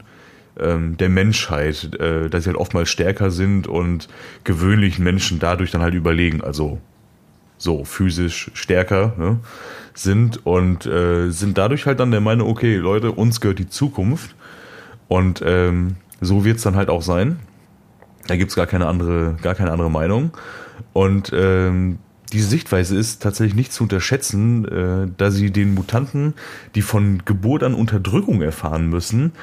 [0.57, 4.07] ähm, der Menschheit, äh, dass sie halt oftmals stärker sind und
[4.45, 6.79] gewöhnlichen Menschen dadurch dann halt überlegen, also
[7.57, 9.39] so physisch stärker ne,
[9.95, 14.35] sind und äh, sind dadurch halt dann der Meinung, okay, Leute, uns gehört die Zukunft
[15.07, 17.39] und ähm, so wird es dann halt auch sein.
[18.27, 20.31] Da gibt's gar keine andere, gar keine andere Meinung.
[20.93, 21.99] Und ähm,
[22.33, 26.33] diese Sichtweise ist tatsächlich nicht zu unterschätzen, äh, da sie den Mutanten,
[26.73, 29.33] die von Geburt an Unterdrückung erfahren müssen,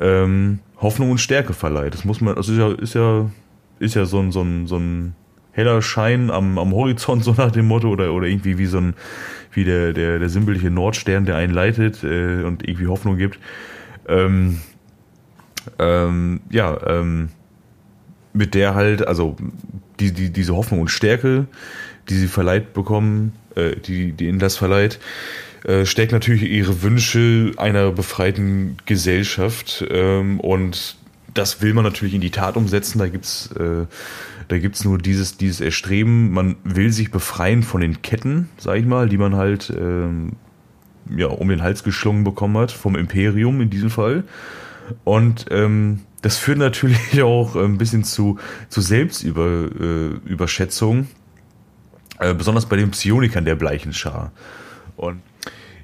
[0.00, 1.94] ähm, Hoffnung und Stärke verleiht.
[1.94, 3.30] Das muss man, das ist ja, ist ja,
[3.78, 5.14] ist ja so ein, so ein, so ein
[5.52, 8.94] heller Schein am, am Horizont, so nach dem Motto, oder, oder irgendwie wie so ein,
[9.52, 13.38] wie der, der, der sinnbildliche Nordstern, der einen leitet äh, und irgendwie Hoffnung gibt.
[14.08, 14.60] Ähm,
[15.78, 17.28] ähm, ja, ähm,
[18.32, 19.36] mit der halt, also
[20.00, 21.46] die, die, diese Hoffnung und Stärke,
[22.08, 24.98] die sie verleiht bekommen, äh, die, die ihnen das verleiht,
[25.64, 30.96] äh, steckt natürlich ihre Wünsche einer befreiten Gesellschaft ähm, und
[31.34, 32.98] das will man natürlich in die Tat umsetzen.
[32.98, 33.86] Da gibt's äh,
[34.48, 36.32] da gibt's nur dieses, dieses Erstreben.
[36.32, 40.32] Man will sich befreien von den Ketten, sag ich mal, die man halt ähm,
[41.14, 44.24] ja, um den Hals geschlungen bekommen hat, vom Imperium in diesem Fall.
[45.04, 48.38] Und ähm, das führt natürlich auch ein bisschen zu,
[48.68, 51.08] zu Selbstüberschätzung,
[52.18, 54.30] äh, äh, besonders bei den Psionikern der bleichen Schar.
[54.96, 55.20] Und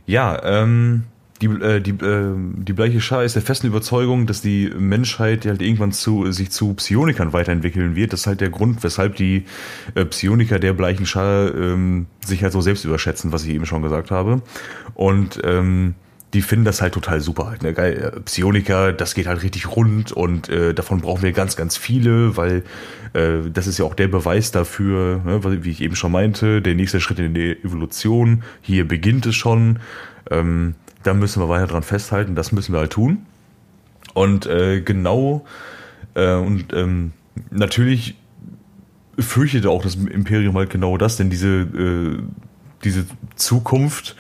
[0.07, 1.05] ja, ähm,
[1.41, 5.63] die, äh, die, äh, die bleiche Schar ist der festen Überzeugung, dass die Menschheit halt
[5.63, 8.13] irgendwann zu, sich zu Psionikern weiterentwickeln wird.
[8.13, 9.45] Das ist halt der Grund, weshalb die
[9.95, 13.83] äh, Psioniker der bleichen Schar ähm, sich halt so selbst überschätzen, was ich eben schon
[13.83, 14.43] gesagt habe.
[14.95, 15.95] Und ähm,
[16.35, 17.47] die finden das halt total super.
[17.47, 17.73] Halt, ne?
[17.73, 21.77] Geil, äh, Psioniker, das geht halt richtig rund und äh, davon brauchen wir ganz, ganz
[21.77, 22.65] viele, weil
[23.15, 25.65] äh, das ist ja auch der Beweis dafür, ne?
[25.65, 28.43] wie ich eben schon meinte, der nächste Schritt in der Evolution.
[28.61, 29.79] Hier beginnt es schon.
[30.31, 30.75] Ähm,
[31.09, 33.25] da müssen wir weiter dran festhalten, das müssen wir halt tun.
[34.13, 35.47] Und äh, genau,
[36.15, 37.13] äh, und ähm,
[37.51, 38.17] natürlich
[39.19, 42.19] fürchtete auch das Imperium halt genau das, denn diese, äh,
[42.85, 43.07] diese
[43.37, 44.17] Zukunft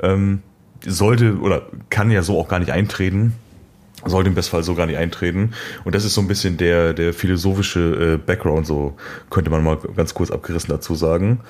[0.00, 0.40] ähm,
[0.86, 3.34] sollte oder kann ja so auch gar nicht eintreten.
[4.04, 5.52] Sollte im Bestfall so gar nicht eintreten.
[5.84, 8.96] Und das ist so ein bisschen der, der philosophische äh, Background, so
[9.28, 11.40] könnte man mal ganz kurz abgerissen dazu sagen.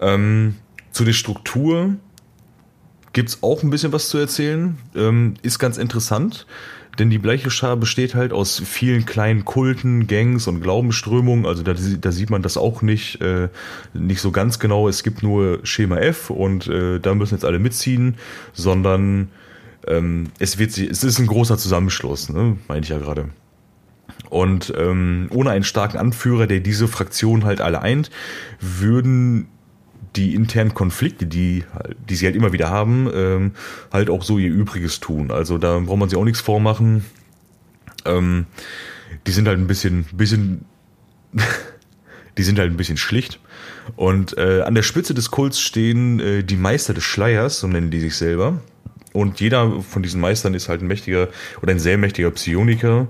[0.00, 0.56] Ähm,
[0.90, 1.94] zu der Struktur
[3.18, 4.78] gibt's auch ein bisschen was zu erzählen.
[4.94, 6.46] Ähm, ist ganz interessant.
[7.00, 11.44] Denn die Bleiche Schar besteht halt aus vielen kleinen Kulten, Gangs und Glaubensströmungen.
[11.44, 13.48] Also da, da sieht man das auch nicht, äh,
[13.92, 14.88] nicht so ganz genau.
[14.88, 18.14] Es gibt nur Schema F und äh, da müssen jetzt alle mitziehen,
[18.52, 19.32] sondern
[19.88, 22.56] ähm, es wird es ist ein großer Zusammenschluss, ne?
[22.68, 23.30] meine ich ja gerade.
[24.30, 28.12] Und ähm, ohne einen starken Anführer, der diese Fraktion halt alle eint,
[28.60, 29.48] würden
[30.16, 31.64] die internen Konflikte, die,
[32.08, 33.52] die sie halt immer wieder haben, ähm,
[33.92, 35.30] halt auch so ihr Übriges tun.
[35.30, 37.04] Also da braucht man sich auch nichts vormachen.
[38.04, 38.46] Ähm,
[39.26, 40.64] die sind halt ein bisschen, bisschen,
[42.38, 43.40] die sind halt ein bisschen schlicht.
[43.96, 47.90] Und äh, an der Spitze des Kults stehen äh, die Meister des Schleiers, so nennen
[47.90, 48.60] die sich selber.
[49.12, 51.28] Und jeder von diesen Meistern ist halt ein mächtiger
[51.62, 53.08] oder ein sehr mächtiger Psioniker.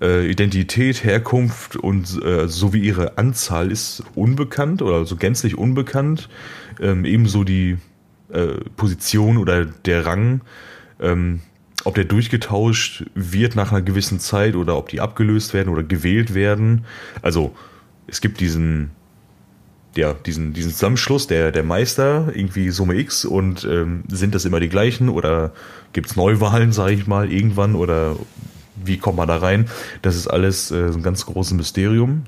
[0.00, 6.28] Äh, Identität, Herkunft und äh, sowie ihre Anzahl ist unbekannt oder so gänzlich unbekannt.
[6.80, 7.76] Ähm, ebenso die
[8.32, 10.40] äh, Position oder der Rang,
[10.98, 11.40] ähm,
[11.84, 16.34] ob der durchgetauscht wird nach einer gewissen Zeit oder ob die abgelöst werden oder gewählt
[16.34, 16.86] werden.
[17.20, 17.54] Also
[18.06, 18.90] es gibt diesen
[19.96, 24.60] ja, diesen, diesen Zusammenschluss der, der Meister, irgendwie Summe X und ähm, sind das immer
[24.60, 25.52] die gleichen oder
[25.92, 28.16] gibt's Neuwahlen, sage ich mal, irgendwann oder
[28.76, 29.66] wie kommt man da rein?
[30.02, 32.24] Das ist alles äh, ein ganz großes Mysterium.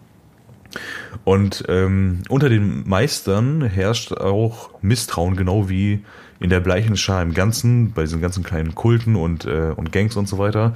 [1.25, 6.05] Und ähm, unter den Meistern herrscht auch Misstrauen, genau wie
[6.39, 10.17] in der bleichen Schar im Ganzen, bei diesen ganzen kleinen Kulten und, äh, und Gangs
[10.17, 10.75] und so weiter.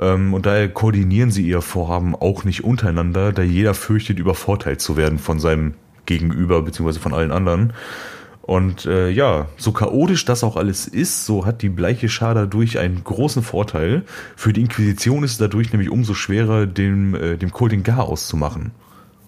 [0.00, 4.96] Ähm, und daher koordinieren sie ihr Vorhaben auch nicht untereinander, da jeder fürchtet, übervorteilt zu
[4.96, 5.74] werden von seinem
[6.08, 7.72] gegenüber, beziehungsweise von allen anderen.
[8.42, 12.78] Und äh, ja, so chaotisch das auch alles ist, so hat die bleiche Schar dadurch
[12.78, 14.04] einen großen Vorteil.
[14.36, 18.26] Für die Inquisition ist es dadurch nämlich umso schwerer, dem, äh, dem Kult den Garaus
[18.26, 18.70] zu machen.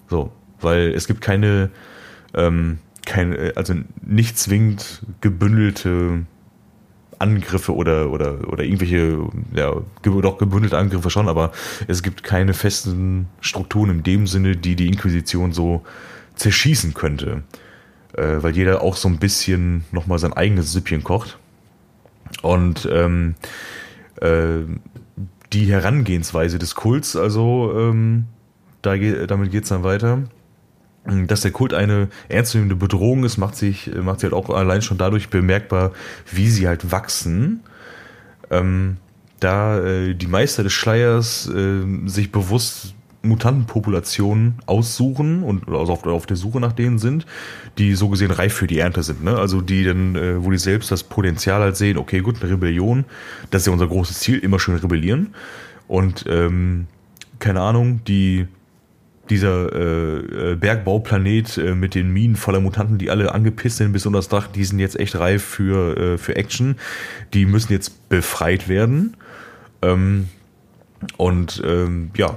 [0.08, 1.68] So, weil es gibt keine,
[2.32, 6.24] ähm, keine, äh, also nicht zwingend gebündelte
[7.18, 9.18] Angriffe oder, oder, oder irgendwelche,
[9.54, 11.52] ja, doch gebündelte Angriffe schon, aber
[11.86, 15.82] es gibt keine festen Strukturen in dem Sinne, die die Inquisition so
[16.40, 17.42] zerschießen könnte.
[18.16, 21.38] Äh, weil jeder auch so ein bisschen nochmal sein eigenes Süppchen kocht.
[22.42, 23.34] Und ähm,
[24.20, 24.62] äh,
[25.52, 28.26] die Herangehensweise des Kults, also ähm,
[28.82, 30.22] da geht, damit geht's dann weiter.
[31.04, 34.98] Dass der Kult eine ernstzunehmende Bedrohung ist, macht sich, macht sich halt auch allein schon
[34.98, 35.92] dadurch bemerkbar,
[36.30, 37.60] wie sie halt wachsen.
[38.50, 38.98] Ähm,
[39.40, 46.26] da äh, die Meister des Schleiers äh, sich bewusst Mutantenpopulationen aussuchen und also auf, auf,
[46.26, 47.26] der Suche nach denen sind,
[47.76, 49.22] die so gesehen reif für die Ernte sind.
[49.22, 49.36] Ne?
[49.36, 53.04] Also die dann, äh, wo die selbst das Potenzial halt sehen, okay, gut, eine Rebellion,
[53.50, 55.34] das ist ja unser großes Ziel, immer schön rebellieren.
[55.86, 56.86] Und ähm,
[57.38, 58.46] keine Ahnung, die
[59.28, 64.06] dieser äh, äh Bergbauplanet äh, mit den Minen voller Mutanten, die alle angepisst sind bis
[64.06, 66.76] unter das Dach, die sind jetzt echt reif für, äh, für Action.
[67.32, 69.16] Die müssen jetzt befreit werden.
[69.82, 70.28] Ähm,
[71.16, 72.36] und ähm, ja,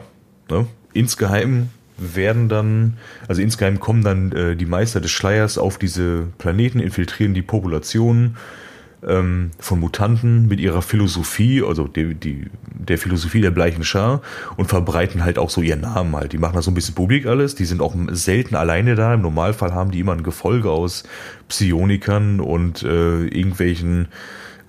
[0.53, 0.67] Ne?
[0.93, 2.97] Insgeheim werden dann,
[3.27, 8.37] also insgeheim kommen dann äh, die Meister des Schleiers auf diese Planeten, infiltrieren die Populationen
[9.05, 14.21] ähm, von Mutanten mit ihrer Philosophie, also die, die, der Philosophie der bleichen Schar
[14.57, 16.33] und verbreiten halt auch so ihren Namen halt.
[16.33, 19.13] Die machen das so ein bisschen publik alles, die sind auch selten alleine da.
[19.13, 21.03] Im Normalfall haben die immer ein Gefolge aus
[21.47, 24.07] Psionikern und äh, irgendwelchen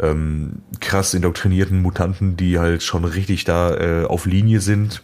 [0.00, 5.02] ähm, krass indoktrinierten Mutanten, die halt schon richtig da äh, auf Linie sind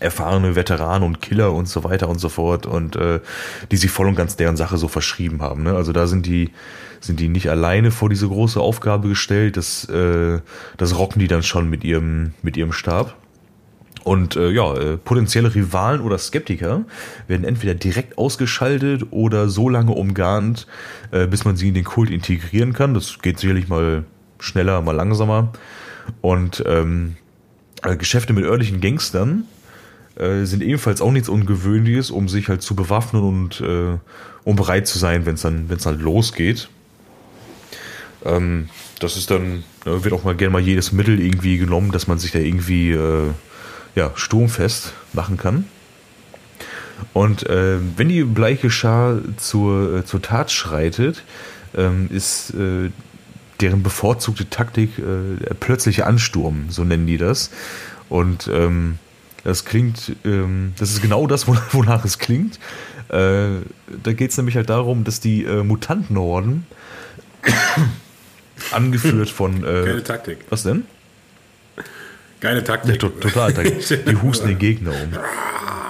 [0.00, 3.20] erfahrene Veteranen und Killer und so weiter und so fort und äh,
[3.70, 5.62] die sich voll und ganz deren Sache so verschrieben haben.
[5.62, 5.74] Ne?
[5.74, 6.50] Also da sind die
[7.00, 9.56] sind die nicht alleine vor diese große Aufgabe gestellt.
[9.56, 10.40] Das äh,
[10.76, 13.16] das rocken die dann schon mit ihrem mit ihrem Stab.
[14.04, 16.84] Und äh, ja, äh, potenzielle Rivalen oder Skeptiker
[17.26, 20.66] werden entweder direkt ausgeschaltet oder so lange umgarnt,
[21.10, 22.94] äh, bis man sie in den Kult integrieren kann.
[22.94, 24.04] Das geht sicherlich mal
[24.38, 25.52] schneller, mal langsamer.
[26.22, 27.16] Und ähm,
[27.82, 29.44] äh, Geschäfte mit örtlichen Gangstern
[30.18, 33.98] äh, sind ebenfalls auch nichts Ungewöhnliches, um sich halt zu bewaffnen und äh,
[34.44, 36.68] um bereit zu sein, wenn es dann, wenn es halt losgeht.
[38.24, 38.68] Ähm,
[39.00, 42.18] das ist dann, da wird auch mal gerne mal jedes Mittel irgendwie genommen, dass man
[42.18, 43.30] sich da irgendwie äh,
[43.94, 45.66] ja, sturmfest machen kann.
[47.12, 51.22] Und äh, wenn die bleiche Schar zur, äh, zur Tat schreitet,
[51.76, 52.52] ähm, ist
[53.60, 55.02] deren bevorzugte Taktik äh,
[55.44, 57.50] der plötzliche Ansturm, so nennen die das.
[58.08, 58.98] Und ähm,
[59.48, 62.58] das klingt, ähm, das ist genau das, wonach es klingt.
[63.08, 63.62] Äh,
[64.02, 66.66] da geht es nämlich halt darum, dass die äh, Mutantenhorden,
[68.72, 69.64] angeführt von.
[69.64, 70.38] Äh, Keine Taktik.
[70.50, 70.84] Was denn?
[72.40, 73.02] Keine Taktik.
[73.02, 73.52] Ja, to total.
[73.54, 75.18] Die husten den Gegner um.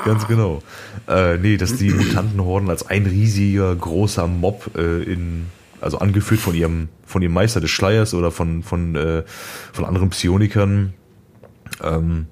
[0.04, 0.62] Ganz genau.
[1.08, 5.46] Äh, nee, dass die Mutantenhorden als ein riesiger, großer Mob äh, in,
[5.80, 9.24] also angeführt von ihrem, von ihrem Meister des Schleiers oder von, von, äh,
[9.72, 10.94] von anderen Psionikern,
[11.82, 12.28] ähm,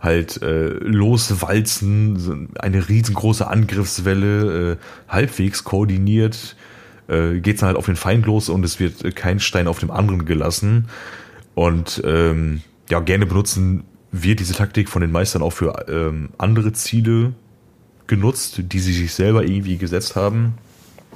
[0.00, 4.76] halt äh, loswalzen, eine riesengroße Angriffswelle, äh,
[5.08, 6.56] halbwegs koordiniert,
[7.08, 9.90] äh, geht's dann halt auf den Feind los und es wird kein Stein auf dem
[9.90, 10.88] anderen gelassen.
[11.54, 16.72] Und ähm, ja, gerne benutzen wird diese Taktik von den Meistern auch für ähm, andere
[16.72, 17.34] Ziele
[18.06, 20.54] genutzt, die sie sich selber irgendwie gesetzt haben.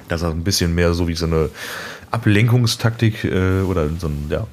[0.07, 1.49] Das ist ein bisschen mehr so wie so eine
[2.11, 4.47] Ablenkungstaktik äh, oder so ein ja,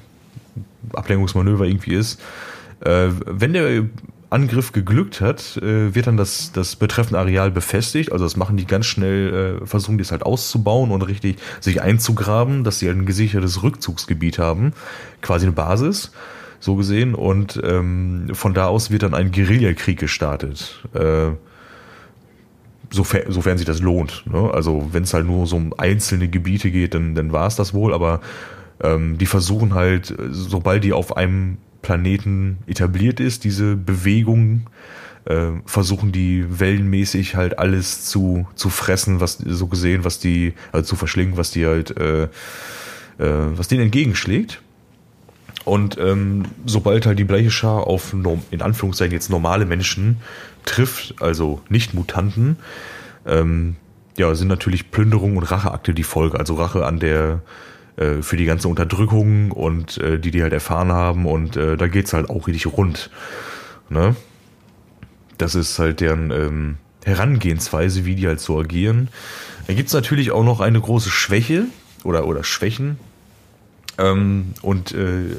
[0.93, 2.19] Ablenkungsmanöver irgendwie ist.
[2.81, 3.85] Äh, wenn der
[4.33, 8.11] Angriff geglückt hat, äh, wird dann das, das betreffende Areal befestigt.
[8.11, 11.81] Also das machen die ganz schnell, äh, versuchen die es halt auszubauen und richtig sich
[11.81, 14.73] einzugraben, dass sie ein gesichertes Rückzugsgebiet haben,
[15.21, 16.11] quasi eine Basis
[16.59, 17.15] so gesehen.
[17.15, 20.83] Und ähm, von da aus wird dann ein Guerillakrieg gestartet.
[20.93, 21.31] Äh,
[22.89, 24.23] sofern, sofern sich das lohnt.
[24.25, 24.51] Ne?
[24.53, 27.73] Also wenn es halt nur so um einzelne Gebiete geht, dann, dann war es das
[27.73, 27.93] wohl.
[27.93, 28.21] Aber
[28.81, 34.67] ähm, die versuchen halt, sobald die auf einem Planeten etabliert ist, diese Bewegung,
[35.25, 40.87] äh, versuchen die wellenmäßig halt alles zu, zu fressen, was so gesehen, was die, also
[40.87, 42.29] zu verschlingen, was die halt, äh, äh,
[43.17, 44.61] was denen entgegenschlägt.
[45.65, 48.13] Und ähm, sobald halt die bleiche Schar auf
[48.51, 50.17] in Anführungszeichen jetzt normale Menschen
[50.65, 52.57] trifft, also nicht Mutanten,
[53.25, 53.77] ähm,
[54.17, 56.37] ja, sind natürlich Plünderung und Racheakte die Folge.
[56.37, 57.41] Also Rache an der
[58.21, 62.13] für die ganze Unterdrückung und äh, die die halt erfahren haben und äh, da geht's
[62.13, 63.09] halt auch richtig rund.
[63.89, 64.15] Ne?
[65.37, 69.09] Das ist halt deren ähm, Herangehensweise, wie die halt so agieren.
[69.67, 71.65] Da gibt's natürlich auch noch eine große Schwäche
[72.03, 72.97] oder, oder Schwächen.
[73.97, 75.37] Ähm, und äh,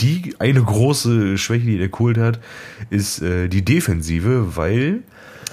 [0.00, 2.40] die eine große Schwäche, die der Kult hat,
[2.90, 5.02] ist äh, die Defensive, weil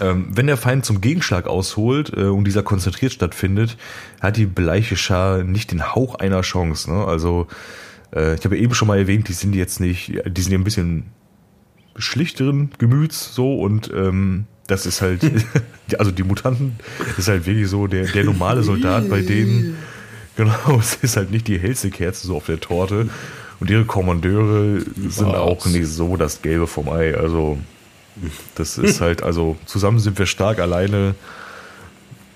[0.01, 3.77] ähm, wenn der Feind zum Gegenschlag ausholt äh, und dieser konzentriert stattfindet,
[4.21, 6.91] hat die bleiche Schar nicht den Hauch einer Chance.
[6.91, 7.05] Ne?
[7.05, 7.47] Also
[8.15, 10.63] äh, ich habe eben schon mal erwähnt, die sind jetzt nicht, die sind ja ein
[10.63, 11.05] bisschen
[11.95, 15.21] schlichteren Gemüts so und ähm, das ist halt,
[15.97, 19.77] also die Mutanten, das ist halt wirklich so der, der normale Soldat, bei denen,
[20.35, 23.09] genau, es ist halt nicht die hellste Kerze so auf der Torte.
[23.59, 27.15] Und ihre Kommandeure sind auch nicht so das Gelbe vom Ei.
[27.17, 27.57] Also,
[28.55, 31.15] das ist halt, also, zusammen sind wir stark, alleine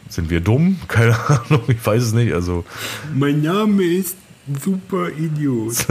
[0.09, 0.79] sind wir dumm.
[0.87, 2.33] Keine Ahnung, ich weiß es nicht.
[2.33, 2.65] Also,
[3.13, 4.15] mein Name ist
[4.63, 5.85] Super Idiot.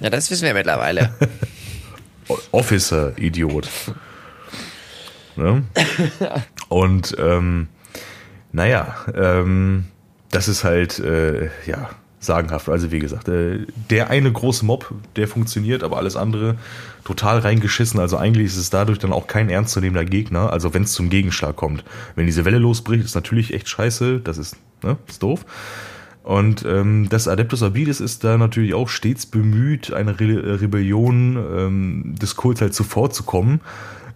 [0.00, 1.14] ja, das wissen wir mittlerweile.
[2.52, 3.68] Officer Idiot.
[5.34, 5.64] Ne?
[6.68, 7.68] Und, ähm,
[8.52, 9.86] naja, ähm,
[10.30, 11.90] das ist halt, äh, ja,
[12.20, 12.68] sagenhaft.
[12.68, 16.56] Also wie gesagt, äh, der eine große Mob, der funktioniert, aber alles andere
[17.02, 17.98] total reingeschissen.
[17.98, 20.52] Also eigentlich ist es dadurch dann auch kein ernstzunehmender Gegner.
[20.52, 21.82] Also wenn es zum Gegenschlag kommt.
[22.14, 24.20] Wenn diese Welle losbricht, ist natürlich echt scheiße.
[24.20, 25.44] Das ist, ne, ist doof.
[26.22, 32.14] Und ähm, das Adeptus Abidis ist da natürlich auch stets bemüht, eine Re Rebellion ähm,
[32.20, 33.60] des Kults halt zuvorzukommen.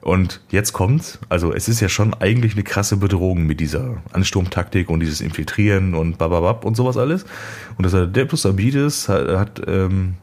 [0.04, 4.90] Und jetzt kommt, also es ist ja schon eigentlich eine krasse Bedrohung mit dieser Ansturmtaktik
[4.90, 7.24] und dieses Infiltrieren und bababab und sowas alles.
[7.78, 10.16] Und das Adeptus Abidis hat, hat ähm,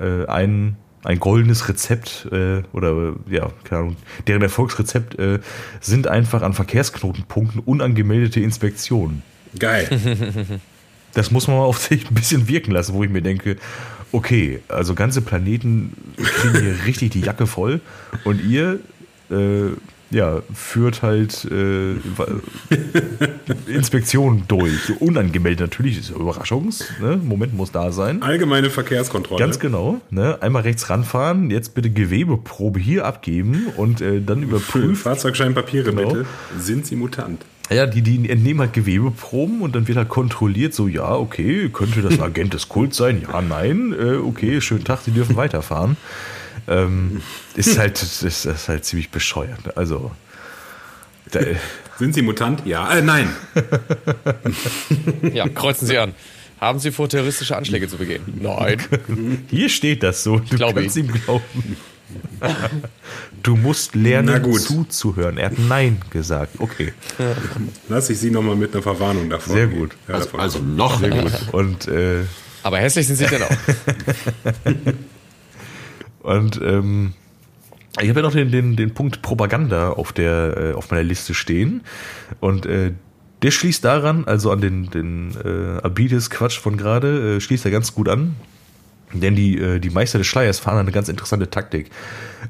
[0.00, 0.74] äh, ein,
[1.04, 3.96] ein goldenes Rezept äh, oder ja, keine Ahnung,
[4.26, 5.38] deren Erfolgsrezept äh,
[5.80, 9.22] sind einfach an Verkehrsknotenpunkten unangemeldete Inspektionen.
[9.56, 9.88] Geil.
[11.12, 13.56] Das muss man mal auf sich ein bisschen wirken lassen, wo ich mir denke,
[14.12, 17.80] okay, also ganze Planeten kriegen hier richtig die Jacke voll
[18.22, 18.78] und ihr
[19.30, 19.76] äh,
[20.10, 21.94] ja, führt halt äh,
[23.72, 25.00] Inspektionen durch.
[25.00, 26.84] Unangemeldet natürlich, ist Überraschungs.
[27.00, 27.16] Ne?
[27.22, 28.22] Moment muss da sein.
[28.22, 29.38] Allgemeine Verkehrskontrolle.
[29.38, 30.00] Ganz genau.
[30.10, 30.38] Ne?
[30.42, 34.96] Einmal rechts ranfahren, jetzt bitte Gewebeprobe hier abgeben und äh, dann überprüfen.
[34.96, 36.08] Fahrzeugschein, Papiere genau.
[36.08, 36.26] bitte.
[36.58, 37.44] Sind sie Mutant?
[37.70, 42.02] Ja, die, die entnehmen halt Gewebeproben und dann wird halt kontrolliert, so, ja, okay, könnte
[42.02, 43.22] das Agent des Kults sein?
[43.22, 45.96] Ja, nein, äh, okay, schönen Tag, sie dürfen weiterfahren
[46.70, 47.20] ähm,
[47.54, 49.76] ist halt ist, ist halt ziemlich bescheuert.
[49.76, 50.12] Also
[51.98, 52.66] sind Sie Mutant?
[52.66, 53.28] Ja, äh, nein.
[55.32, 56.14] ja, kreuzen Sie an.
[56.60, 58.22] Haben Sie vor, terroristische Anschläge zu begehen?
[58.40, 58.82] Nein.
[59.48, 60.38] Hier steht das so.
[60.38, 61.76] Du glaube kannst ihm glauben.
[63.42, 65.38] Du musst lernen, zuzuhören.
[65.38, 66.54] Er hat Nein gesagt.
[66.58, 66.92] Okay,
[67.88, 69.54] Lass ich Sie nochmal mit einer Verwarnung davon.
[69.54, 69.92] Sehr gut.
[70.08, 70.40] Ja, Also, davon.
[70.40, 71.32] also noch sehr gut.
[71.52, 72.24] Und, äh,
[72.62, 73.50] Aber hässlich sind Sie denn auch.
[76.30, 77.14] und ähm,
[78.00, 81.34] ich habe ja noch den, den, den Punkt Propaganda auf, der, äh, auf meiner Liste
[81.34, 81.82] stehen.
[82.38, 82.92] Und äh,
[83.42, 87.94] der schließt daran, also an den, den äh, Abides-Quatsch von gerade, äh, schließt er ganz
[87.94, 88.36] gut an.
[89.12, 91.90] Denn die, äh, die Meister des Schleiers fahren eine ganz interessante Taktik,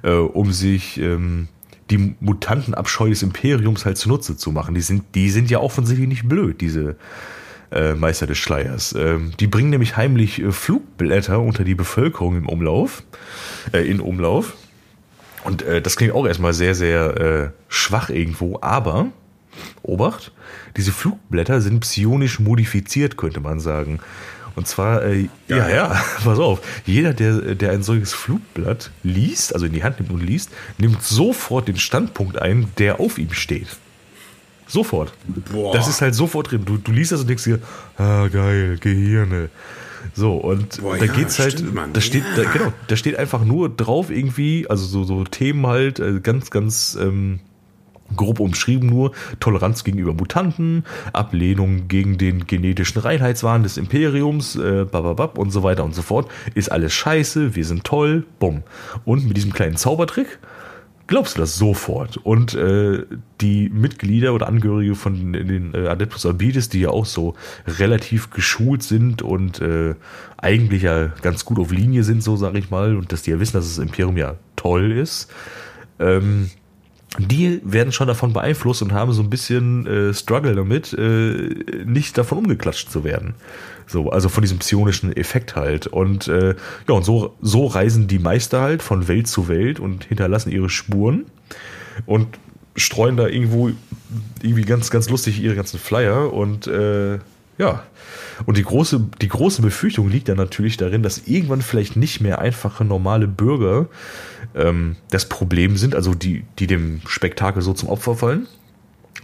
[0.03, 1.49] äh, um sich ähm,
[1.89, 4.75] die Mutantenabscheu des Imperiums halt zunutze zu machen.
[4.75, 6.97] Die sind, die sind ja offensichtlich nicht blöd, diese
[7.73, 8.95] äh, Meister des Schleiers.
[8.99, 13.03] Ähm, die bringen nämlich heimlich äh, Flugblätter unter die Bevölkerung im Umlauf,
[13.73, 14.55] äh, in Umlauf.
[15.45, 19.07] Und äh, das klingt auch erstmal sehr, sehr äh, schwach irgendwo, aber
[19.83, 20.33] Obacht,
[20.77, 24.01] diese Flugblätter sind psionisch modifiziert, könnte man sagen.
[24.57, 25.89] Und zwar, äh, ja, ja,
[26.25, 30.23] pass auf, jeder, der, der ein solches Flugblatt liest, also in die Hand nimmt und
[30.23, 33.69] liest, nimmt sofort den Standpunkt ein, der auf ihm steht.
[34.71, 35.13] Sofort.
[35.53, 35.75] Boah.
[35.75, 36.65] Das ist halt sofort drin.
[36.65, 37.59] Du, du liest das und denkst dir,
[37.99, 39.49] ah, geil, Gehirne.
[40.15, 42.45] So, und Boah, da ja, geht's halt, stimmt, da steht, Ja.
[42.45, 46.51] da, genau, da steht einfach nur drauf irgendwie, also so, so Themen halt, äh, ganz,
[46.51, 47.41] ganz ähm,
[48.17, 55.37] grob umschrieben nur, Toleranz gegenüber Mutanten, Ablehnung gegen den genetischen Reinheitswahn des Imperiums, äh, bababab
[55.37, 56.31] und so weiter und so fort.
[56.55, 58.63] Ist alles scheiße, wir sind toll, bumm.
[59.05, 60.39] Und mit diesem kleinen Zaubertrick
[61.11, 62.17] glaubst du das sofort.
[62.19, 63.05] Und äh,
[63.41, 67.35] die Mitglieder oder Angehörige von den äh, Adeptus Arbites, die ja auch so
[67.67, 69.97] relativ geschult sind und äh,
[70.37, 73.41] eigentlich ja ganz gut auf Linie sind, so sage ich mal, und dass die ja
[73.41, 75.29] wissen, dass das Imperium ja toll ist,
[75.99, 76.49] ähm,
[77.19, 82.17] die werden schon davon beeinflusst und haben so ein bisschen äh, Struggle damit, äh, nicht
[82.17, 83.35] davon umgeklatscht zu werden.
[83.87, 85.89] So, also von diesem psionischen Effekt halt.
[85.89, 86.55] Und äh,
[86.89, 90.71] ja, und so, so reisen die Meister halt von Welt zu Welt und hinterlassen ihre
[90.71, 91.27] Spuren
[92.07, 92.29] und
[92.77, 93.71] streuen da irgendwo
[94.41, 97.19] irgendwie ganz, ganz lustig ihre ganzen Flyer und äh,
[97.59, 97.83] ja.
[98.47, 102.39] Und die große, die große Befürchtung liegt dann natürlich darin, dass irgendwann vielleicht nicht mehr
[102.39, 103.87] einfache normale Bürger
[104.55, 108.47] ähm, das Problem sind, also die, die dem Spektakel so zum Opfer fallen,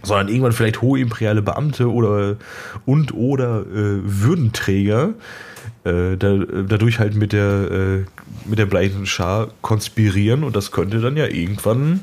[0.03, 2.37] sondern irgendwann vielleicht hohe imperiale Beamte oder
[2.85, 5.13] und oder äh, Würdenträger
[5.83, 6.37] äh, da,
[6.67, 8.05] dadurch halt mit der äh,
[8.45, 12.01] mit der bleichen Schar konspirieren und das könnte dann ja irgendwann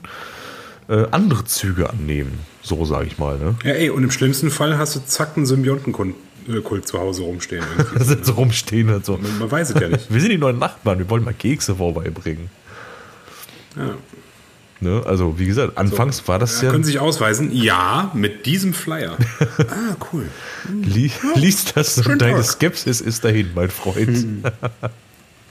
[0.88, 3.38] äh, andere Züge annehmen, so sage ich mal.
[3.38, 3.54] Ne?
[3.64, 6.14] Ja, ey, und im schlimmsten Fall hast du zack einen Symbiontenkult
[6.48, 7.64] äh, zu Hause rumstehen.
[8.22, 9.18] so rumstehen und so.
[9.38, 10.12] Man weiß es ja nicht.
[10.12, 12.50] Wir sind die neuen Nachbarn, wir wollen mal Kekse vorbeibringen.
[13.76, 13.94] Ja.
[14.80, 15.02] Ne?
[15.06, 17.50] Also, wie gesagt, anfangs war das Ja, können Sie sich ausweisen?
[17.52, 19.16] Ja, mit diesem Flyer.
[19.58, 20.28] ah, cool.
[20.68, 22.44] Li liest das und Schönen deine Tag.
[22.44, 24.44] Skepsis ist dahin, mein Freund.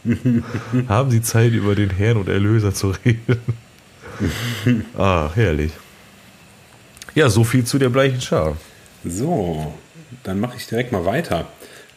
[0.87, 3.39] Haben Sie Zeit, über den Herrn und Erlöser zu reden?
[4.97, 5.71] ah, herrlich.
[7.15, 8.57] Ja, so viel zu der bleichen Schar.
[9.05, 9.73] So,
[10.23, 11.47] dann mache ich direkt mal weiter.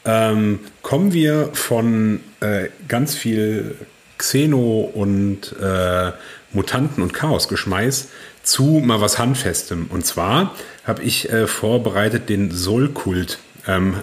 [0.05, 3.75] Ähm, kommen wir von äh, ganz viel
[4.19, 6.13] Xeno und äh,
[6.53, 8.09] Mutanten und Chaosgeschmeiß
[8.43, 9.87] zu mal was Handfestem.
[9.91, 13.39] Und zwar habe ich äh, vorbereitet den Soul-Kult.
[13.67, 13.95] Ähm,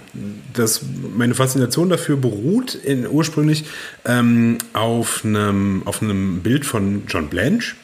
[0.53, 0.81] das,
[1.15, 3.65] meine Faszination dafür beruht in, ursprünglich
[4.05, 7.75] ähm, auf, einem, auf Bild von John Blanche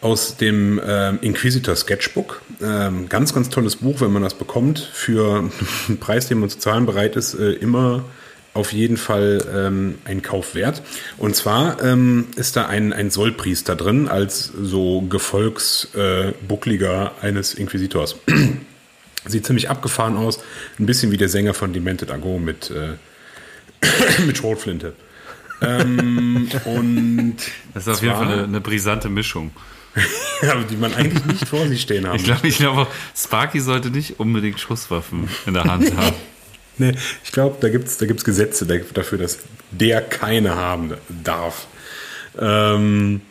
[0.00, 2.42] aus dem ähm, Inquisitor Sketchbook.
[2.62, 5.50] Ähm, ganz, ganz tolles Buch, wenn man das bekommt, für
[5.88, 8.04] einen Preis, den man zu zahlen bereit ist, äh, immer
[8.56, 10.82] auf jeden Fall ähm, ein Kauf wert.
[11.18, 18.16] Und zwar ähm, ist da ein, ein Sollpriester drin, als so Gefolgsbuckliger äh, eines Inquisitors.
[19.26, 20.40] Sieht ziemlich abgefahren aus,
[20.78, 22.94] ein bisschen wie der Sänger von Demented Ago mit, äh,
[24.26, 24.94] mit Schrotflinte.
[25.62, 27.36] ähm, und
[27.74, 29.50] Das ist auf jeden Fall eine, eine brisante Mischung.
[30.70, 32.16] die man eigentlich nicht vor sich stehen haben.
[32.16, 36.14] Ich glaube, ich glaube, Sparky sollte nicht unbedingt Schusswaffen in der Hand haben.
[36.78, 36.94] Nee,
[37.24, 39.38] ich glaube, da gibt es da gibt's Gesetze da- dafür, dass
[39.70, 40.94] der keine haben
[41.24, 41.66] darf.
[42.38, 43.22] Ähm,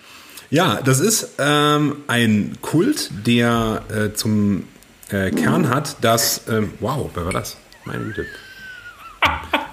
[0.49, 4.67] ja, das ist ähm, ein Kult, der äh, zum
[5.09, 6.41] äh, Kern hat, dass.
[6.49, 7.57] Ähm, wow, wer war das?
[7.85, 8.25] Meine Güte.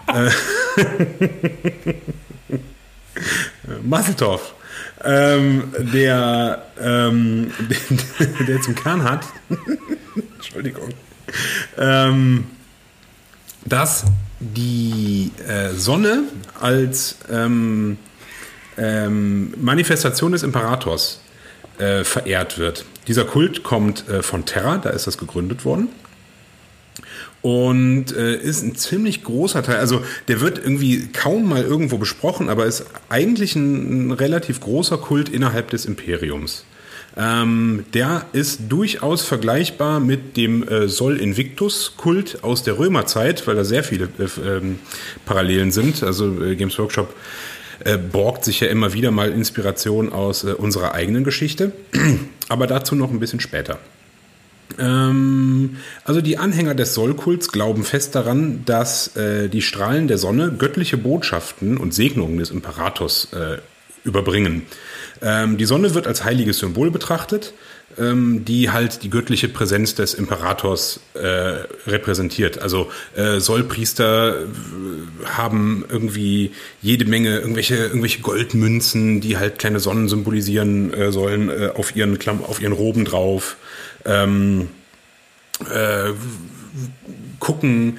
[0.09, 0.31] äh,
[3.82, 4.55] Masseltorf.
[5.05, 7.51] Ähm, der, ähm,
[8.19, 9.24] der, der zum Kern hat.
[10.36, 10.90] Entschuldigung.
[11.78, 12.44] Ähm,
[13.64, 14.05] dass
[14.40, 16.24] die äh, Sonne
[16.60, 17.97] als ähm,
[18.76, 21.20] ähm, Manifestation des Imperators
[21.78, 22.84] äh, verehrt wird.
[23.06, 25.89] Dieser Kult kommt äh, von Terra, da ist das gegründet worden.
[27.43, 29.76] und äh, ist ein ziemlich großer Teil.
[29.76, 34.98] Also der wird irgendwie kaum mal irgendwo besprochen, aber ist eigentlich ein, ein relativ großer
[34.98, 36.64] Kult innerhalb des Imperiums.
[37.16, 43.64] Ähm, der ist durchaus vergleichbar mit dem äh, Sol Invictus-Kult aus der Römerzeit, weil da
[43.64, 44.78] sehr viele äh, ähm,
[45.26, 46.02] Parallelen sind.
[46.02, 47.14] Also äh, Games Workshop
[47.84, 51.72] äh, borgt sich ja immer wieder mal Inspiration aus äh, unserer eigenen Geschichte,
[52.48, 53.78] aber dazu noch ein bisschen später.
[54.78, 60.55] Ähm, also die Anhänger des Solkults glauben fest daran, dass äh, die Strahlen der Sonne
[60.56, 63.28] göttliche Botschaften und Segnungen des Imperators
[64.04, 64.62] überbringen.
[65.20, 67.54] Ähm, die Sonne wird als heiliges Symbol betrachtet,
[67.98, 71.18] ähm, die halt die göttliche Präsenz des Imperators äh,
[71.86, 72.60] repräsentiert.
[72.60, 74.44] Also äh, Sollpriester äh,
[75.26, 81.70] haben irgendwie jede Menge irgendwelche irgendwelche Goldmünzen, die halt kleine Sonnen symbolisieren äh, sollen, äh,
[81.74, 83.56] auf ihren Klamm auf ihren Roben drauf.
[84.04, 84.68] Ähm,
[85.70, 86.12] äh,
[87.38, 87.98] gucken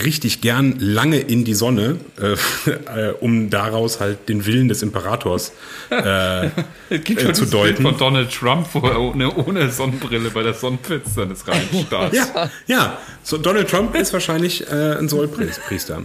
[0.00, 5.52] richtig gern lange in die Sonne, äh, äh, um daraus halt den Willen des Imperators
[5.90, 6.46] äh,
[6.90, 7.82] äh, zu deuten.
[7.82, 12.14] von Donald Trump, wo er ohne, ohne Sonnenbrille bei der Sonnenfinsternis reinstarrt.
[12.14, 12.98] Ja, ja.
[13.22, 16.02] So, Donald Trump ist wahrscheinlich äh, ein Sollpriester.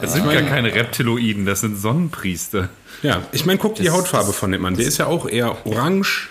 [0.00, 2.68] Das sind gar keine Reptiloiden, das sind Sonnenpriester.
[3.02, 4.76] Ja, ich meine, guck die Hautfarbe von dem Mann.
[4.76, 6.28] Der ist ja auch eher orange.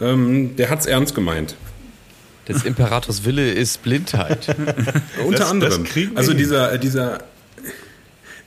[0.00, 1.56] Ähm, der hat's ernst gemeint.
[2.48, 4.54] Des Imperators Wille ist Blindheit.
[5.24, 5.84] Unter Das- anderem.
[5.84, 7.18] das also dieser, dieser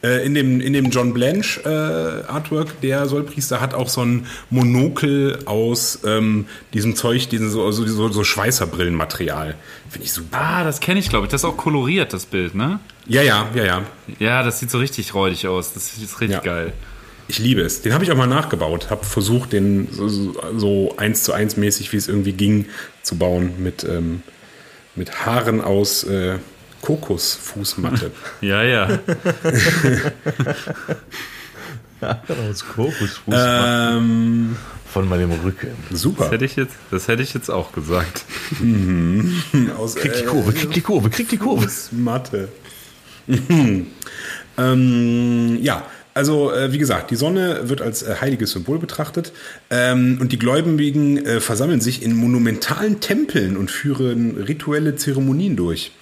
[0.02, 4.28] äh, in dem, in dem John Blanche äh, Artwork, der Sollpriester hat auch so ein
[4.50, 9.56] Monokel aus ähm, diesem Zeug, diesem so, so, so, so Schweißerbrillenmaterial.
[9.90, 10.38] Finde ich super.
[10.40, 11.32] Ah, das kenne ich, glaube ich.
[11.32, 12.80] Das ist auch koloriert, das Bild, ne?
[13.08, 13.82] Ja, ja, ja, ja.
[14.20, 15.74] Ja, das sieht so richtig räudig aus.
[15.74, 16.40] Das ist richtig Ja.
[16.44, 16.74] geil.
[17.28, 17.82] Ich liebe es.
[17.82, 18.90] Den habe ich auch mal nachgebaut.
[18.90, 22.66] Habe versucht, den so, so, so eins zu eins mäßig, wie es irgendwie ging,
[23.10, 24.22] zu bauen mit, ähm,
[24.96, 26.38] mit Haaren aus äh,
[26.82, 28.12] Kokosfußmatte.
[28.42, 28.88] Ja, ja.
[32.02, 34.56] Aus Kokosfuß ähm,
[34.86, 35.72] von meinem Rücken.
[35.92, 36.24] super.
[36.24, 38.24] Das hätte ich jetzt, das hätte ich jetzt auch gesagt.
[39.78, 41.68] Aus, Krieg die Kurve, krieg die Kurve, krieg die Kurve.
[41.92, 42.48] Mathe.
[44.58, 45.86] ähm, ja,
[46.20, 49.32] also äh, wie gesagt, die Sonne wird als äh, heiliges Symbol betrachtet
[49.70, 55.94] ähm, und die Gläubigen äh, versammeln sich in monumentalen Tempeln und führen rituelle Zeremonien durch,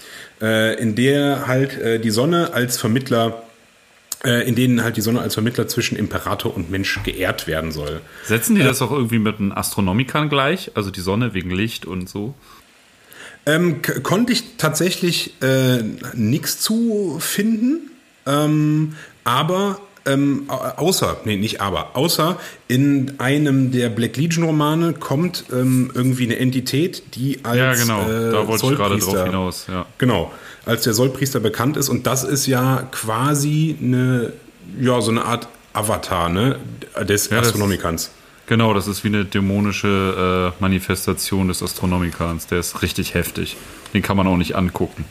[0.41, 3.43] äh, in der halt äh, die Sonne als Vermittler
[4.25, 8.01] äh, in denen halt die Sonne als Vermittler zwischen Imperator und Mensch geehrt werden soll.
[8.23, 10.71] Setzen die das auch irgendwie mit den Astronomikern gleich?
[10.73, 12.33] Also die Sonne wegen Licht und so?
[13.45, 15.83] Ähm, konnte ich tatsächlich äh,
[16.15, 17.91] nichts zu finden,
[18.25, 20.55] ähm, aber ähm, au-
[20.87, 26.37] außer, nee, nicht aber, außer in einem der Black Legion Romane kommt ähm, irgendwie eine
[26.37, 28.01] Entität, die als Ja, genau.
[28.09, 29.65] äh, da wollte ich gerade drauf hinaus.
[29.67, 29.85] Ja.
[29.97, 30.31] Genau,
[30.65, 34.33] als der Sollpriester bekannt ist und das ist ja quasi eine,
[34.79, 36.57] ja, so eine Art Avatar, ne,
[37.07, 38.11] des Ja, Astronomikans.
[38.47, 42.47] Genau, das ist wie eine dämonische äh, Manifestation des Astronomikans.
[42.47, 43.57] Der ist richtig heftig.
[43.93, 45.03] Den kann man auch nicht angucken.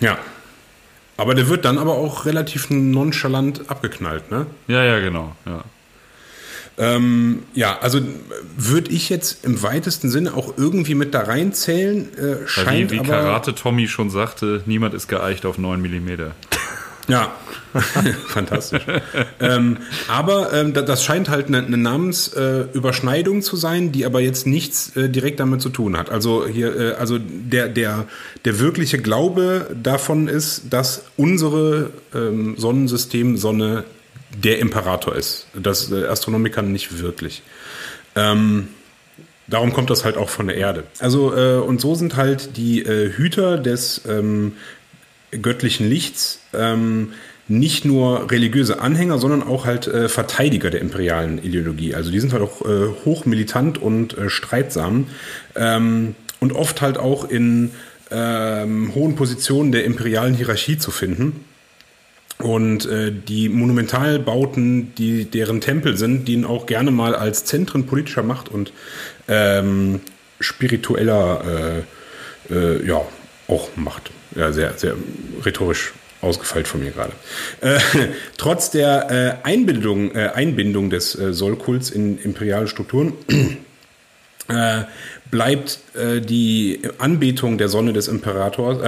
[0.00, 0.16] Ja.
[1.16, 4.46] Aber der wird dann aber auch relativ nonchalant abgeknallt, ne?
[4.66, 5.34] Ja, ja, genau.
[5.46, 5.64] Ja.
[6.76, 8.00] Ähm, ja, also
[8.56, 12.12] würde ich jetzt im weitesten Sinne auch irgendwie mit da reinzählen.
[12.14, 15.80] Äh, Weil scheint wie, wie aber, Karate Tommy schon sagte, niemand ist geeicht auf 9
[15.80, 16.32] mm.
[17.08, 17.32] Ja,
[18.28, 18.82] fantastisch.
[19.40, 19.76] ähm,
[20.08, 24.46] aber ähm, da- das scheint halt eine, eine Namensüberschneidung äh, zu sein, die aber jetzt
[24.46, 26.08] nichts äh, direkt damit zu tun hat.
[26.10, 28.06] Also hier, äh, also der der
[28.44, 33.84] der wirkliche Glaube davon ist, dass unsere ähm, Sonnensystem Sonne
[34.42, 35.46] der Imperator ist.
[35.54, 37.42] Das äh, Astronomikern nicht wirklich.
[38.16, 38.68] Ähm,
[39.46, 40.84] Darum kommt das halt auch von der Erde.
[41.00, 44.52] Also, äh, und so sind halt die äh, Hüter des ähm,
[45.40, 47.12] göttlichen Lichts ähm,
[47.46, 51.94] nicht nur religiöse Anhänger, sondern auch halt äh, Verteidiger der imperialen Ideologie.
[51.94, 55.08] Also die sind halt auch äh, hochmilitant und äh, streitsam
[55.54, 57.72] ähm, und oft halt auch in
[58.10, 61.44] ähm, hohen Positionen der imperialen Hierarchie zu finden.
[62.38, 68.24] Und äh, die Monumentalbauten, die deren Tempel sind, dienen auch gerne mal als Zentren politischer
[68.24, 68.72] Macht und
[69.28, 70.00] ähm,
[70.40, 71.84] spiritueller,
[72.50, 73.00] äh, äh, ja,
[73.46, 74.10] auch Macht.
[74.34, 74.94] Ja, sehr, sehr
[75.44, 75.92] rhetorisch
[76.24, 77.12] ausgefeilt von mir gerade.
[77.60, 77.78] Äh,
[78.36, 83.12] trotz der äh, Einbindung, äh, Einbindung des äh, Sollkults in imperiale Strukturen
[84.48, 84.82] äh,
[85.30, 88.78] bleibt äh, die Anbetung der Sonne des Imperators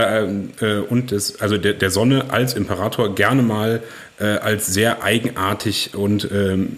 [0.60, 3.82] äh, und des, also der, der Sonne als Imperator gerne mal
[4.18, 6.30] als sehr eigenartig und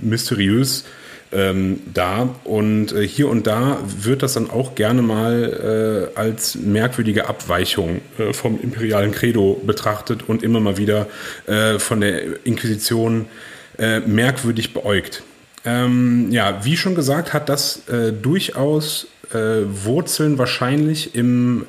[0.03, 0.85] mysteriös
[1.33, 2.35] ähm, da.
[2.45, 8.01] Und äh, hier und da wird das dann auch gerne mal äh, als merkwürdige Abweichung
[8.19, 11.07] äh, vom imperialen Credo betrachtet und immer mal wieder
[11.47, 13.27] äh, von der Inquisition
[13.79, 15.23] äh, merkwürdig beäugt.
[15.65, 21.67] Ähm, ja, wie schon gesagt, hat das äh, durchaus Wurzeln wahrscheinlich im,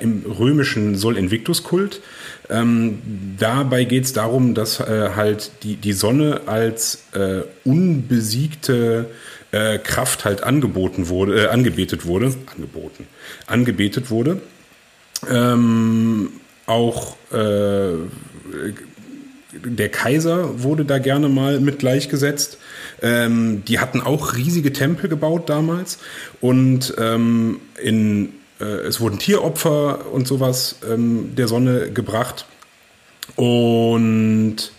[0.00, 2.00] im römischen Sol Invictus-Kult.
[2.52, 2.98] Ähm,
[3.38, 9.06] dabei geht es darum, dass äh, halt die, die Sonne als äh, unbesiegte
[9.52, 13.06] äh, Kraft halt angeboten wurde, äh, angebetet wurde, angeboten,
[13.46, 14.42] angebetet wurde.
[15.30, 16.30] Ähm,
[16.66, 17.92] auch äh,
[19.52, 22.58] der Kaiser wurde da gerne mal mit gleichgesetzt.
[23.00, 25.98] Ähm, die hatten auch riesige Tempel gebaut damals
[26.40, 28.30] und ähm, in,
[28.64, 32.46] es wurden Tieropfer und sowas ähm, der Sonne gebracht.
[33.36, 34.72] Und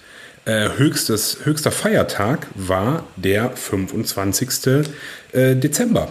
[0.46, 4.86] äh, höchstes, höchster Feiertag war der 25.
[5.32, 6.10] Äh, Dezember,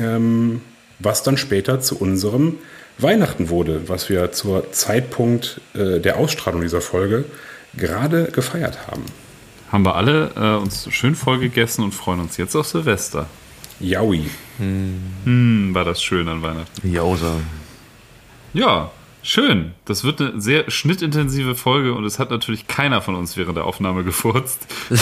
[0.00, 0.60] ähm,
[0.98, 2.58] was dann später zu unserem
[2.98, 7.24] Weihnachten wurde, was wir zur Zeitpunkt äh, der Ausstrahlung dieser Folge
[7.76, 9.04] gerade gefeiert haben.
[9.70, 13.26] Haben wir alle äh, uns schön voll gegessen und freuen uns jetzt auf Silvester.
[13.80, 14.26] Jaui.
[14.58, 16.92] Hm, war das schön an Weihnachten.
[16.92, 17.40] Jausa.
[18.52, 18.90] Ja,
[19.22, 19.72] schön.
[19.84, 23.64] Das wird eine sehr schnittintensive Folge und es hat natürlich keiner von uns während der
[23.64, 24.66] Aufnahme gefurzt.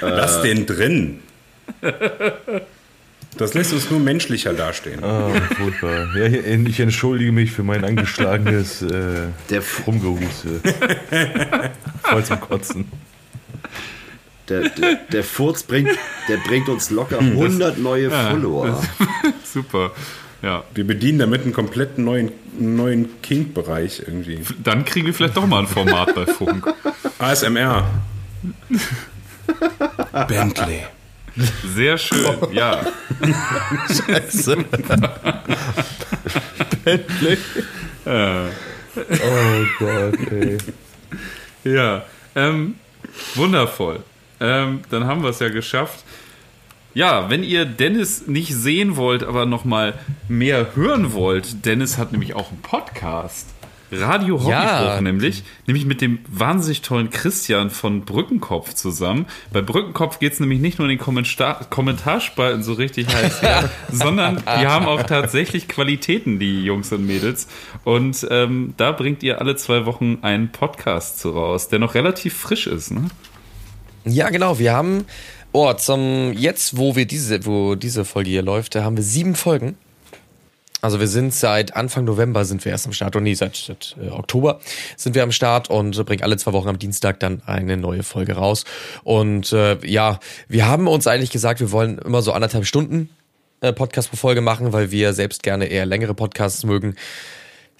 [0.00, 1.20] Lass den drin.
[3.36, 5.02] Das lässt uns nur menschlicher dastehen.
[5.02, 6.16] Ah, furchtbar.
[6.16, 10.60] Ja, ich entschuldige mich für mein angeschlagenes äh, Der, Rumgehuste.
[12.02, 12.88] Voll zum Kotzen.
[14.48, 15.90] Der, der, der Furz bringt,
[16.28, 18.82] der bringt uns locker 100 neue Follower.
[19.44, 19.92] Super.
[20.42, 20.64] Ja.
[20.74, 24.40] Wir bedienen damit einen kompletten neuen, neuen Kink-Bereich irgendwie.
[24.62, 26.66] Dann kriegen wir vielleicht doch mal ein Format bei Funk.
[27.18, 27.88] ASMR.
[30.28, 30.82] Bentley.
[31.74, 32.80] Sehr schön, ja.
[33.88, 34.56] Scheiße.
[38.96, 40.58] Oh Gott, ey.
[41.64, 42.04] Ja,
[42.36, 42.74] ähm,
[43.34, 44.00] wundervoll.
[44.40, 46.04] Ähm, dann haben wir es ja geschafft.
[46.94, 49.94] Ja, wenn ihr Dennis nicht sehen wollt, aber noch mal
[50.28, 53.48] mehr hören wollt, Dennis hat nämlich auch einen Podcast.
[53.92, 55.00] Radio Hobbybruch Ja.
[55.00, 59.26] nämlich, nämlich mit dem wahnsinnig tollen Christian von Brückenkopf zusammen.
[59.52, 63.70] Bei Brückenkopf geht es nämlich nicht nur in den Kommentar Kommentarspalten so richtig heiß her,
[63.92, 67.46] sondern die haben auch tatsächlich Qualitäten, die Jungs und Mädels.
[67.84, 72.34] Und ähm, da bringt ihr alle zwei Wochen einen Podcast zu raus, der noch relativ
[72.34, 72.90] frisch ist.
[72.90, 73.08] Ne?
[74.04, 74.58] Ja, genau.
[74.58, 75.06] Wir haben,
[75.52, 79.34] oh, zum jetzt, wo wir diese, wo diese Folge hier läuft, da haben wir sieben
[79.34, 79.76] Folgen.
[80.82, 83.96] Also wir sind seit Anfang November sind wir erst am Start, und nee, seit, seit
[83.98, 84.60] äh, Oktober
[84.98, 88.34] sind wir am Start und bringen alle zwei Wochen am Dienstag dann eine neue Folge
[88.34, 88.66] raus.
[89.02, 93.08] Und äh, ja, wir haben uns eigentlich gesagt, wir wollen immer so anderthalb Stunden
[93.62, 96.96] äh, Podcast pro Folge machen, weil wir selbst gerne eher längere Podcasts mögen.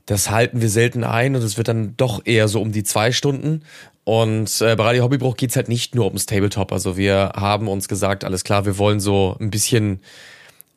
[0.07, 3.13] Das halten wir selten ein und es wird dann doch eher so um die zwei
[3.13, 3.63] Stunden.
[4.05, 6.73] Und äh, bei Radio Hobbybruch geht's halt nicht nur ums Tabletop.
[6.73, 10.01] Also wir haben uns gesagt, alles klar, wir wollen so ein bisschen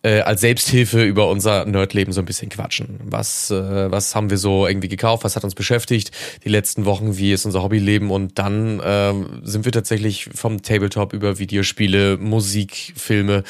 [0.03, 2.99] äh, als Selbsthilfe über unser Nerdleben so ein bisschen quatschen.
[3.03, 5.23] Was, äh, was haben wir so irgendwie gekauft?
[5.23, 6.11] Was hat uns beschäftigt
[6.43, 7.17] die letzten Wochen?
[7.17, 8.11] Wie ist unser Hobbyleben?
[8.11, 13.43] Und dann ähm, sind wir tatsächlich vom Tabletop über Videospiele, Musik, Filme,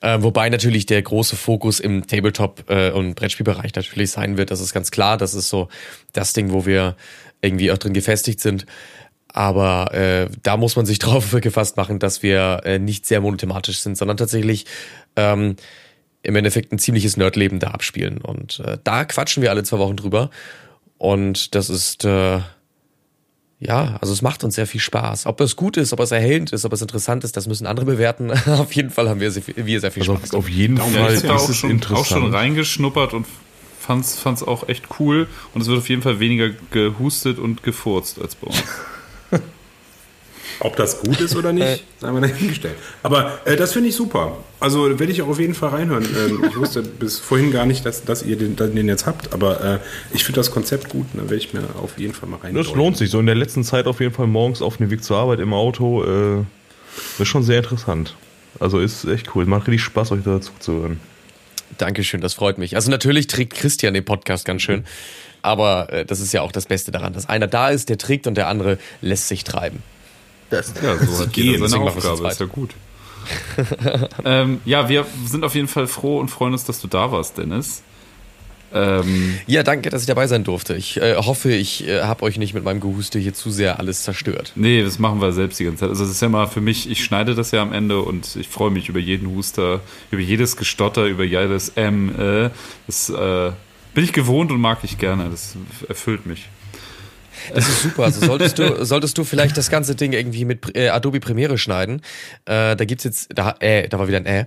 [0.00, 4.50] äh, wobei natürlich der große Fokus im Tabletop äh, und Brettspielbereich natürlich sein wird.
[4.50, 5.16] Das ist ganz klar.
[5.16, 5.68] Das ist so
[6.12, 6.96] das Ding, wo wir
[7.42, 8.66] irgendwie auch drin gefestigt sind.
[9.32, 13.78] Aber äh, da muss man sich drauf gefasst machen, dass wir äh, nicht sehr monothematisch
[13.80, 14.66] sind, sondern tatsächlich
[15.16, 15.56] ähm,
[16.22, 18.18] im Endeffekt ein ziemliches Nerdleben da abspielen.
[18.18, 20.30] Und äh, da quatschen wir alle zwei Wochen drüber.
[20.98, 22.40] Und das ist, äh,
[23.58, 25.26] ja, also es macht uns sehr viel Spaß.
[25.26, 27.86] Ob es gut ist, ob es erhellend ist, ob es interessant ist, das müssen andere
[27.86, 28.30] bewerten.
[28.46, 30.30] auf jeden Fall haben wir sehr viel, wir sehr viel Also Spaß.
[30.34, 33.26] auf, auf jeden Ja, Fall ich habe ist auch es schon, auch schon reingeschnuppert und
[33.80, 35.26] fand's, fand's auch echt cool.
[35.54, 38.62] Und es wird auf jeden Fall weniger gehustet und gefurzt als bei uns.
[40.64, 42.76] Ob das gut ist oder nicht, sei mal dahingestellt.
[43.02, 44.36] Aber äh, das finde ich super.
[44.60, 46.04] Also werde ich auch auf jeden Fall reinhören.
[46.04, 49.64] Ähm, ich wusste bis vorhin gar nicht, dass, dass ihr den, den jetzt habt, aber
[49.64, 49.78] äh,
[50.14, 52.54] ich finde das Konzept gut und da werde ich mir auf jeden Fall mal rein.
[52.54, 53.10] Das lohnt sich.
[53.10, 55.52] So in der letzten Zeit auf jeden Fall morgens auf dem Weg zur Arbeit im
[55.52, 56.04] Auto.
[56.04, 56.44] Äh,
[57.18, 58.14] das ist schon sehr interessant.
[58.60, 59.46] Also ist echt cool.
[59.46, 61.00] Macht richtig Spaß, euch dazu zu hören.
[61.78, 62.76] Dankeschön, das freut mich.
[62.76, 64.84] Also natürlich trägt Christian den Podcast ganz schön.
[65.42, 68.28] Aber äh, das ist ja auch das Beste daran, dass einer da ist, der trägt
[68.28, 69.82] und der andere lässt sich treiben.
[70.82, 72.70] Ja, so hat jeder Deswegen seine Aufgabe, ist ja gut.
[74.24, 77.38] ähm, ja, wir sind auf jeden Fall froh und freuen uns, dass du da warst,
[77.38, 77.82] Dennis.
[78.74, 80.74] Ähm, Ja, danke, dass ich dabei sein durfte.
[80.74, 84.02] Ich äh, hoffe, ich äh, habe euch nicht mit meinem Gehuste hier zu sehr alles
[84.02, 84.52] zerstört.
[84.54, 85.90] nee, das machen wir selbst die ganze Zeit.
[85.90, 88.48] Also, das ist ja mal für mich, ich schneide das ja am Ende und ich
[88.48, 89.80] freue mich über jeden Huster,
[90.10, 92.18] über jedes Gestotter, über jedes M.
[92.18, 92.50] Äh,
[92.86, 93.52] das äh,
[93.94, 95.28] bin ich gewohnt und mag ich gerne.
[95.30, 95.54] Das
[95.88, 96.48] erfüllt mich.
[97.54, 98.04] Das ist super.
[98.04, 102.02] Also solltest du, solltest du vielleicht das ganze Ding irgendwie mit äh, Adobe Premiere schneiden.
[102.44, 104.46] Äh, da gibt's jetzt, da, äh, da war wieder ein Äh.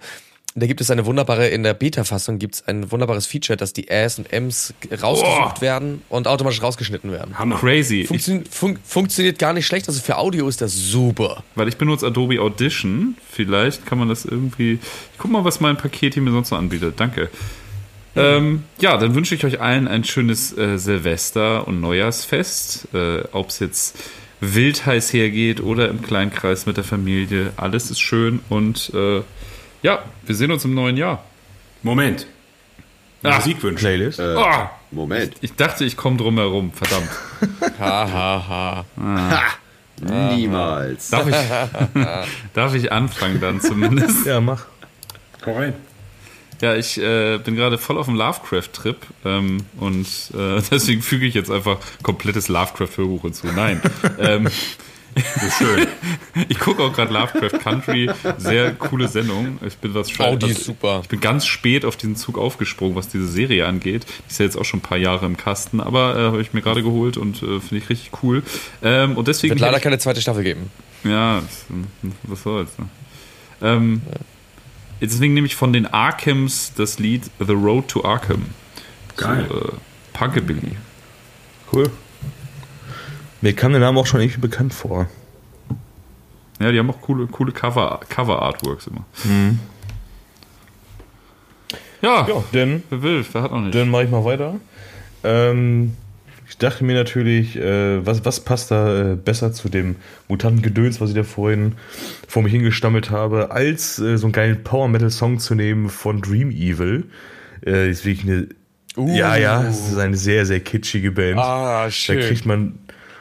[0.57, 3.89] Da gibt es eine wunderbare, in der Beta-Fassung gibt es ein wunderbares Feature, dass die
[3.89, 5.61] Äs und Ms rausgesucht Oh.
[5.61, 7.37] werden und automatisch rausgeschnitten werden.
[7.37, 7.57] Hammer.
[7.57, 8.01] Crazy.
[8.01, 11.43] Ich, Funktio fun funktioniert gar nicht schlecht, also für Audio ist das super.
[11.55, 13.17] weil ich benutze Adobe Audition.
[13.29, 14.75] Vielleicht kann man das irgendwie.
[14.75, 16.93] Ich guck mal, was mein Paket hier mir sonst noch anbietet.
[17.01, 17.29] Danke.
[18.15, 22.87] Ähm, ja, dann wünsche ich euch allen ein schönes äh, Silvester- und Neujahrsfest.
[22.93, 23.97] Äh, Ob es jetzt
[24.39, 27.51] wild heiß hergeht oder im Kleinkreis mit der Familie.
[27.57, 29.21] Alles ist schön und äh,
[29.81, 31.23] ja, wir sehen uns im neuen Jahr.
[31.83, 32.27] Moment.
[33.23, 33.35] Ah.
[33.35, 33.79] Musikwünsche.
[33.85, 34.19] Playlist.
[34.19, 35.33] Ah, Moment.
[35.41, 36.71] ich dachte, ich komme drum herum.
[36.73, 37.09] Verdammt.
[37.79, 39.41] Ha, ha, ha.
[40.01, 41.09] Niemals.
[41.09, 41.35] Darf ich,
[42.53, 44.25] darf ich anfangen dann zumindest?
[44.25, 44.65] Ja, mach.
[45.45, 45.73] Hau rein.
[46.61, 51.33] Ja, ich äh, bin gerade voll auf dem Lovecraft-Trip ähm, und äh, deswegen füge ich
[51.33, 53.47] jetzt einfach komplettes Lovecraft-Hörbuch hinzu.
[53.47, 53.81] Nein.
[54.19, 54.49] ähm,
[55.57, 55.87] Schön.
[56.49, 58.09] ich gucke auch gerade Lovecraft Country.
[58.37, 59.59] Sehr coole Sendung.
[59.65, 60.99] Ich bin was Oh, die ist super.
[61.03, 64.05] Ich bin ganz spät auf diesen Zug aufgesprungen, was diese Serie angeht.
[64.05, 66.53] Die ist ja jetzt auch schon ein paar Jahre im Kasten, aber äh, habe ich
[66.53, 68.43] mir gerade geholt und äh, finde ich richtig cool.
[68.83, 70.69] Ähm, und deswegen Wird leider hätte keine zweite Staffel geben.
[71.03, 71.41] ich, ja,
[72.23, 72.71] was soll's.
[72.77, 72.87] Ne?
[73.61, 74.01] Ähm,
[75.01, 78.45] deswegen nehme ich von den Arkhams das Lied The Road to Arkham.
[79.17, 79.45] Geil.
[79.49, 79.71] So, äh,
[80.13, 80.77] Punkabilly.
[81.71, 81.89] Cool.
[83.41, 85.07] Mir kam der Name auch schon irgendwie bekannt vor.
[86.59, 89.03] Ja, die haben auch coole, coole Cover, Cover Artworks immer.
[92.01, 93.75] Ja, Ja, denn wer will, wer hat noch nicht.
[93.75, 94.55] Dann mache ich mal weiter.
[95.23, 95.95] Ähm,
[96.55, 99.97] ich dachte mir natürlich, äh, was, was passt da äh, besser zu dem
[100.29, 101.73] Mutantengedöns, was ich da vorhin
[102.29, 107.03] vor mich hingestammelt habe, als äh, so einen geilen Power-Metal-Song zu nehmen von Dream Evil.
[107.65, 108.47] Äh, ist wirklich eine,
[109.17, 111.39] ja, ja, es ist eine sehr, sehr kitschige Band.
[111.39, 112.21] Ah, da schön.
[112.21, 112.79] kriegt man,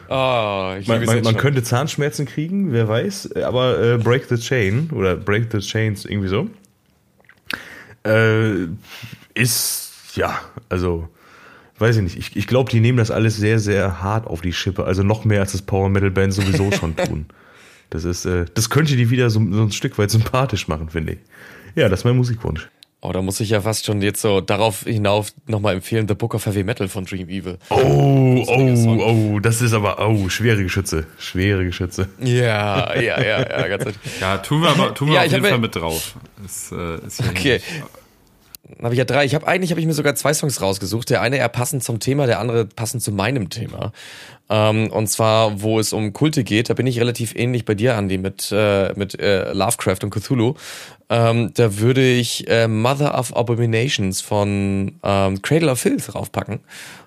[0.08, 4.90] Ah, ich man, man, man könnte Zahnschmerzen kriegen, wer weiß, aber äh, Break the Chain
[4.92, 6.48] oder Break the Chains, irgendwie so.
[8.06, 8.68] Äh,
[9.34, 10.38] ist, ja,
[10.68, 11.08] also,
[11.78, 12.16] weiß ich nicht.
[12.16, 14.84] Ich, ich glaube, die nehmen das alles sehr, sehr hart auf die Schippe.
[14.84, 17.26] Also noch mehr als das Power Metal Band sowieso schon tun.
[17.90, 21.14] Das ist, äh, das könnte die wieder so, so ein Stück weit sympathisch machen, finde
[21.14, 21.18] ich.
[21.74, 22.68] Ja, das ist mein Musikwunsch.
[23.00, 26.32] Oh, da muss ich ja fast schon jetzt so darauf hinauf nochmal empfehlen, The Book
[26.34, 27.58] of Heavy Metal von Dream Evil.
[27.68, 28.98] Oh, Song.
[28.98, 31.06] oh, oh, das ist aber, oh, schwere Geschütze.
[31.18, 32.08] Schwere Geschütze.
[32.18, 33.96] Ja, ja, ja, ja, ganz ehrlich.
[34.22, 36.14] Ja, tun wir, aber, tun wir Ja, auf jeden Fall mit drauf.
[36.46, 37.52] Ist, äh, ist ja Okay.
[37.54, 37.64] nicht-
[38.66, 39.24] Dann habe ich ja drei.
[39.24, 41.10] Ich habe eigentlich habe ich mir sogar zwei Songs rausgesucht.
[41.10, 43.92] Der eine eher passend zum Thema, der andere passend zu meinem Thema.
[44.48, 47.94] Ähm, und zwar, wo es um Kulte geht, da bin ich relativ ähnlich bei dir,
[47.94, 50.54] Andy, mit äh, mit äh, Lovecraft und Cthulhu.
[51.10, 56.60] Ähm, da würde ich äh, Mother of Abominations von ähm, Cradle of Filth raufpacken.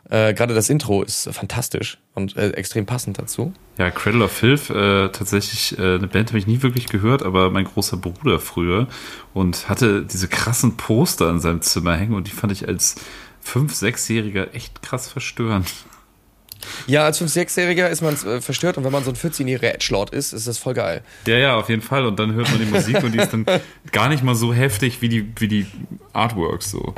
[0.10, 3.54] Äh, Gerade das Intro ist fantastisch und äh, extrem passend dazu.
[3.78, 7.50] Ja, Cradle of Filth, äh, tatsächlich äh, eine Band habe ich nie wirklich gehört, aber
[7.52, 8.88] mein großer Bruder früher
[9.34, 12.96] und hatte diese krassen Poster in seinem Zimmer hängen und die fand ich als
[13.46, 15.68] 5-, 6-Jähriger echt krass verstörend.
[16.88, 20.12] Ja, als 5-, 6-Jähriger ist man äh, verstört und wenn man so ein 14-jähriger Edgelord
[20.12, 21.04] ist, ist das voll geil.
[21.28, 22.06] Ja, ja, auf jeden Fall.
[22.06, 23.46] Und dann hört man die Musik und die ist dann
[23.92, 25.68] gar nicht mal so heftig wie die, wie die
[26.14, 26.96] Artworks so.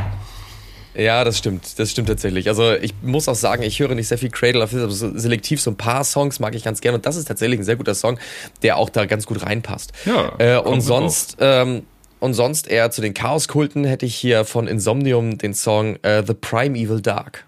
[0.96, 1.78] Ja, das stimmt.
[1.78, 2.48] Das stimmt tatsächlich.
[2.50, 5.18] Also ich muss auch sagen, ich höre nicht sehr viel Cradle of Filth, aber so
[5.18, 6.98] selektiv so ein paar Songs mag ich ganz gerne.
[6.98, 8.20] Und das ist tatsächlich ein sehr guter Song,
[8.64, 9.94] der auch da ganz gut reinpasst.
[10.06, 11.84] Ja, Äh, und sonst, ähm,
[12.20, 16.34] und sonst eher zu den Chaoskulten hätte ich hier von Insomnium den Song äh, The
[16.34, 17.46] Primeval Dark.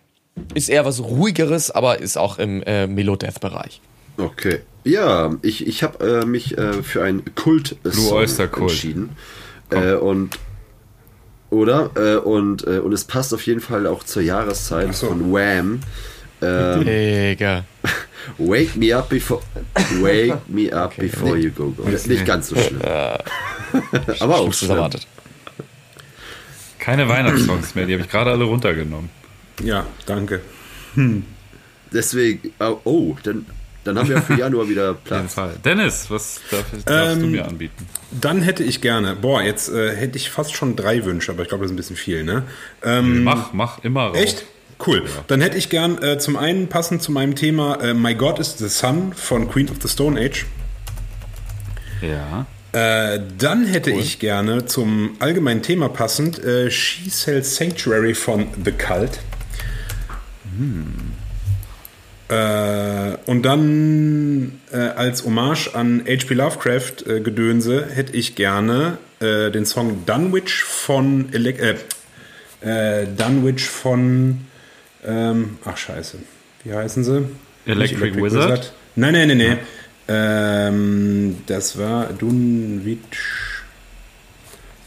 [0.54, 3.82] Ist eher was ruhigeres, aber ist auch im äh, Melodeath-Bereich.
[4.18, 4.60] Okay.
[4.84, 8.72] Ja, ich, ich habe äh, mich äh, für ein kult Blue Oyster Cult.
[8.72, 9.10] entschieden.
[9.72, 10.38] Äh, und
[11.52, 11.92] oder?
[11.96, 15.08] Äh, und, äh, und es passt auf jeden Fall auch zur Jahreszeit so.
[15.08, 15.82] von Wham.
[16.42, 17.66] Ähm, Digga.
[18.38, 19.42] Wake me up before
[20.00, 21.84] Wake me up before you go go.
[21.84, 22.82] Ist nicht ganz so schlimm.
[24.20, 24.72] Aber auch schlimm.
[24.72, 25.08] erwartet.
[26.80, 29.10] Keine Weihnachtssongs mehr, die habe ich gerade alle runtergenommen.
[29.64, 30.42] Ja, danke.
[31.94, 33.46] Deswegen, oh, oh, dann,
[33.84, 35.34] dann haben wir für Januar wieder Auf jeden Platz.
[35.34, 35.54] Fall.
[35.64, 36.88] Dennis, was darf, darfst
[37.22, 37.88] du Ähm, mir anbieten?
[38.12, 41.50] Dann hätte ich gerne, boah, jetzt äh, hätte ich fast schon drei Wünsche, aber ich
[41.50, 42.44] glaube, das ist ein bisschen viel, ne?
[42.84, 44.18] Ähm, Mach, mach immer raus.
[44.18, 44.46] Echt?
[44.86, 45.04] Cool.
[45.28, 48.58] Dann hätte ich gern äh, zum einen passend zu meinem Thema äh, My God is
[48.58, 50.46] the Sun von Queen of the Stone Age.
[52.02, 52.48] Ja.
[52.74, 58.72] Äh, dann hätte ich gerne zum allgemeinen Thema passend äh, She Sells Sanctuary von The
[58.72, 59.20] Cult.
[62.32, 66.34] Äh, und dann äh, als Hommage an H.P.
[66.34, 71.60] Lovecraft äh, Gedönse hätte ich gerne äh, den Song Dunwich von Elec
[72.62, 74.48] äh, Dunwich von
[75.06, 76.20] ähm, ach scheiße,
[76.64, 77.26] wie heißen sie?
[77.66, 78.74] Electric Nicht Wizard?
[78.96, 79.60] Nein, nein, nein, nein.
[80.08, 83.00] Ähm, das war Dunwich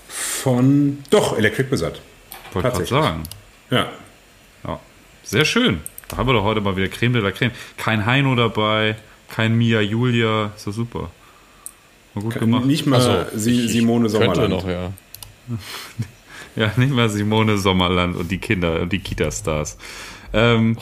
[0.09, 2.01] von doch Electric Wizard.
[2.53, 3.23] Wollte gerade sagen.
[3.71, 3.93] Ja.
[4.67, 4.81] Ja.
[5.25, 5.81] Sehr schön.
[6.09, 7.53] Da haben wir doch heute mal wieder Creme de la Creme.
[7.77, 8.97] Kein Heino dabei,
[9.29, 10.53] kein Mia Julia.
[10.57, 11.11] Ist doch super.
[12.15, 12.65] Mal gut gemacht.
[12.67, 14.51] Nicht mal Also, Sie, Simone Könnte Sommerland.
[14.51, 14.93] noch, ja.
[16.57, 19.77] Ja, nicht mal Simone Sommerland und die Kinder und die Kita-Stars.
[20.33, 20.79] Ähm,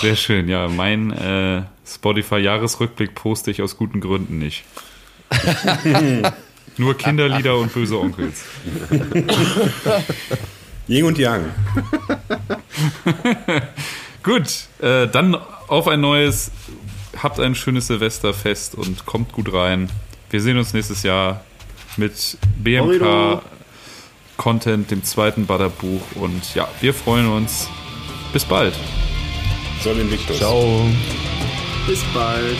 [0.00, 0.66] sehr schön, ja.
[0.66, 4.64] Mein äh, Spotify-Jahresrückblick poste ich aus guten Gründen nicht.
[6.76, 8.44] Nur Kinderlieder und böse Onkels.
[10.88, 11.44] Yin und Yang.
[14.26, 15.36] Gut, äh, dann
[15.68, 16.50] auf ein neues.
[17.22, 19.88] Habt ein schönes Silvesterfest und kommt gut rein.
[20.30, 21.44] Wir sehen uns nächstes Jahr
[21.96, 23.40] mit BMK.
[24.36, 26.02] Content, dem zweiten Badderbuch.
[26.16, 27.68] Und ja, wir freuen uns.
[28.32, 28.74] Bis bald.
[29.80, 30.38] Soll Invictus.
[30.38, 30.84] Ciao.
[31.86, 32.58] Bis bald.